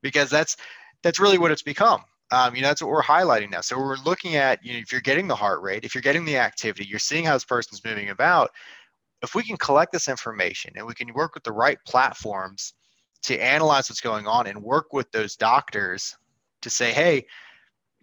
because 0.00 0.30
that's 0.30 0.56
that's 1.02 1.18
really 1.18 1.36
what 1.36 1.50
it's 1.50 1.62
become. 1.62 2.02
Um, 2.30 2.54
you 2.54 2.62
know, 2.62 2.68
that's 2.68 2.80
what 2.80 2.90
we're 2.90 3.02
highlighting 3.02 3.50
now. 3.50 3.60
So 3.60 3.76
we're 3.76 3.98
looking 3.98 4.36
at, 4.36 4.64
you 4.64 4.72
know, 4.72 4.78
if 4.78 4.90
you're 4.92 5.00
getting 5.02 5.28
the 5.28 5.36
heart 5.36 5.60
rate, 5.60 5.84
if 5.84 5.94
you're 5.94 6.02
getting 6.02 6.24
the 6.24 6.38
activity, 6.38 6.88
you're 6.88 6.98
seeing 6.98 7.24
how 7.24 7.34
this 7.34 7.44
person's 7.44 7.84
moving 7.84 8.10
about. 8.10 8.50
If 9.22 9.34
we 9.34 9.42
can 9.42 9.56
collect 9.58 9.92
this 9.92 10.08
information 10.08 10.72
and 10.76 10.86
we 10.86 10.94
can 10.94 11.12
work 11.12 11.34
with 11.34 11.44
the 11.44 11.52
right 11.52 11.78
platforms 11.86 12.72
to 13.24 13.38
analyze 13.38 13.88
what's 13.88 14.00
going 14.00 14.26
on 14.26 14.46
and 14.46 14.62
work 14.62 14.92
with 14.92 15.10
those 15.10 15.34
doctors 15.34 16.16
to 16.62 16.70
say, 16.70 16.92
hey, 16.92 17.24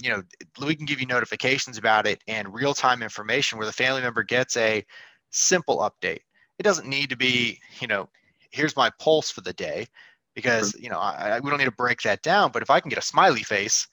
you 0.01 0.09
know, 0.09 0.23
we 0.65 0.75
can 0.75 0.85
give 0.85 0.99
you 0.99 1.05
notifications 1.05 1.77
about 1.77 2.07
it 2.07 2.23
and 2.27 2.53
real 2.53 2.73
time 2.73 3.03
information 3.03 3.57
where 3.57 3.67
the 3.67 3.73
family 3.73 4.01
member 4.01 4.23
gets 4.23 4.57
a 4.57 4.83
simple 5.29 5.77
update. 5.77 6.21
It 6.57 6.63
doesn't 6.63 6.87
need 6.87 7.09
to 7.11 7.15
be, 7.15 7.59
you 7.79 7.87
know, 7.87 8.09
here's 8.49 8.75
my 8.75 8.89
pulse 8.99 9.29
for 9.29 9.41
the 9.41 9.53
day 9.53 9.87
because, 10.33 10.75
you 10.79 10.89
know, 10.89 10.99
I, 10.99 11.39
we 11.39 11.49
don't 11.49 11.59
need 11.59 11.65
to 11.65 11.71
break 11.71 12.01
that 12.01 12.23
down. 12.23 12.51
But 12.51 12.63
if 12.63 12.69
I 12.69 12.79
can 12.79 12.89
get 12.89 12.99
a 12.99 13.03
smiley 13.03 13.43
face, 13.43 13.87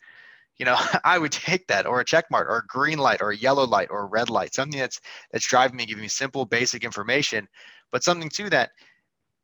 you 0.56 0.64
know, 0.64 0.76
I 1.04 1.18
would 1.18 1.32
take 1.32 1.66
that 1.68 1.86
or 1.86 2.00
a 2.00 2.04
check 2.04 2.24
mark 2.30 2.48
or 2.48 2.58
a 2.58 2.66
green 2.66 2.98
light 2.98 3.20
or 3.20 3.30
a 3.30 3.36
yellow 3.36 3.66
light 3.66 3.88
or 3.90 4.00
a 4.00 4.06
red 4.06 4.30
light, 4.30 4.54
something 4.54 4.78
that's 4.78 5.00
that's 5.30 5.46
driving 5.46 5.76
me, 5.76 5.84
giving 5.84 6.02
me 6.02 6.08
simple, 6.08 6.46
basic 6.46 6.84
information, 6.84 7.46
but 7.90 8.02
something 8.02 8.30
to 8.30 8.48
that 8.50 8.70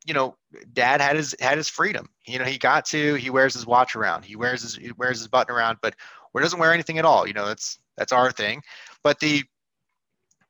you 0.05 0.15
know, 0.15 0.37
dad 0.73 1.01
had 1.01 1.17
his 1.17 1.35
had 1.41 1.57
his 1.57 1.69
freedom. 1.69 2.09
You 2.27 2.39
know, 2.39 2.45
he 2.45 2.59
got 2.59 2.85
to 2.87 3.15
he 3.15 3.31
wears 3.31 3.55
his 3.55 3.67
watch 3.67 3.97
around, 3.97 4.25
he 4.25 4.37
wears 4.37 4.63
his 4.63 4.77
he 4.77 4.93
wears 4.93 5.19
his 5.19 5.29
button 5.29 5.55
around, 5.55 5.79
but 5.83 5.95
or 6.33 6.41
doesn't 6.41 6.59
wear 6.59 6.73
anything 6.73 6.99
at 6.99 7.05
all. 7.05 7.27
You 7.27 7.33
know, 7.33 7.47
that's 7.47 7.79
that's 7.97 8.13
our 8.13 8.31
thing. 8.31 8.63
But 9.03 9.21
the 9.21 9.43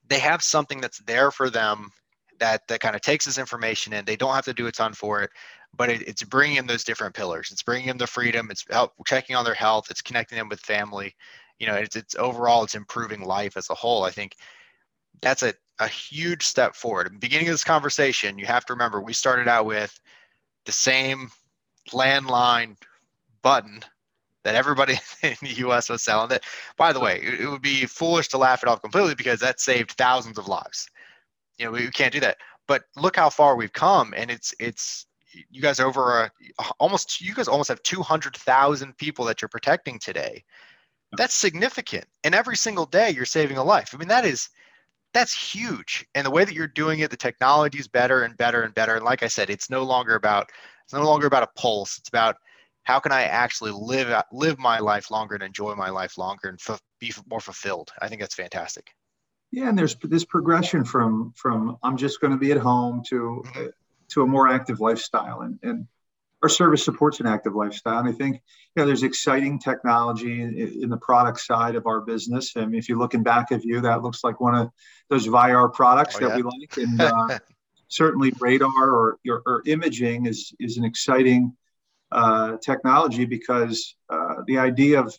they 0.08 0.18
have 0.18 0.42
something 0.42 0.80
that's 0.80 0.98
there 1.00 1.30
for 1.30 1.50
them 1.50 1.90
that 2.40 2.66
that 2.68 2.80
kind 2.80 2.96
of 2.96 3.02
takes 3.02 3.24
this 3.24 3.38
information 3.38 3.92
in. 3.92 4.04
They 4.04 4.16
don't 4.16 4.34
have 4.34 4.44
to 4.46 4.54
do 4.54 4.66
a 4.66 4.72
ton 4.72 4.92
for 4.92 5.22
it, 5.22 5.30
but 5.76 5.88
it, 5.88 6.02
it's 6.02 6.22
bringing 6.22 6.56
in 6.56 6.66
those 6.66 6.84
different 6.84 7.14
pillars. 7.14 7.50
It's 7.52 7.62
bringing 7.62 7.88
them 7.88 7.98
the 7.98 8.06
freedom. 8.06 8.50
It's 8.50 8.64
help, 8.70 8.92
checking 9.06 9.36
on 9.36 9.44
their 9.44 9.54
health. 9.54 9.90
It's 9.90 10.02
connecting 10.02 10.38
them 10.38 10.48
with 10.48 10.60
family. 10.60 11.14
You 11.58 11.68
know, 11.68 11.74
it's, 11.74 11.96
it's 11.96 12.16
overall 12.16 12.64
it's 12.64 12.74
improving 12.74 13.22
life 13.22 13.56
as 13.56 13.70
a 13.70 13.74
whole. 13.74 14.02
I 14.02 14.10
think 14.10 14.34
that's 15.22 15.42
a, 15.42 15.54
a 15.78 15.88
huge 15.88 16.44
step 16.44 16.74
forward. 16.74 17.06
At 17.06 17.12
the 17.12 17.18
beginning 17.18 17.48
of 17.48 17.54
this 17.54 17.64
conversation, 17.64 18.38
you 18.38 18.46
have 18.46 18.64
to 18.66 18.72
remember 18.72 19.00
we 19.00 19.12
started 19.12 19.48
out 19.48 19.66
with 19.66 19.98
the 20.66 20.72
same 20.72 21.30
landline 21.90 22.76
button 23.42 23.80
that 24.44 24.54
everybody 24.54 24.98
in 25.22 25.36
the 25.42 25.54
US 25.66 25.88
was 25.88 26.02
selling. 26.02 26.28
That, 26.28 26.44
by 26.76 26.92
the 26.92 27.00
way, 27.00 27.20
it, 27.20 27.40
it 27.40 27.48
would 27.48 27.62
be 27.62 27.86
foolish 27.86 28.28
to 28.28 28.38
laugh 28.38 28.62
it 28.62 28.68
off 28.68 28.82
completely 28.82 29.14
because 29.14 29.40
that 29.40 29.60
saved 29.60 29.92
thousands 29.92 30.38
of 30.38 30.48
lives. 30.48 30.88
You 31.58 31.66
know, 31.66 31.72
we, 31.72 31.80
we 31.86 31.90
can't 31.90 32.12
do 32.12 32.20
that. 32.20 32.38
But 32.66 32.84
look 32.96 33.16
how 33.16 33.30
far 33.30 33.56
we've 33.56 33.72
come, 33.72 34.14
and 34.16 34.30
it's 34.30 34.54
it's 34.58 35.06
you 35.50 35.60
guys 35.60 35.80
over 35.80 36.22
a, 36.22 36.30
almost 36.78 37.20
you 37.20 37.34
guys 37.34 37.48
almost 37.48 37.68
have 37.68 37.82
200,000 37.82 38.96
people 38.96 39.24
that 39.26 39.42
you're 39.42 39.48
protecting 39.48 39.98
today. 39.98 40.44
That's 41.16 41.34
significant. 41.34 42.06
And 42.22 42.34
every 42.34 42.56
single 42.56 42.86
day 42.86 43.10
you're 43.10 43.24
saving 43.24 43.58
a 43.58 43.64
life. 43.64 43.90
I 43.92 43.98
mean, 43.98 44.08
that 44.08 44.24
is 44.24 44.48
that's 45.14 45.32
huge. 45.32 46.06
And 46.14 46.26
the 46.26 46.30
way 46.30 46.44
that 46.44 46.54
you're 46.54 46.66
doing 46.66 46.98
it, 46.98 47.10
the 47.10 47.16
technology 47.16 47.78
is 47.78 47.88
better 47.88 48.24
and 48.24 48.36
better 48.36 48.62
and 48.62 48.74
better. 48.74 48.96
And 48.96 49.04
like 49.04 49.22
I 49.22 49.28
said, 49.28 49.48
it's 49.48 49.70
no 49.70 49.84
longer 49.84 50.16
about 50.16 50.50
it's 50.84 50.92
no 50.92 51.04
longer 51.04 51.26
about 51.26 51.44
a 51.44 51.60
pulse. 51.60 51.98
It's 51.98 52.08
about 52.08 52.36
how 52.82 53.00
can 53.00 53.12
I 53.12 53.22
actually 53.22 53.70
live 53.70 54.22
live 54.32 54.58
my 54.58 54.78
life 54.80 55.10
longer 55.10 55.34
and 55.34 55.42
enjoy 55.42 55.74
my 55.74 55.88
life 55.88 56.18
longer 56.18 56.48
and 56.48 56.60
f- 56.68 56.82
be 57.00 57.12
more 57.30 57.40
fulfilled. 57.40 57.92
I 58.02 58.08
think 58.08 58.20
that's 58.20 58.34
fantastic. 58.34 58.90
Yeah, 59.50 59.68
and 59.68 59.78
there's 59.78 59.94
this 60.02 60.24
progression 60.24 60.84
from 60.84 61.32
from 61.36 61.78
I'm 61.82 61.96
just 61.96 62.20
going 62.20 62.32
to 62.32 62.36
be 62.36 62.50
at 62.50 62.58
home 62.58 63.02
to 63.08 63.42
mm-hmm. 63.46 63.66
to 64.08 64.22
a 64.22 64.26
more 64.26 64.48
active 64.48 64.80
lifestyle, 64.80 65.42
and 65.42 65.58
and 65.62 65.86
our 66.44 66.48
service 66.50 66.84
supports 66.84 67.20
an 67.20 67.26
active 67.26 67.54
lifestyle. 67.54 68.00
And 68.00 68.08
I 68.08 68.12
think 68.12 68.34
you 68.34 68.82
know 68.82 68.86
there's 68.86 69.02
exciting 69.02 69.58
technology 69.58 70.42
in, 70.42 70.58
in 70.82 70.90
the 70.90 70.98
product 70.98 71.40
side 71.40 71.74
of 71.74 71.86
our 71.86 72.02
business. 72.02 72.52
I 72.54 72.66
mean, 72.66 72.78
if 72.78 72.86
you're 72.86 72.98
looking 72.98 73.22
back 73.22 73.50
at 73.50 73.64
you, 73.64 73.80
that 73.80 74.02
looks 74.02 74.22
like 74.22 74.42
one 74.42 74.54
of 74.54 74.70
those 75.08 75.26
Vayyar 75.26 75.72
products 75.72 76.16
oh, 76.16 76.20
that 76.20 76.28
yeah. 76.28 76.36
we 76.36 76.42
like, 76.42 76.76
and 76.76 77.00
uh, 77.00 77.38
certainly 77.88 78.30
radar 78.38 78.68
or, 78.78 79.18
or, 79.26 79.42
or 79.46 79.62
imaging 79.64 80.26
is 80.26 80.52
is 80.60 80.76
an 80.76 80.84
exciting 80.84 81.56
uh, 82.12 82.58
technology 82.58 83.24
because 83.24 83.96
uh, 84.10 84.42
the 84.46 84.58
idea 84.58 85.00
of 85.00 85.18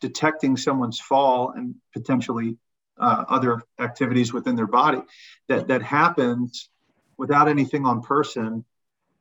detecting 0.00 0.56
someone's 0.56 0.98
fall 0.98 1.52
and 1.52 1.76
potentially 1.92 2.56
uh, 2.98 3.24
other 3.28 3.62
activities 3.78 4.32
within 4.32 4.56
their 4.56 4.66
body 4.66 5.02
that 5.46 5.68
that 5.68 5.82
happens 5.82 6.68
without 7.16 7.48
anything 7.48 7.86
on 7.86 8.02
person 8.02 8.64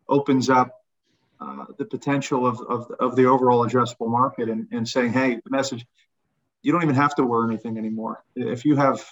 opens 0.10 0.50
up 0.50 0.83
uh, 1.40 1.66
the 1.78 1.86
potential 1.86 2.46
of, 2.46 2.60
of, 2.62 2.92
of, 3.00 3.16
the 3.16 3.26
overall 3.26 3.68
addressable 3.68 4.10
market 4.10 4.50
and, 4.50 4.68
and 4.72 4.88
saying, 4.88 5.12
hey, 5.12 5.36
the 5.36 5.50
message, 5.50 5.86
you 6.62 6.72
don't 6.72 6.84
even 6.84 6.96
have 6.96 7.14
to 7.16 7.26
wear 7.26 7.44
anything 7.44 7.78
anymore. 7.78 8.24
If 8.36 8.66
you 8.66 8.76
have 8.76 9.04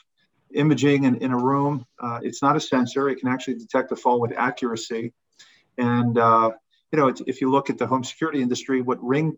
imaging 0.53 1.03
in, 1.03 1.15
in 1.17 1.31
a 1.31 1.38
room, 1.38 1.86
uh, 1.99 2.19
it's 2.21 2.41
not 2.41 2.55
a 2.55 2.60
sensor. 2.60 3.10
It 3.10 3.17
can 3.19 3.29
actually 3.29 3.55
detect 3.55 3.91
a 3.91 3.95
fall 3.95 4.19
with 4.19 4.31
accuracy. 4.31 5.13
And, 5.77 6.17
uh, 6.17 6.51
you 6.91 6.99
know, 6.99 7.13
if 7.25 7.41
you 7.41 7.49
look 7.49 7.69
at 7.69 7.77
the 7.77 7.88
home 7.88 8.03
security 8.03 8.41
industry, 8.41 8.81
what 8.81 9.01
Ring 9.03 9.38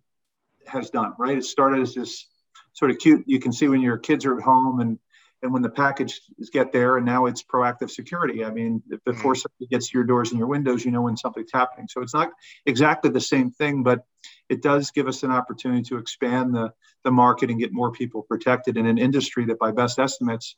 has 0.67 0.89
done, 0.89 1.13
right? 1.17 1.37
It 1.37 1.45
started 1.45 1.81
as 1.81 1.93
this 1.93 2.27
sort 2.73 2.91
of 2.91 2.97
cute, 2.97 3.23
you 3.27 3.39
can 3.39 3.53
see 3.53 3.67
when 3.67 3.81
your 3.81 3.97
kids 3.97 4.25
are 4.25 4.37
at 4.37 4.43
home 4.43 4.79
and 4.79 4.99
and 5.43 5.51
when 5.51 5.61
the 5.61 5.69
packages 5.69 6.21
get 6.51 6.71
there 6.71 6.97
and 6.97 7.05
now 7.05 7.25
it's 7.25 7.43
proactive 7.43 7.91
security 7.91 8.43
i 8.43 8.49
mean 8.49 8.81
before 9.05 9.33
mm-hmm. 9.33 9.41
somebody 9.41 9.67
gets 9.69 9.89
to 9.89 9.97
your 9.97 10.05
doors 10.05 10.31
and 10.31 10.39
your 10.39 10.47
windows 10.47 10.83
you 10.83 10.91
know 10.91 11.01
when 11.01 11.17
something's 11.17 11.51
happening 11.53 11.87
so 11.87 12.01
it's 12.01 12.13
not 12.13 12.31
exactly 12.65 13.11
the 13.11 13.21
same 13.21 13.51
thing 13.51 13.83
but 13.83 14.05
it 14.49 14.61
does 14.61 14.91
give 14.91 15.07
us 15.07 15.23
an 15.23 15.31
opportunity 15.31 15.83
to 15.83 15.97
expand 15.97 16.55
the, 16.55 16.71
the 17.03 17.11
market 17.11 17.49
and 17.49 17.59
get 17.59 17.73
more 17.73 17.91
people 17.91 18.23
protected 18.23 18.77
in 18.77 18.85
an 18.85 18.97
industry 18.97 19.45
that 19.45 19.59
by 19.59 19.71
best 19.71 19.99
estimates 19.99 20.55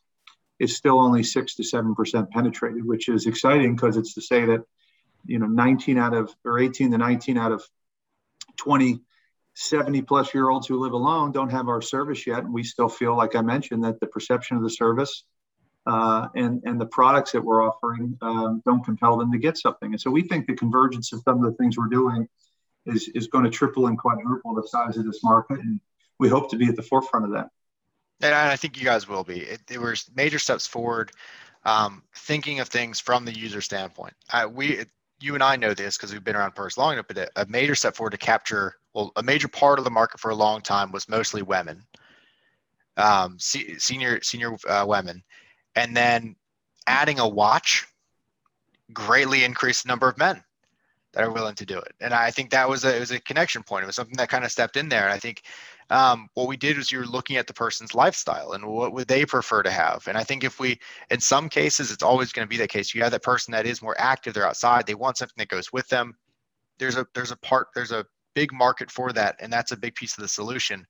is 0.59 0.77
still 0.77 0.99
only 0.99 1.23
6 1.23 1.55
to 1.55 1.63
7% 1.63 2.29
penetrated 2.29 2.85
which 2.85 3.09
is 3.09 3.25
exciting 3.25 3.75
because 3.75 3.97
it's 3.97 4.13
to 4.13 4.21
say 4.21 4.45
that 4.45 4.63
you 5.25 5.39
know 5.39 5.47
19 5.47 5.97
out 5.97 6.13
of 6.13 6.33
or 6.45 6.59
18 6.59 6.91
to 6.91 6.97
19 6.97 7.37
out 7.37 7.51
of 7.51 7.67
20 8.57 9.01
70 9.55 10.01
plus 10.01 10.33
year 10.33 10.49
olds 10.49 10.67
who 10.67 10.79
live 10.79 10.91
alone 10.91 11.31
don't 11.31 11.49
have 11.49 11.69
our 11.69 11.81
service 11.81 12.27
yet. 12.27 12.39
And 12.39 12.53
we 12.53 12.63
still 12.63 12.89
feel, 12.89 13.15
like 13.15 13.35
I 13.35 13.41
mentioned, 13.41 13.83
that 13.85 13.99
the 13.99 14.07
perception 14.07 14.57
of 14.57 14.63
the 14.63 14.69
service 14.69 15.23
uh, 15.87 16.27
and, 16.35 16.61
and 16.65 16.79
the 16.79 16.85
products 16.85 17.31
that 17.31 17.43
we're 17.43 17.63
offering 17.65 18.17
um, 18.21 18.61
don't 18.65 18.83
compel 18.83 19.17
them 19.17 19.31
to 19.31 19.37
get 19.37 19.57
something. 19.57 19.91
And 19.91 20.01
so 20.01 20.11
we 20.11 20.23
think 20.23 20.45
the 20.45 20.55
convergence 20.55 21.13
of 21.13 21.21
some 21.23 21.43
of 21.43 21.49
the 21.49 21.57
things 21.57 21.77
we're 21.77 21.87
doing 21.87 22.27
is, 22.85 23.09
is 23.15 23.27
going 23.27 23.45
to 23.45 23.49
triple 23.49 23.87
and 23.87 23.97
quadruple 23.97 24.53
the 24.55 24.67
size 24.67 24.97
of 24.97 25.05
this 25.05 25.23
market. 25.23 25.59
And 25.59 25.79
we 26.19 26.27
hope 26.27 26.51
to 26.51 26.57
be 26.57 26.67
at 26.67 26.75
the 26.75 26.83
forefront 26.83 27.25
of 27.25 27.31
that. 27.31 27.49
And 28.21 28.35
I 28.35 28.57
think 28.57 28.77
you 28.77 28.83
guys 28.83 29.07
will 29.07 29.23
be. 29.23 29.41
It, 29.41 29.77
were 29.77 29.95
major 30.15 30.39
steps 30.39 30.67
forward, 30.67 31.11
um, 31.63 32.03
thinking 32.15 32.59
of 32.59 32.67
things 32.67 32.99
from 32.99 33.25
the 33.25 33.33
user 33.33 33.61
standpoint. 33.61 34.13
We, 34.51 34.85
you 35.21 35.33
and 35.33 35.43
I 35.43 35.55
know 35.55 35.73
this 35.73 35.97
because 35.97 36.11
we've 36.11 36.23
been 36.23 36.35
around 36.35 36.55
PERS 36.55 36.77
long 36.77 36.93
enough, 36.93 37.07
but 37.07 37.29
a 37.35 37.45
major 37.47 37.75
step 37.75 37.95
forward 37.95 38.11
to 38.11 38.17
capture 38.17 38.75
well, 38.95 39.11
a 39.17 39.23
major 39.23 39.49
part 39.49 39.77
of 39.77 39.83
the 39.83 39.91
market 39.91 40.21
for 40.21 40.31
a 40.31 40.35
long 40.35 40.61
time 40.61 40.91
was 40.91 41.09
mostly 41.09 41.41
women, 41.41 41.83
um, 42.95 43.37
senior 43.37 44.21
senior 44.23 44.55
uh, 44.69 44.85
women, 44.87 45.21
and 45.75 45.95
then 45.95 46.35
adding 46.87 47.19
a 47.19 47.27
watch 47.27 47.85
greatly 48.93 49.43
increased 49.43 49.83
the 49.83 49.89
number 49.89 50.07
of 50.07 50.17
men 50.17 50.41
that 51.11 51.23
are 51.23 51.31
willing 51.31 51.55
to 51.55 51.65
do 51.65 51.77
it. 51.77 51.93
And 51.99 52.13
I 52.13 52.31
think 52.31 52.51
that 52.51 52.69
was 52.69 52.85
a 52.85 52.95
it 52.95 53.01
was 53.01 53.11
a 53.11 53.19
connection 53.19 53.63
point. 53.63 53.83
It 53.83 53.87
was 53.87 53.97
something 53.97 54.15
that 54.15 54.29
kind 54.29 54.45
of 54.45 54.51
stepped 54.51 54.77
in 54.77 54.87
there. 54.87 55.03
And 55.03 55.13
I 55.13 55.19
think 55.19 55.43
um, 55.89 56.29
what 56.33 56.47
we 56.47 56.55
did 56.55 56.77
was 56.77 56.89
you 56.89 56.99
were 56.99 57.05
looking 57.05 57.35
at 57.35 57.47
the 57.47 57.53
person's 57.53 57.93
lifestyle 57.93 58.53
and 58.53 58.65
what 58.65 58.93
would 58.93 59.09
they 59.09 59.25
prefer 59.25 59.61
to 59.61 59.71
have. 59.71 60.07
And 60.07 60.17
I 60.17 60.23
think 60.23 60.45
if 60.45 60.57
we, 60.57 60.79
in 61.11 61.19
some 61.19 61.49
cases, 61.49 61.91
it's 61.91 62.01
always 62.01 62.31
going 62.31 62.45
to 62.45 62.49
be 62.49 62.57
that 62.57 62.69
case. 62.69 62.95
You 62.95 63.03
have 63.03 63.11
that 63.11 63.23
person 63.23 63.51
that 63.51 63.65
is 63.65 63.81
more 63.81 63.95
active. 63.99 64.33
They're 64.33 64.47
outside. 64.47 64.87
They 64.87 64.95
want 64.95 65.17
something 65.17 65.35
that 65.37 65.49
goes 65.49 65.73
with 65.73 65.87
them. 65.89 66.15
There's 66.79 66.97
a 66.97 67.05
there's 67.13 67.31
a 67.31 67.37
part 67.37 67.67
there's 67.75 67.91
a 67.91 68.05
big 68.35 68.53
market 68.53 68.91
for 68.91 69.11
that, 69.13 69.37
and 69.39 69.51
that's 69.51 69.71
a 69.71 69.77
big 69.77 69.95
piece 69.95 70.17
of 70.17 70.21
the 70.21 70.27
solution. 70.27 70.85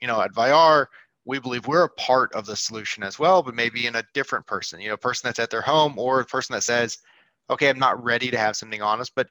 You 0.00 0.08
know, 0.08 0.20
at 0.20 0.32
Vayyar, 0.32 0.86
we 1.24 1.38
believe 1.38 1.66
we're 1.66 1.84
a 1.84 1.88
part 1.90 2.32
of 2.34 2.46
the 2.46 2.56
solution 2.56 3.02
as 3.02 3.18
well, 3.18 3.42
but 3.42 3.54
maybe 3.54 3.86
in 3.86 3.96
a 3.96 4.02
different 4.14 4.46
person, 4.46 4.80
you 4.80 4.88
know, 4.88 4.94
a 4.94 4.98
person 4.98 5.28
that's 5.28 5.38
at 5.38 5.50
their 5.50 5.60
home 5.60 5.98
or 5.98 6.20
a 6.20 6.24
person 6.24 6.54
that 6.54 6.62
says, 6.62 6.98
okay, 7.48 7.68
I'm 7.68 7.78
not 7.78 8.02
ready 8.02 8.30
to 8.30 8.38
have 8.38 8.56
something 8.56 8.82
on 8.82 9.00
us, 9.00 9.10
but, 9.14 9.28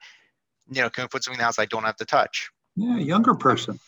you 0.72 0.82
know, 0.82 0.90
can 0.90 1.04
we 1.04 1.08
put 1.08 1.24
something 1.24 1.38
in 1.38 1.40
the 1.40 1.46
house 1.46 1.60
I 1.60 1.66
don't 1.66 1.84
have 1.84 1.98
to 1.98 2.06
touch? 2.06 2.52
Yeah, 2.76 2.98
younger 2.98 3.34
person. 3.34 3.80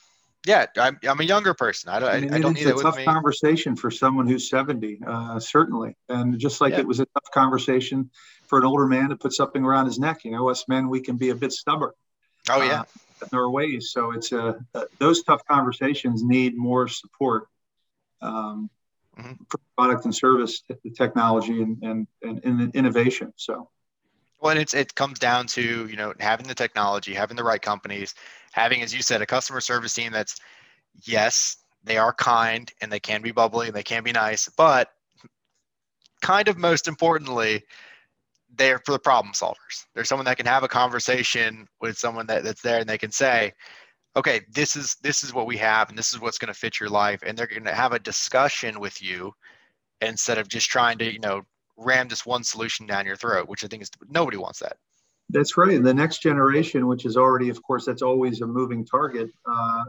Yeah, 0.47 0.65
I'm, 0.77 0.99
I'm 1.07 1.19
a 1.19 1.23
younger 1.23 1.53
person. 1.53 1.89
I, 1.89 1.97
I, 1.97 2.15
I 2.15 2.39
don't 2.39 2.53
need 2.53 2.65
it 2.65 2.73
with 2.73 2.83
tough 2.83 3.03
conversation 3.05 3.75
for 3.75 3.91
someone 3.91 4.25
who's 4.25 4.49
70, 4.49 5.01
uh, 5.05 5.39
certainly. 5.39 5.95
And 6.09 6.39
just 6.39 6.61
like 6.61 6.73
yeah. 6.73 6.79
it 6.79 6.87
was 6.87 6.99
a 6.99 7.05
tough 7.05 7.31
conversation 7.31 8.09
for 8.47 8.57
an 8.57 8.65
older 8.65 8.87
man 8.87 9.09
to 9.09 9.15
put 9.15 9.33
something 9.33 9.63
around 9.63 9.85
his 9.85 9.99
neck. 9.99 10.25
You 10.25 10.31
know, 10.31 10.49
us 10.49 10.67
men, 10.67 10.89
we 10.89 10.99
can 10.99 11.17
be 11.17 11.29
a 11.29 11.35
bit 11.35 11.51
stubborn. 11.51 11.91
Oh, 12.49 12.63
yeah. 12.63 12.81
Uh, 12.81 12.83
their 13.29 13.49
ways. 13.49 13.91
So 13.91 14.11
it's 14.11 14.31
a 14.31 14.63
uh, 14.73 14.85
those 14.99 15.23
tough 15.23 15.41
conversations 15.47 16.23
need 16.23 16.57
more 16.57 16.87
support 16.87 17.47
um, 18.21 18.69
mm-hmm. 19.17 19.33
for 19.49 19.59
product 19.77 20.05
and 20.05 20.15
service 20.15 20.63
the 20.67 20.89
technology 20.91 21.61
and, 21.61 21.81
and, 21.83 22.07
and, 22.21 22.43
and 22.43 22.75
innovation. 22.75 23.33
So. 23.35 23.69
Well, 24.39 24.51
and 24.51 24.59
it's 24.59 24.73
it 24.73 24.95
comes 24.95 25.19
down 25.19 25.45
to 25.47 25.87
you 25.87 25.95
know 25.95 26.13
having 26.19 26.47
the 26.47 26.55
technology, 26.55 27.13
having 27.13 27.37
the 27.37 27.43
right 27.43 27.61
companies, 27.61 28.15
having, 28.51 28.81
as 28.81 28.93
you 28.93 29.01
said, 29.01 29.21
a 29.21 29.25
customer 29.25 29.61
service 29.61 29.93
team 29.93 30.11
that's 30.11 30.39
yes, 31.03 31.57
they 31.83 31.97
are 31.97 32.13
kind 32.13 32.71
and 32.81 32.91
they 32.91 32.99
can 32.99 33.21
be 33.21 33.31
bubbly 33.31 33.67
and 33.67 33.75
they 33.75 33.83
can 33.83 34.03
be 34.03 34.11
nice, 34.11 34.49
but 34.57 34.91
kind 36.21 36.47
of 36.47 36.57
most 36.57 36.87
importantly, 36.87 37.63
they're 38.55 38.79
for 38.85 38.91
the 38.91 38.99
problem 38.99 39.33
solvers. 39.33 39.85
There's 39.93 40.09
someone 40.09 40.25
that 40.25 40.37
can 40.37 40.45
have 40.45 40.63
a 40.63 40.67
conversation 40.67 41.67
with 41.79 41.97
someone 41.97 42.27
that, 42.27 42.43
that's 42.43 42.61
there 42.61 42.79
and 42.79 42.89
they 42.89 42.97
can 42.97 43.11
say, 43.11 43.53
okay, 44.15 44.41
this 44.51 44.75
is 44.75 44.97
this 45.01 45.23
is 45.23 45.33
what 45.33 45.47
we 45.47 45.57
have 45.57 45.89
and 45.89 45.97
this 45.97 46.13
is 46.13 46.19
what's 46.19 46.37
going 46.37 46.53
to 46.53 46.59
fit 46.59 46.79
your 46.79 46.89
life. 46.89 47.21
And 47.25 47.37
they're 47.37 47.47
going 47.47 47.63
to 47.63 47.73
have 47.73 47.93
a 47.93 47.99
discussion 47.99 48.79
with 48.79 49.01
you 49.01 49.33
instead 50.01 50.37
of 50.37 50.47
just 50.47 50.69
trying 50.69 50.97
to, 50.99 51.11
you 51.11 51.19
know, 51.19 51.41
ram 51.77 52.07
this 52.07 52.25
one 52.25 52.43
solution 52.43 52.85
down 52.85 53.05
your 53.05 53.15
throat, 53.15 53.47
which 53.47 53.63
I 53.63 53.67
think 53.67 53.83
is 53.83 53.89
nobody 54.09 54.37
wants 54.37 54.59
that. 54.59 54.77
That's 55.29 55.55
right. 55.55 55.81
The 55.81 55.93
next 55.93 56.21
generation, 56.21 56.87
which 56.87 57.05
is 57.05 57.15
already, 57.15 57.49
of 57.49 57.61
course, 57.63 57.85
that's 57.85 58.01
always 58.01 58.41
a 58.41 58.47
moving 58.47 58.85
target, 58.85 59.29
uh, 59.49 59.83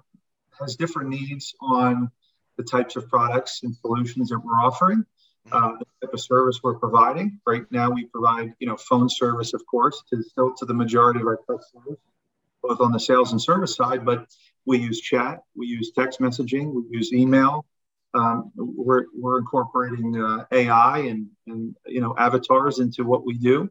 has 0.61 0.77
different 0.77 1.09
needs 1.09 1.53
on 1.61 2.11
the 2.57 2.63
types 2.63 2.95
of 2.95 3.09
products 3.09 3.63
and 3.65 3.75
solutions 3.75 4.29
that 4.29 4.39
we're 4.39 4.53
offering 4.53 5.05
uh, 5.51 5.73
the 5.79 5.85
type 6.01 6.15
of 6.15 6.21
service 6.21 6.61
we're 6.63 6.79
providing. 6.79 7.41
Right 7.47 7.65
now, 7.71 7.91
we 7.91 8.05
provide 8.07 8.55
you 8.59 8.67
know 8.67 8.77
phone 8.77 9.09
service, 9.09 9.55
of 9.55 9.65
course, 9.67 10.03
to 10.11 10.23
still 10.23 10.55
to 10.55 10.65
the 10.65 10.75
majority 10.75 11.21
of 11.21 11.27
our 11.27 11.39
customers, 11.39 11.99
both 12.63 12.81
on 12.81 12.93
the 12.93 13.01
sales 13.01 13.33
and 13.33 13.43
service 13.43 13.75
side. 13.75 14.05
But 14.05 14.27
we 14.65 14.79
use 14.79 15.01
chat, 15.01 15.41
we 15.57 15.67
use 15.67 15.93
text 15.93 16.21
messaging, 16.21 16.73
we 16.73 16.83
use 16.97 17.13
email, 17.13 17.67
Um, 18.15 18.53
we're, 18.55 19.07
we're 19.15 19.39
incorporating 19.39 20.23
uh, 20.23 20.45
AI 20.53 20.99
and, 20.99 21.29
and 21.47 21.75
you 21.87 22.01
know 22.01 22.15
avatars 22.17 22.79
into 22.79 23.05
what 23.05 23.25
we 23.25 23.35
do 23.35 23.71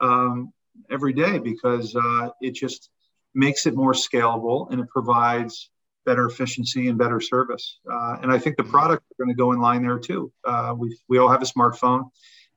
um, 0.00 0.52
every 0.90 1.12
day 1.12 1.38
because 1.38 1.94
uh, 1.96 2.30
it 2.40 2.52
just 2.54 2.90
makes 3.34 3.66
it 3.66 3.74
more 3.74 3.92
scalable 3.92 4.70
and 4.70 4.80
it 4.80 4.88
provides 4.88 5.70
better 6.06 6.26
efficiency 6.26 6.88
and 6.88 6.96
better 6.96 7.20
service. 7.20 7.78
Uh, 7.90 8.16
and 8.22 8.32
I 8.32 8.38
think 8.38 8.56
the 8.56 8.62
mm-hmm. 8.62 8.72
products 8.72 9.04
are 9.10 9.24
going 9.24 9.34
to 9.34 9.38
go 9.38 9.52
in 9.52 9.60
line 9.60 9.82
there 9.82 9.98
too. 9.98 10.32
Uh, 10.44 10.74
we 10.76 10.96
we 11.08 11.18
all 11.18 11.28
have 11.28 11.42
a 11.42 11.46
smartphone. 11.46 12.10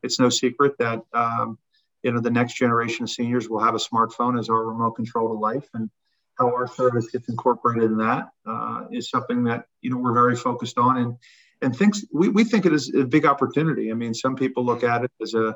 It's 0.04 0.20
no 0.20 0.30
secret 0.30 0.76
that 0.80 1.02
um, 1.14 1.58
you 2.04 2.14
know 2.14 2.22
the 2.22 2.32
next 2.32 2.54
generation 2.54 3.04
of 3.04 3.10
seniors 3.10 3.50
will 3.50 3.60
have 3.60 3.76
a 3.76 3.80
smartphone 3.80 4.39
as 4.39 4.50
our 4.50 4.64
remote 4.64 4.91
control 4.91 5.28
to 5.30 5.34
life, 5.34 5.68
and 5.74 5.89
how 6.38 6.47
our 6.47 6.68
service 6.68 7.10
gets 7.10 7.28
incorporated 7.28 7.91
in 7.91 7.97
that 7.97 8.30
uh, 8.45 8.86
is 8.91 9.10
something 9.10 9.43
that 9.45 9.66
you 9.82 9.89
know 9.89 9.97
we're 9.97 10.14
very 10.14 10.36
focused 10.36 10.78
on 10.78 10.97
and 10.97 11.18
and 11.62 11.76
thinks 11.76 12.06
we, 12.14 12.30
we 12.30 12.43
think 12.43 12.66
it 12.66 12.74
is 12.74 12.93
a 12.93 13.04
big 13.04 13.26
opportunity. 13.26 13.91
I 13.91 13.95
mean, 13.95 14.14
some 14.14 14.36
people 14.36 14.64
look 14.64 14.84
at 14.84 15.04
it 15.04 15.12
as 15.22 15.34
a 15.34 15.56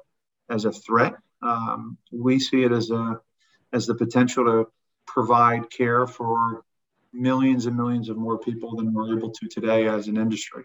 as 0.50 0.66
a 0.66 0.72
threat. 0.72 1.14
Um, 1.42 1.98
we 2.12 2.40
see 2.40 2.64
it 2.64 2.72
as 2.72 2.90
a 2.90 3.22
as 3.72 3.88
the 3.88 3.96
potential 3.96 4.46
to 4.46 4.68
provide 5.08 5.70
care 5.70 6.06
for 6.08 6.64
millions 7.14 7.68
and 7.68 7.78
millions 7.78 8.10
of 8.10 8.18
more 8.18 8.38
people 8.38 8.76
than 8.76 8.94
we're 8.94 9.16
able 9.16 9.30
to 9.30 9.48
today 9.48 9.88
as 9.88 10.08
an 10.08 10.18
industry. 10.18 10.64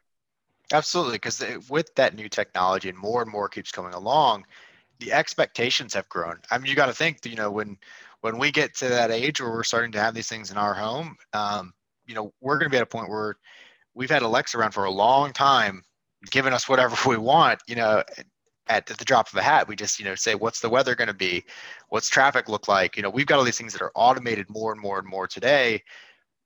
Absolutely, 0.72 1.14
because 1.14 1.42
with 1.70 1.94
that 1.94 2.14
new 2.14 2.28
technology 2.28 2.88
and 2.88 2.98
more 2.98 3.22
and 3.22 3.30
more 3.30 3.48
keeps 3.48 3.70
coming 3.70 3.94
along, 3.94 4.44
the 4.98 5.12
expectations 5.12 5.94
have 5.94 6.08
grown. 6.08 6.38
I 6.50 6.58
mean, 6.58 6.66
you 6.66 6.74
got 6.74 6.86
to 6.86 6.92
think, 6.92 7.24
you 7.24 7.36
know, 7.36 7.50
when 7.50 7.78
when 8.20 8.38
we 8.38 8.50
get 8.50 8.74
to 8.76 8.88
that 8.88 9.10
age 9.10 9.40
where 9.40 9.50
we're 9.50 9.62
starting 9.62 9.92
to 9.92 10.00
have 10.00 10.14
these 10.14 10.28
things 10.28 10.50
in 10.50 10.56
our 10.56 10.74
home, 10.74 11.16
um, 11.32 11.72
you 12.06 12.14
know, 12.14 12.32
we're 12.40 12.58
going 12.58 12.68
to 12.68 12.74
be 12.74 12.76
at 12.76 12.82
a 12.82 12.86
point 12.86 13.08
where 13.08 13.36
we've 13.94 14.10
had 14.10 14.22
Alexa 14.22 14.58
around 14.58 14.72
for 14.72 14.84
a 14.84 14.90
long 14.90 15.32
time, 15.32 15.82
giving 16.30 16.52
us 16.52 16.68
whatever 16.68 16.96
we 17.08 17.16
want. 17.16 17.60
You 17.66 17.76
know, 17.76 18.02
at 18.66 18.84
the 18.86 19.04
drop 19.04 19.28
of 19.28 19.38
a 19.38 19.42
hat, 19.42 19.68
we 19.68 19.76
just 19.76 19.98
you 19.98 20.04
know 20.04 20.14
say, 20.14 20.34
what's 20.34 20.60
the 20.60 20.68
weather 20.68 20.94
going 20.94 21.08
to 21.08 21.14
be? 21.14 21.44
What's 21.88 22.10
traffic 22.10 22.48
look 22.48 22.68
like? 22.68 22.96
You 22.96 23.02
know, 23.02 23.10
we've 23.10 23.26
got 23.26 23.38
all 23.38 23.44
these 23.44 23.56
things 23.56 23.72
that 23.72 23.82
are 23.82 23.92
automated 23.94 24.50
more 24.50 24.72
and 24.72 24.80
more 24.80 24.98
and 24.98 25.08
more 25.08 25.26
today 25.26 25.82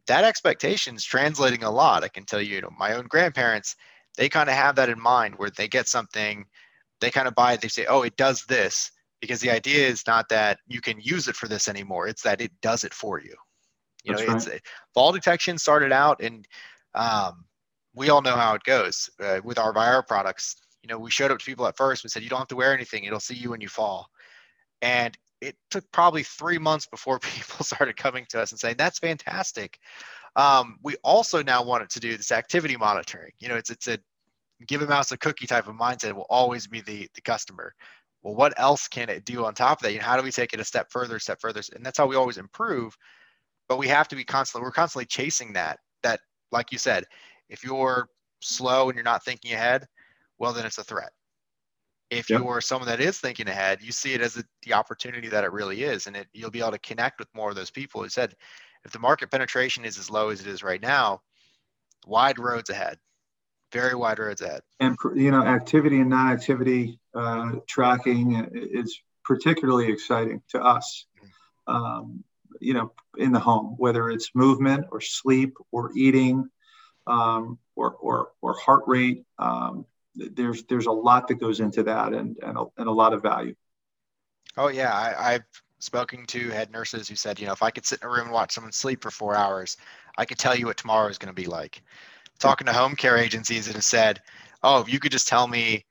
that 0.06 0.24
expectation 0.24 0.96
is 0.96 1.04
translating 1.04 1.64
a 1.64 1.70
lot. 1.70 2.04
I 2.04 2.08
can 2.08 2.24
tell 2.24 2.40
you, 2.40 2.56
you 2.56 2.60
know, 2.60 2.70
my 2.78 2.94
own 2.94 3.06
grandparents, 3.06 3.76
they 4.16 4.28
kind 4.28 4.48
of 4.48 4.56
have 4.56 4.76
that 4.76 4.88
in 4.88 5.00
mind 5.00 5.34
where 5.36 5.50
they 5.50 5.68
get 5.68 5.88
something, 5.88 6.44
they 7.00 7.10
kind 7.10 7.28
of 7.28 7.34
buy 7.34 7.52
it, 7.52 7.60
they 7.60 7.68
say, 7.68 7.86
oh, 7.86 8.02
it 8.02 8.16
does 8.16 8.44
this. 8.44 8.90
Because 9.20 9.40
the 9.40 9.50
idea 9.50 9.86
is 9.86 10.04
not 10.06 10.28
that 10.30 10.58
you 10.66 10.80
can 10.80 11.00
use 11.00 11.28
it 11.28 11.36
for 11.36 11.46
this 11.46 11.68
anymore, 11.68 12.08
it's 12.08 12.22
that 12.22 12.40
it 12.40 12.50
does 12.60 12.82
it 12.82 12.92
for 12.92 13.20
you. 13.20 13.34
You 14.02 14.14
That's 14.14 14.26
know, 14.26 14.32
right. 14.32 14.46
it's 14.48 14.68
fall 14.94 15.12
detection 15.12 15.58
started 15.58 15.92
out, 15.92 16.20
and 16.20 16.44
um, 16.94 17.44
we 17.94 18.10
all 18.10 18.20
know 18.20 18.34
how 18.34 18.54
it 18.54 18.64
goes 18.64 19.08
uh, 19.20 19.40
with 19.44 19.58
our 19.58 19.72
Vayyar 19.72 20.04
products. 20.06 20.56
You 20.82 20.88
know, 20.88 20.98
we 20.98 21.12
showed 21.12 21.30
up 21.30 21.38
to 21.38 21.44
people 21.44 21.68
at 21.68 21.76
first. 21.76 22.02
We 22.02 22.10
said, 22.10 22.24
you 22.24 22.28
don't 22.28 22.40
have 22.40 22.48
to 22.48 22.56
wear 22.56 22.74
anything; 22.74 23.04
it'll 23.04 23.20
see 23.20 23.36
you 23.36 23.50
when 23.50 23.60
you 23.60 23.68
fall. 23.68 24.08
And 24.80 25.16
it 25.42 25.56
took 25.70 25.84
probably 25.90 26.22
three 26.22 26.58
months 26.58 26.86
before 26.86 27.18
people 27.20 27.64
started 27.64 27.96
coming 27.96 28.24
to 28.30 28.40
us 28.40 28.52
and 28.52 28.60
saying 28.60 28.76
that's 28.78 28.98
fantastic. 28.98 29.78
Um, 30.36 30.78
we 30.82 30.96
also 31.02 31.42
now 31.42 31.62
wanted 31.62 31.90
to 31.90 32.00
do 32.00 32.16
this 32.16 32.32
activity 32.32 32.76
monitoring. 32.76 33.32
You 33.38 33.48
know, 33.48 33.56
it's 33.56 33.68
it's 33.68 33.88
a 33.88 33.98
give 34.66 34.80
a 34.80 34.86
mouse 34.86 35.12
a 35.12 35.18
cookie 35.18 35.46
type 35.46 35.66
of 35.66 35.74
mindset. 35.74 36.12
Will 36.14 36.26
always 36.30 36.66
be 36.66 36.80
the 36.80 37.08
the 37.14 37.20
customer. 37.20 37.74
Well, 38.22 38.36
what 38.36 38.54
else 38.56 38.86
can 38.86 39.10
it 39.10 39.24
do 39.24 39.44
on 39.44 39.52
top 39.52 39.78
of 39.78 39.82
that? 39.82 39.92
You 39.92 39.98
know, 39.98 40.04
how 40.04 40.16
do 40.16 40.22
we 40.22 40.30
take 40.30 40.52
it 40.54 40.60
a 40.60 40.64
step 40.64 40.92
further, 40.92 41.18
step 41.18 41.40
further? 41.40 41.60
And 41.74 41.84
that's 41.84 41.98
how 41.98 42.06
we 42.06 42.14
always 42.14 42.38
improve. 42.38 42.96
But 43.68 43.78
we 43.78 43.88
have 43.88 44.06
to 44.08 44.16
be 44.16 44.24
constantly. 44.24 44.64
We're 44.64 44.72
constantly 44.72 45.06
chasing 45.06 45.52
that. 45.54 45.80
That, 46.04 46.20
like 46.52 46.70
you 46.70 46.78
said, 46.78 47.04
if 47.48 47.64
you're 47.64 48.08
slow 48.40 48.88
and 48.88 48.96
you're 48.96 49.04
not 49.04 49.24
thinking 49.24 49.52
ahead, 49.52 49.86
well, 50.38 50.52
then 50.52 50.66
it's 50.66 50.78
a 50.78 50.84
threat 50.84 51.10
if 52.12 52.28
yep. 52.28 52.40
you 52.40 52.48
are 52.48 52.60
someone 52.60 52.88
that 52.88 53.00
is 53.00 53.18
thinking 53.18 53.48
ahead, 53.48 53.82
you 53.82 53.90
see 53.90 54.12
it 54.12 54.20
as 54.20 54.36
a, 54.36 54.44
the 54.64 54.74
opportunity 54.74 55.28
that 55.28 55.44
it 55.44 55.52
really 55.52 55.82
is, 55.82 56.06
and 56.06 56.14
it, 56.14 56.28
you'll 56.34 56.50
be 56.50 56.60
able 56.60 56.72
to 56.72 56.78
connect 56.78 57.18
with 57.18 57.28
more 57.34 57.48
of 57.48 57.56
those 57.56 57.70
people 57.70 58.02
who 58.02 58.08
said, 58.10 58.34
if 58.84 58.92
the 58.92 58.98
market 58.98 59.30
penetration 59.30 59.86
is 59.86 59.98
as 59.98 60.10
low 60.10 60.28
as 60.28 60.40
it 60.40 60.46
is 60.46 60.62
right 60.62 60.82
now, 60.82 61.22
wide 62.06 62.38
roads 62.38 62.68
ahead, 62.68 62.98
very 63.72 63.94
wide 63.94 64.18
roads 64.18 64.42
ahead. 64.42 64.60
And 64.78 64.94
you 65.16 65.30
know, 65.30 65.42
activity 65.42 66.00
and 66.00 66.10
non-activity 66.10 67.00
uh, 67.14 67.52
tracking 67.66 68.46
is 68.52 69.00
particularly 69.24 69.90
exciting 69.90 70.42
to 70.50 70.60
us. 70.62 71.06
Um, 71.66 72.24
you 72.60 72.74
know, 72.74 72.92
in 73.16 73.32
the 73.32 73.40
home, 73.40 73.76
whether 73.78 74.10
it's 74.10 74.30
movement 74.34 74.86
or 74.92 75.00
sleep 75.00 75.56
or 75.70 75.92
eating 75.96 76.50
um, 77.06 77.58
or, 77.74 77.92
or, 77.94 78.28
or 78.42 78.54
heart 78.54 78.82
rate. 78.86 79.24
Um, 79.38 79.86
there's 80.14 80.64
there's 80.64 80.86
a 80.86 80.92
lot 80.92 81.28
that 81.28 81.34
goes 81.34 81.60
into 81.60 81.82
that 81.84 82.12
and 82.12 82.36
and 82.42 82.58
a, 82.58 82.64
and 82.76 82.88
a 82.88 82.92
lot 82.92 83.12
of 83.12 83.22
value. 83.22 83.54
Oh 84.56 84.68
yeah, 84.68 84.92
I, 84.92 85.34
I've 85.34 85.44
spoken 85.78 86.26
to 86.26 86.50
head 86.50 86.70
nurses 86.70 87.08
who 87.08 87.16
said, 87.16 87.40
you 87.40 87.46
know, 87.46 87.52
if 87.52 87.62
I 87.62 87.70
could 87.70 87.86
sit 87.86 88.00
in 88.02 88.08
a 88.08 88.10
room 88.10 88.26
and 88.26 88.32
watch 88.32 88.52
someone 88.52 88.72
sleep 88.72 89.02
for 89.02 89.10
four 89.10 89.34
hours, 89.34 89.76
I 90.16 90.24
could 90.24 90.38
tell 90.38 90.54
you 90.54 90.66
what 90.66 90.76
tomorrow 90.76 91.08
is 91.08 91.18
going 91.18 91.34
to 91.34 91.40
be 91.40 91.48
like. 91.48 91.82
Talking 92.38 92.66
to 92.66 92.72
home 92.72 92.94
care 92.94 93.16
agencies 93.16 93.66
that 93.66 93.74
have 93.74 93.84
said, 93.84 94.20
oh, 94.62 94.80
if 94.80 94.92
you 94.92 95.00
could 95.00 95.12
just 95.12 95.28
tell 95.28 95.48
me, 95.48 95.84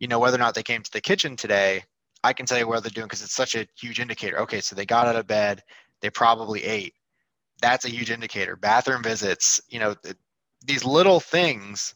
you 0.00 0.08
know, 0.08 0.18
whether 0.18 0.36
or 0.36 0.40
not 0.40 0.54
they 0.54 0.62
came 0.62 0.82
to 0.82 0.92
the 0.92 1.00
kitchen 1.00 1.36
today, 1.36 1.84
I 2.24 2.32
can 2.32 2.46
tell 2.46 2.58
you 2.58 2.66
what 2.66 2.82
they're 2.82 2.90
doing 2.90 3.06
because 3.06 3.22
it's 3.22 3.34
such 3.34 3.54
a 3.54 3.66
huge 3.78 4.00
indicator. 4.00 4.40
Okay, 4.40 4.60
so 4.60 4.74
they 4.74 4.86
got 4.86 5.06
out 5.06 5.16
of 5.16 5.26
bed, 5.26 5.62
they 6.00 6.10
probably 6.10 6.64
ate. 6.64 6.94
That's 7.60 7.84
a 7.84 7.90
huge 7.90 8.10
indicator. 8.10 8.56
Bathroom 8.56 9.02
visits, 9.02 9.60
you 9.68 9.78
know, 9.78 9.94
these 10.64 10.84
little 10.84 11.20
things 11.20 11.94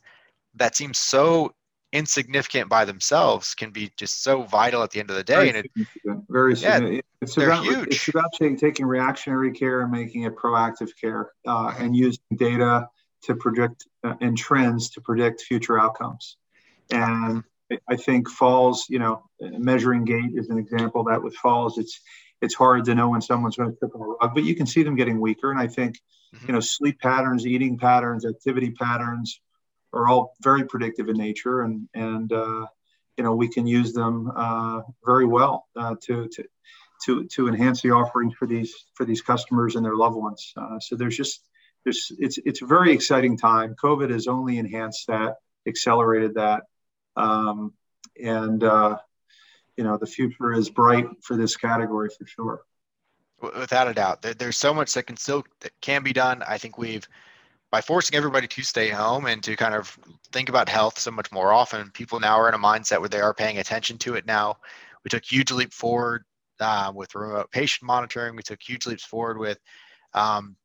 that 0.55 0.77
seem 0.77 0.95
so 0.95 1.55
insignificant 1.93 2.69
by 2.69 2.85
themselves 2.85 3.55
can 3.55 3.71
be 3.71 3.91
just 3.97 4.23
so 4.23 4.43
vital 4.43 4.83
at 4.83 4.91
the 4.91 5.01
end 5.01 5.11
of 5.11 5.17
the 5.17 5.25
day. 5.25 5.35
Very 5.35 5.49
and 5.49 5.59
it, 5.59 5.71
very 6.29 6.55
yeah, 6.55 7.01
It's 7.21 7.37
about 7.37 7.65
huge. 7.65 7.89
it's 7.89 8.09
about 8.09 8.33
taking 8.39 8.87
reactionary 8.87 9.53
care 9.53 9.83
and 9.83 9.91
making 9.91 10.23
it 10.23 10.37
proactive 10.37 10.91
care, 11.01 11.33
uh, 11.47 11.75
and 11.79 11.97
using 11.97 12.23
data 12.37 12.89
to 13.23 13.35
predict 13.35 13.87
uh, 14.05 14.15
and 14.21 14.37
trends 14.37 14.91
to 14.91 15.01
predict 15.01 15.43
future 15.43 15.79
outcomes. 15.79 16.37
And 16.91 17.45
I 17.89 17.97
think 17.97 18.29
falls, 18.29 18.87
you 18.89 18.99
know, 18.99 19.23
measuring 19.41 20.05
gait 20.05 20.33
is 20.35 20.49
an 20.51 20.59
example 20.59 21.05
that 21.05 21.23
with 21.23 21.35
falls, 21.37 21.79
it's 21.79 22.01
it's 22.41 22.55
hard 22.55 22.85
to 22.87 22.95
know 22.95 23.11
when 23.11 23.21
someone's 23.21 23.57
going 23.57 23.71
to 23.71 23.77
trip 23.77 23.95
on 23.95 24.01
a 24.01 24.05
rug, 24.05 24.35
but 24.35 24.45
you 24.45 24.55
can 24.55 24.67
see 24.67 24.83
them 24.83 24.97
getting 24.97 25.21
weaker. 25.21 25.51
And 25.51 25.61
I 25.61 25.67
think, 25.67 25.97
mm-hmm. 26.35 26.47
you 26.47 26.53
know, 26.55 26.61
sleep 26.61 26.99
patterns, 27.01 27.47
eating 27.47 27.79
patterns, 27.79 28.25
activity 28.25 28.71
patterns, 28.71 29.41
are 29.93 30.09
all 30.09 30.35
very 30.43 30.65
predictive 30.65 31.09
in 31.09 31.17
nature, 31.17 31.63
and 31.63 31.89
and 31.95 32.33
uh, 32.33 32.67
you 33.17 33.25
know 33.25 33.35
we 33.35 33.49
can 33.49 33.67
use 33.67 33.93
them 33.93 34.31
uh, 34.35 34.83
very 35.05 35.27
well 35.27 35.67
uh, 35.77 35.95
to 36.03 36.29
to 36.29 36.45
to 37.05 37.25
to 37.25 37.49
enhance 37.49 37.81
the 37.83 37.91
offerings 37.91 38.35
for 38.35 38.47
these 38.47 38.75
for 38.95 39.05
these 39.05 39.23
customers 39.23 39.77
and 39.77 39.85
their 39.85 39.97
loved 39.97 40.17
ones. 40.17 40.53
Uh, 40.57 40.79
so 40.79 40.97
there's 40.97 41.17
just 41.17 41.49
there's 41.85 42.13
it's 42.19 42.39
it's 42.39 42.63
a 42.63 42.67
very 42.67 42.93
exciting 42.93 43.37
time. 43.37 43.75
COVID 43.83 44.11
has 44.11 44.27
only 44.27 44.59
enhanced 44.59 45.07
that, 45.09 45.37
accelerated 45.67 46.35
that, 46.35 46.65
um, 47.17 47.73
and 48.23 48.63
uh, 48.63 48.99
you 49.77 49.85
know 49.85 49.97
the 49.97 50.07
future 50.07 50.53
is 50.53 50.69
bright 50.69 51.07
for 51.23 51.37
this 51.37 51.57
category 51.57 52.11
for 52.17 52.27
sure. 52.27 52.63
Without 53.41 53.89
a 53.89 53.95
doubt, 53.95 54.21
there's 54.21 54.59
so 54.59 54.75
much 54.75 54.93
that 54.93 55.05
can 55.05 55.17
still 55.17 55.45
that 55.61 55.73
can 55.81 56.03
be 56.03 56.13
done. 56.13 56.43
I 56.47 56.59
think 56.59 56.77
we've 56.77 57.09
by 57.71 57.81
forcing 57.81 58.17
everybody 58.17 58.49
to 58.49 58.63
stay 58.63 58.89
home 58.89 59.27
and 59.27 59.43
to 59.45 59.57
kind 59.57 59.75
of 59.75 59.97
think 60.33 60.49
about 60.49 60.69
health 60.69 60.99
so 60.99 61.11
much 61.11 61.31
more 61.31 61.53
often, 61.53 61.91
people 61.91 62.19
now 62.19 62.39
are 62.39 62.49
in 62.49 62.55
a 62.55 62.59
mindset 62.59 62.99
where 62.99 63.09
they 63.09 63.21
are 63.21 63.35
paying 63.35 63.59
attention 63.59 63.97
to 63.99 64.15
it 64.15 64.27
now. 64.27 64.57
We 65.05 65.09
took 65.09 65.25
huge 65.25 65.53
leap 65.53 65.73
forward 65.73 66.25
uh, 66.59 66.93
with 66.95 67.15
remote 67.15 67.51
patient 67.53 67.87
monitoring. 67.87 68.35
We 68.35 68.43
took 68.43 68.61
huge 68.61 68.87
leaps 68.87 69.05
forward 69.05 69.39
with 69.39 69.59
um, 70.15 70.57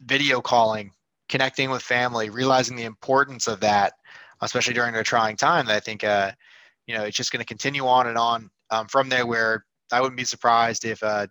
video 0.00 0.40
calling, 0.40 0.90
connecting 1.28 1.70
with 1.70 1.82
family, 1.82 2.30
realizing 2.30 2.76
the 2.76 2.84
importance 2.84 3.46
of 3.46 3.60
that, 3.60 3.92
especially 4.40 4.74
during 4.74 4.96
a 4.96 5.04
trying 5.04 5.36
time. 5.36 5.66
That 5.66 5.76
I 5.76 5.80
think, 5.80 6.02
uh, 6.02 6.32
you 6.86 6.96
know, 6.96 7.04
it's 7.04 7.16
just 7.16 7.30
going 7.30 7.40
to 7.40 7.46
continue 7.46 7.86
on 7.86 8.08
and 8.08 8.18
on 8.18 8.50
um, 8.70 8.88
from 8.88 9.08
there. 9.08 9.24
Where 9.24 9.64
I 9.92 10.00
wouldn't 10.00 10.18
be 10.18 10.24
surprised 10.24 10.84
if 10.84 11.00
uh, 11.02 11.28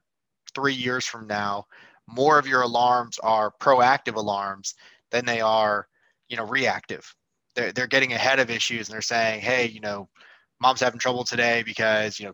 three 0.56 0.74
years 0.74 1.06
from 1.06 1.28
now, 1.28 1.66
more 2.08 2.40
of 2.40 2.48
your 2.48 2.62
alarms 2.62 3.20
are 3.20 3.52
proactive 3.60 4.16
alarms 4.16 4.76
than 5.12 5.26
they 5.26 5.42
are, 5.42 5.88
you 6.28 6.38
know, 6.38 6.46
reactive. 6.46 7.14
They're, 7.56 7.72
they're 7.72 7.88
getting 7.88 8.14
ahead 8.14 8.40
of 8.40 8.50
issues 8.50 8.88
and 8.88 8.94
they're 8.94 9.02
saying, 9.02 9.42
hey, 9.42 9.68
you 9.68 9.80
know, 9.80 10.08
mom's 10.62 10.82
having 10.82 11.00
trouble 11.00 11.24
today 11.24 11.64
because, 11.64 12.20
you 12.20 12.28
know, 12.28 12.34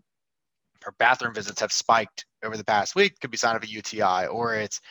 her 0.83 0.93
bathroom 0.99 1.33
visits 1.33 1.61
have 1.61 1.71
spiked 1.71 2.25
over 2.43 2.57
the 2.57 2.63
past 2.63 2.95
week, 2.95 3.19
could 3.19 3.31
be 3.31 3.37
sign 3.37 3.55
of 3.55 3.63
a 3.63 3.67
UTI, 3.67 4.27
or 4.27 4.55
it's, 4.55 4.81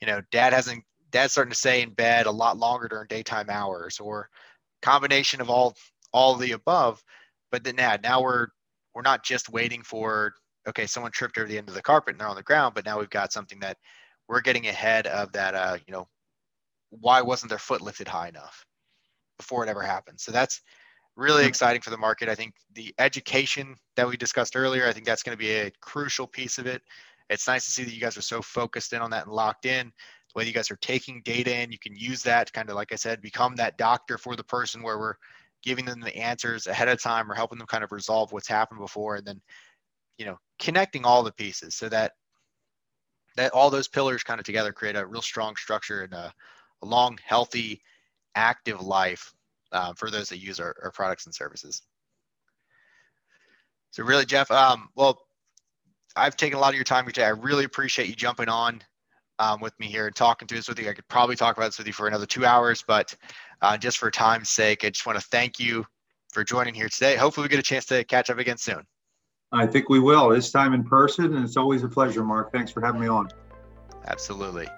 you 0.00 0.06
know, 0.06 0.20
dad 0.32 0.52
hasn't, 0.52 0.82
dad's 1.10 1.32
starting 1.32 1.52
to 1.52 1.58
stay 1.58 1.82
in 1.82 1.90
bed 1.90 2.26
a 2.26 2.30
lot 2.30 2.58
longer 2.58 2.88
during 2.88 3.06
daytime 3.06 3.48
hours, 3.48 4.00
or 4.00 4.28
combination 4.82 5.40
of 5.40 5.48
all, 5.48 5.74
all 6.12 6.34
the 6.34 6.52
above. 6.52 7.02
But 7.52 7.62
then 7.62 7.76
now, 7.76 7.96
now 8.02 8.22
we're, 8.22 8.48
we're 8.94 9.02
not 9.02 9.22
just 9.22 9.48
waiting 9.48 9.82
for, 9.82 10.34
okay, 10.66 10.86
someone 10.86 11.12
tripped 11.12 11.38
over 11.38 11.46
the 11.46 11.58
end 11.58 11.68
of 11.68 11.74
the 11.74 11.82
carpet 11.82 12.12
and 12.12 12.20
they're 12.20 12.28
on 12.28 12.36
the 12.36 12.42
ground, 12.42 12.74
but 12.74 12.84
now 12.84 12.98
we've 12.98 13.10
got 13.10 13.32
something 13.32 13.60
that 13.60 13.76
we're 14.28 14.40
getting 14.40 14.66
ahead 14.66 15.06
of 15.06 15.30
that, 15.32 15.54
uh, 15.54 15.76
you 15.86 15.92
know, 15.92 16.08
why 17.00 17.22
wasn't 17.22 17.50
their 17.50 17.58
foot 17.58 17.80
lifted 17.80 18.08
high 18.08 18.28
enough? 18.28 18.64
before 19.38 19.64
it 19.64 19.70
ever 19.70 19.82
happened? 19.82 20.20
So 20.20 20.32
that's 20.32 20.60
really 21.16 21.46
exciting 21.46 21.82
for 21.82 21.90
the 21.90 21.98
market. 21.98 22.28
I 22.28 22.34
think 22.34 22.54
the 22.74 22.94
education 22.98 23.76
that 23.96 24.08
we 24.08 24.16
discussed 24.16 24.56
earlier, 24.56 24.86
I 24.86 24.92
think 24.92 25.06
that's 25.06 25.22
going 25.22 25.36
to 25.36 25.42
be 25.42 25.52
a 25.52 25.72
crucial 25.80 26.26
piece 26.26 26.58
of 26.58 26.66
it. 26.66 26.82
It's 27.30 27.46
nice 27.46 27.64
to 27.64 27.70
see 27.70 27.84
that 27.84 27.94
you 27.94 28.00
guys 28.00 28.16
are 28.16 28.22
so 28.22 28.42
focused 28.42 28.92
in 28.92 29.00
on 29.00 29.10
that 29.10 29.26
and 29.26 29.34
locked 29.34 29.66
in. 29.66 29.86
The 29.86 30.38
way 30.38 30.46
you 30.46 30.52
guys 30.52 30.70
are 30.70 30.76
taking 30.76 31.22
data 31.24 31.54
in, 31.54 31.72
you 31.72 31.78
can 31.78 31.94
use 31.96 32.22
that 32.24 32.48
to 32.48 32.52
kind 32.52 32.68
of, 32.68 32.76
like 32.76 32.92
I 32.92 32.96
said, 32.96 33.22
become 33.22 33.56
that 33.56 33.78
doctor 33.78 34.18
for 34.18 34.36
the 34.36 34.44
person 34.44 34.82
where 34.82 34.98
we're 34.98 35.14
giving 35.62 35.84
them 35.84 36.00
the 36.00 36.14
answers 36.16 36.66
ahead 36.66 36.88
of 36.88 37.00
time 37.00 37.30
or 37.30 37.34
helping 37.34 37.58
them 37.58 37.66
kind 37.66 37.84
of 37.84 37.92
resolve 37.92 38.32
what's 38.32 38.48
happened 38.48 38.80
before 38.80 39.16
and 39.16 39.26
then, 39.26 39.40
you 40.18 40.26
know, 40.26 40.36
connecting 40.58 41.04
all 41.04 41.22
the 41.22 41.32
pieces 41.32 41.74
so 41.74 41.88
that 41.88 42.12
that 43.36 43.52
all 43.52 43.70
those 43.70 43.88
pillars 43.88 44.22
kind 44.22 44.38
of 44.38 44.46
together 44.46 44.72
create 44.72 44.94
a 44.94 45.04
real 45.04 45.22
strong 45.22 45.56
structure 45.56 46.02
and 46.02 46.12
a, 46.12 46.32
a 46.82 46.86
long, 46.86 47.18
healthy, 47.24 47.80
active 48.34 48.80
life 48.80 49.32
um, 49.72 49.94
for 49.94 50.10
those 50.10 50.28
that 50.28 50.38
use 50.38 50.60
our, 50.60 50.74
our, 50.82 50.90
products 50.90 51.26
and 51.26 51.34
services. 51.34 51.82
So 53.90 54.04
really, 54.04 54.24
Geoff, 54.24 54.50
um, 54.50 54.88
well, 54.94 55.20
I've 56.16 56.36
taken 56.36 56.58
a 56.58 56.60
lot 56.60 56.70
of 56.70 56.74
your 56.76 56.84
time 56.84 57.06
today. 57.06 57.24
I 57.24 57.30
really 57.30 57.64
appreciate 57.64 58.08
you 58.08 58.14
jumping 58.14 58.48
on 58.48 58.82
um, 59.38 59.60
with 59.60 59.78
me 59.80 59.86
here 59.86 60.06
and 60.06 60.14
talking 60.14 60.46
to 60.48 60.58
us 60.58 60.68
with 60.68 60.78
you. 60.78 60.88
I 60.88 60.92
could 60.92 61.08
probably 61.08 61.36
talk 61.36 61.56
about 61.56 61.66
this 61.66 61.78
with 61.78 61.86
you 61.86 61.92
for 61.92 62.06
another 62.06 62.26
two 62.26 62.44
hours, 62.44 62.84
but 62.86 63.14
uh, 63.62 63.76
just 63.76 63.98
for 63.98 64.10
time's 64.10 64.50
sake, 64.50 64.84
I 64.84 64.90
just 64.90 65.06
want 65.06 65.18
to 65.18 65.26
thank 65.28 65.58
you 65.58 65.84
for 66.32 66.44
joining 66.44 66.74
here 66.74 66.88
today. 66.88 67.16
Hopefully, 67.16 67.44
we 67.44 67.48
get 67.48 67.58
a 67.58 67.62
chance 67.62 67.86
to 67.86 68.04
catch 68.04 68.30
up 68.30 68.38
again 68.38 68.58
soon. 68.58 68.82
I 69.52 69.66
think 69.66 69.88
we 69.88 70.00
will. 70.00 70.30
This 70.30 70.50
time 70.50 70.74
in 70.74 70.84
person, 70.84 71.36
and 71.36 71.44
it's 71.44 71.56
always 71.56 71.84
a 71.84 71.88
pleasure, 71.88 72.24
Marc. 72.24 72.52
Thanks 72.52 72.72
for 72.72 72.84
having 72.84 73.00
me 73.00 73.06
on. 73.06 73.28
Absolutely. 74.06 74.68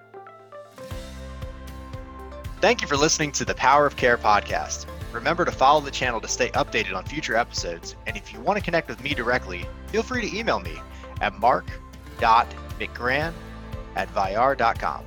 Thank 2.58 2.80
you 2.80 2.88
for 2.88 2.96
listening 2.96 3.32
to 3.32 3.44
the 3.44 3.54
Power 3.54 3.84
of 3.86 3.96
Care 3.96 4.16
podcast. 4.16 4.86
Remember 5.12 5.44
to 5.44 5.52
follow 5.52 5.82
the 5.82 5.90
channel 5.90 6.22
to 6.22 6.28
stay 6.28 6.48
updated 6.50 6.96
on 6.96 7.04
future 7.04 7.36
episodes. 7.36 7.96
And 8.06 8.16
if 8.16 8.32
you 8.32 8.40
want 8.40 8.58
to 8.58 8.64
connect 8.64 8.88
with 8.88 9.02
me 9.02 9.12
directly, 9.12 9.66
feel 9.88 10.02
free 10.02 10.28
to 10.28 10.36
email 10.36 10.58
me 10.60 10.72
at 11.20 11.38
marc.mcgrann 11.38 13.32
at 13.94 14.14
vayyar.com. 14.14 15.04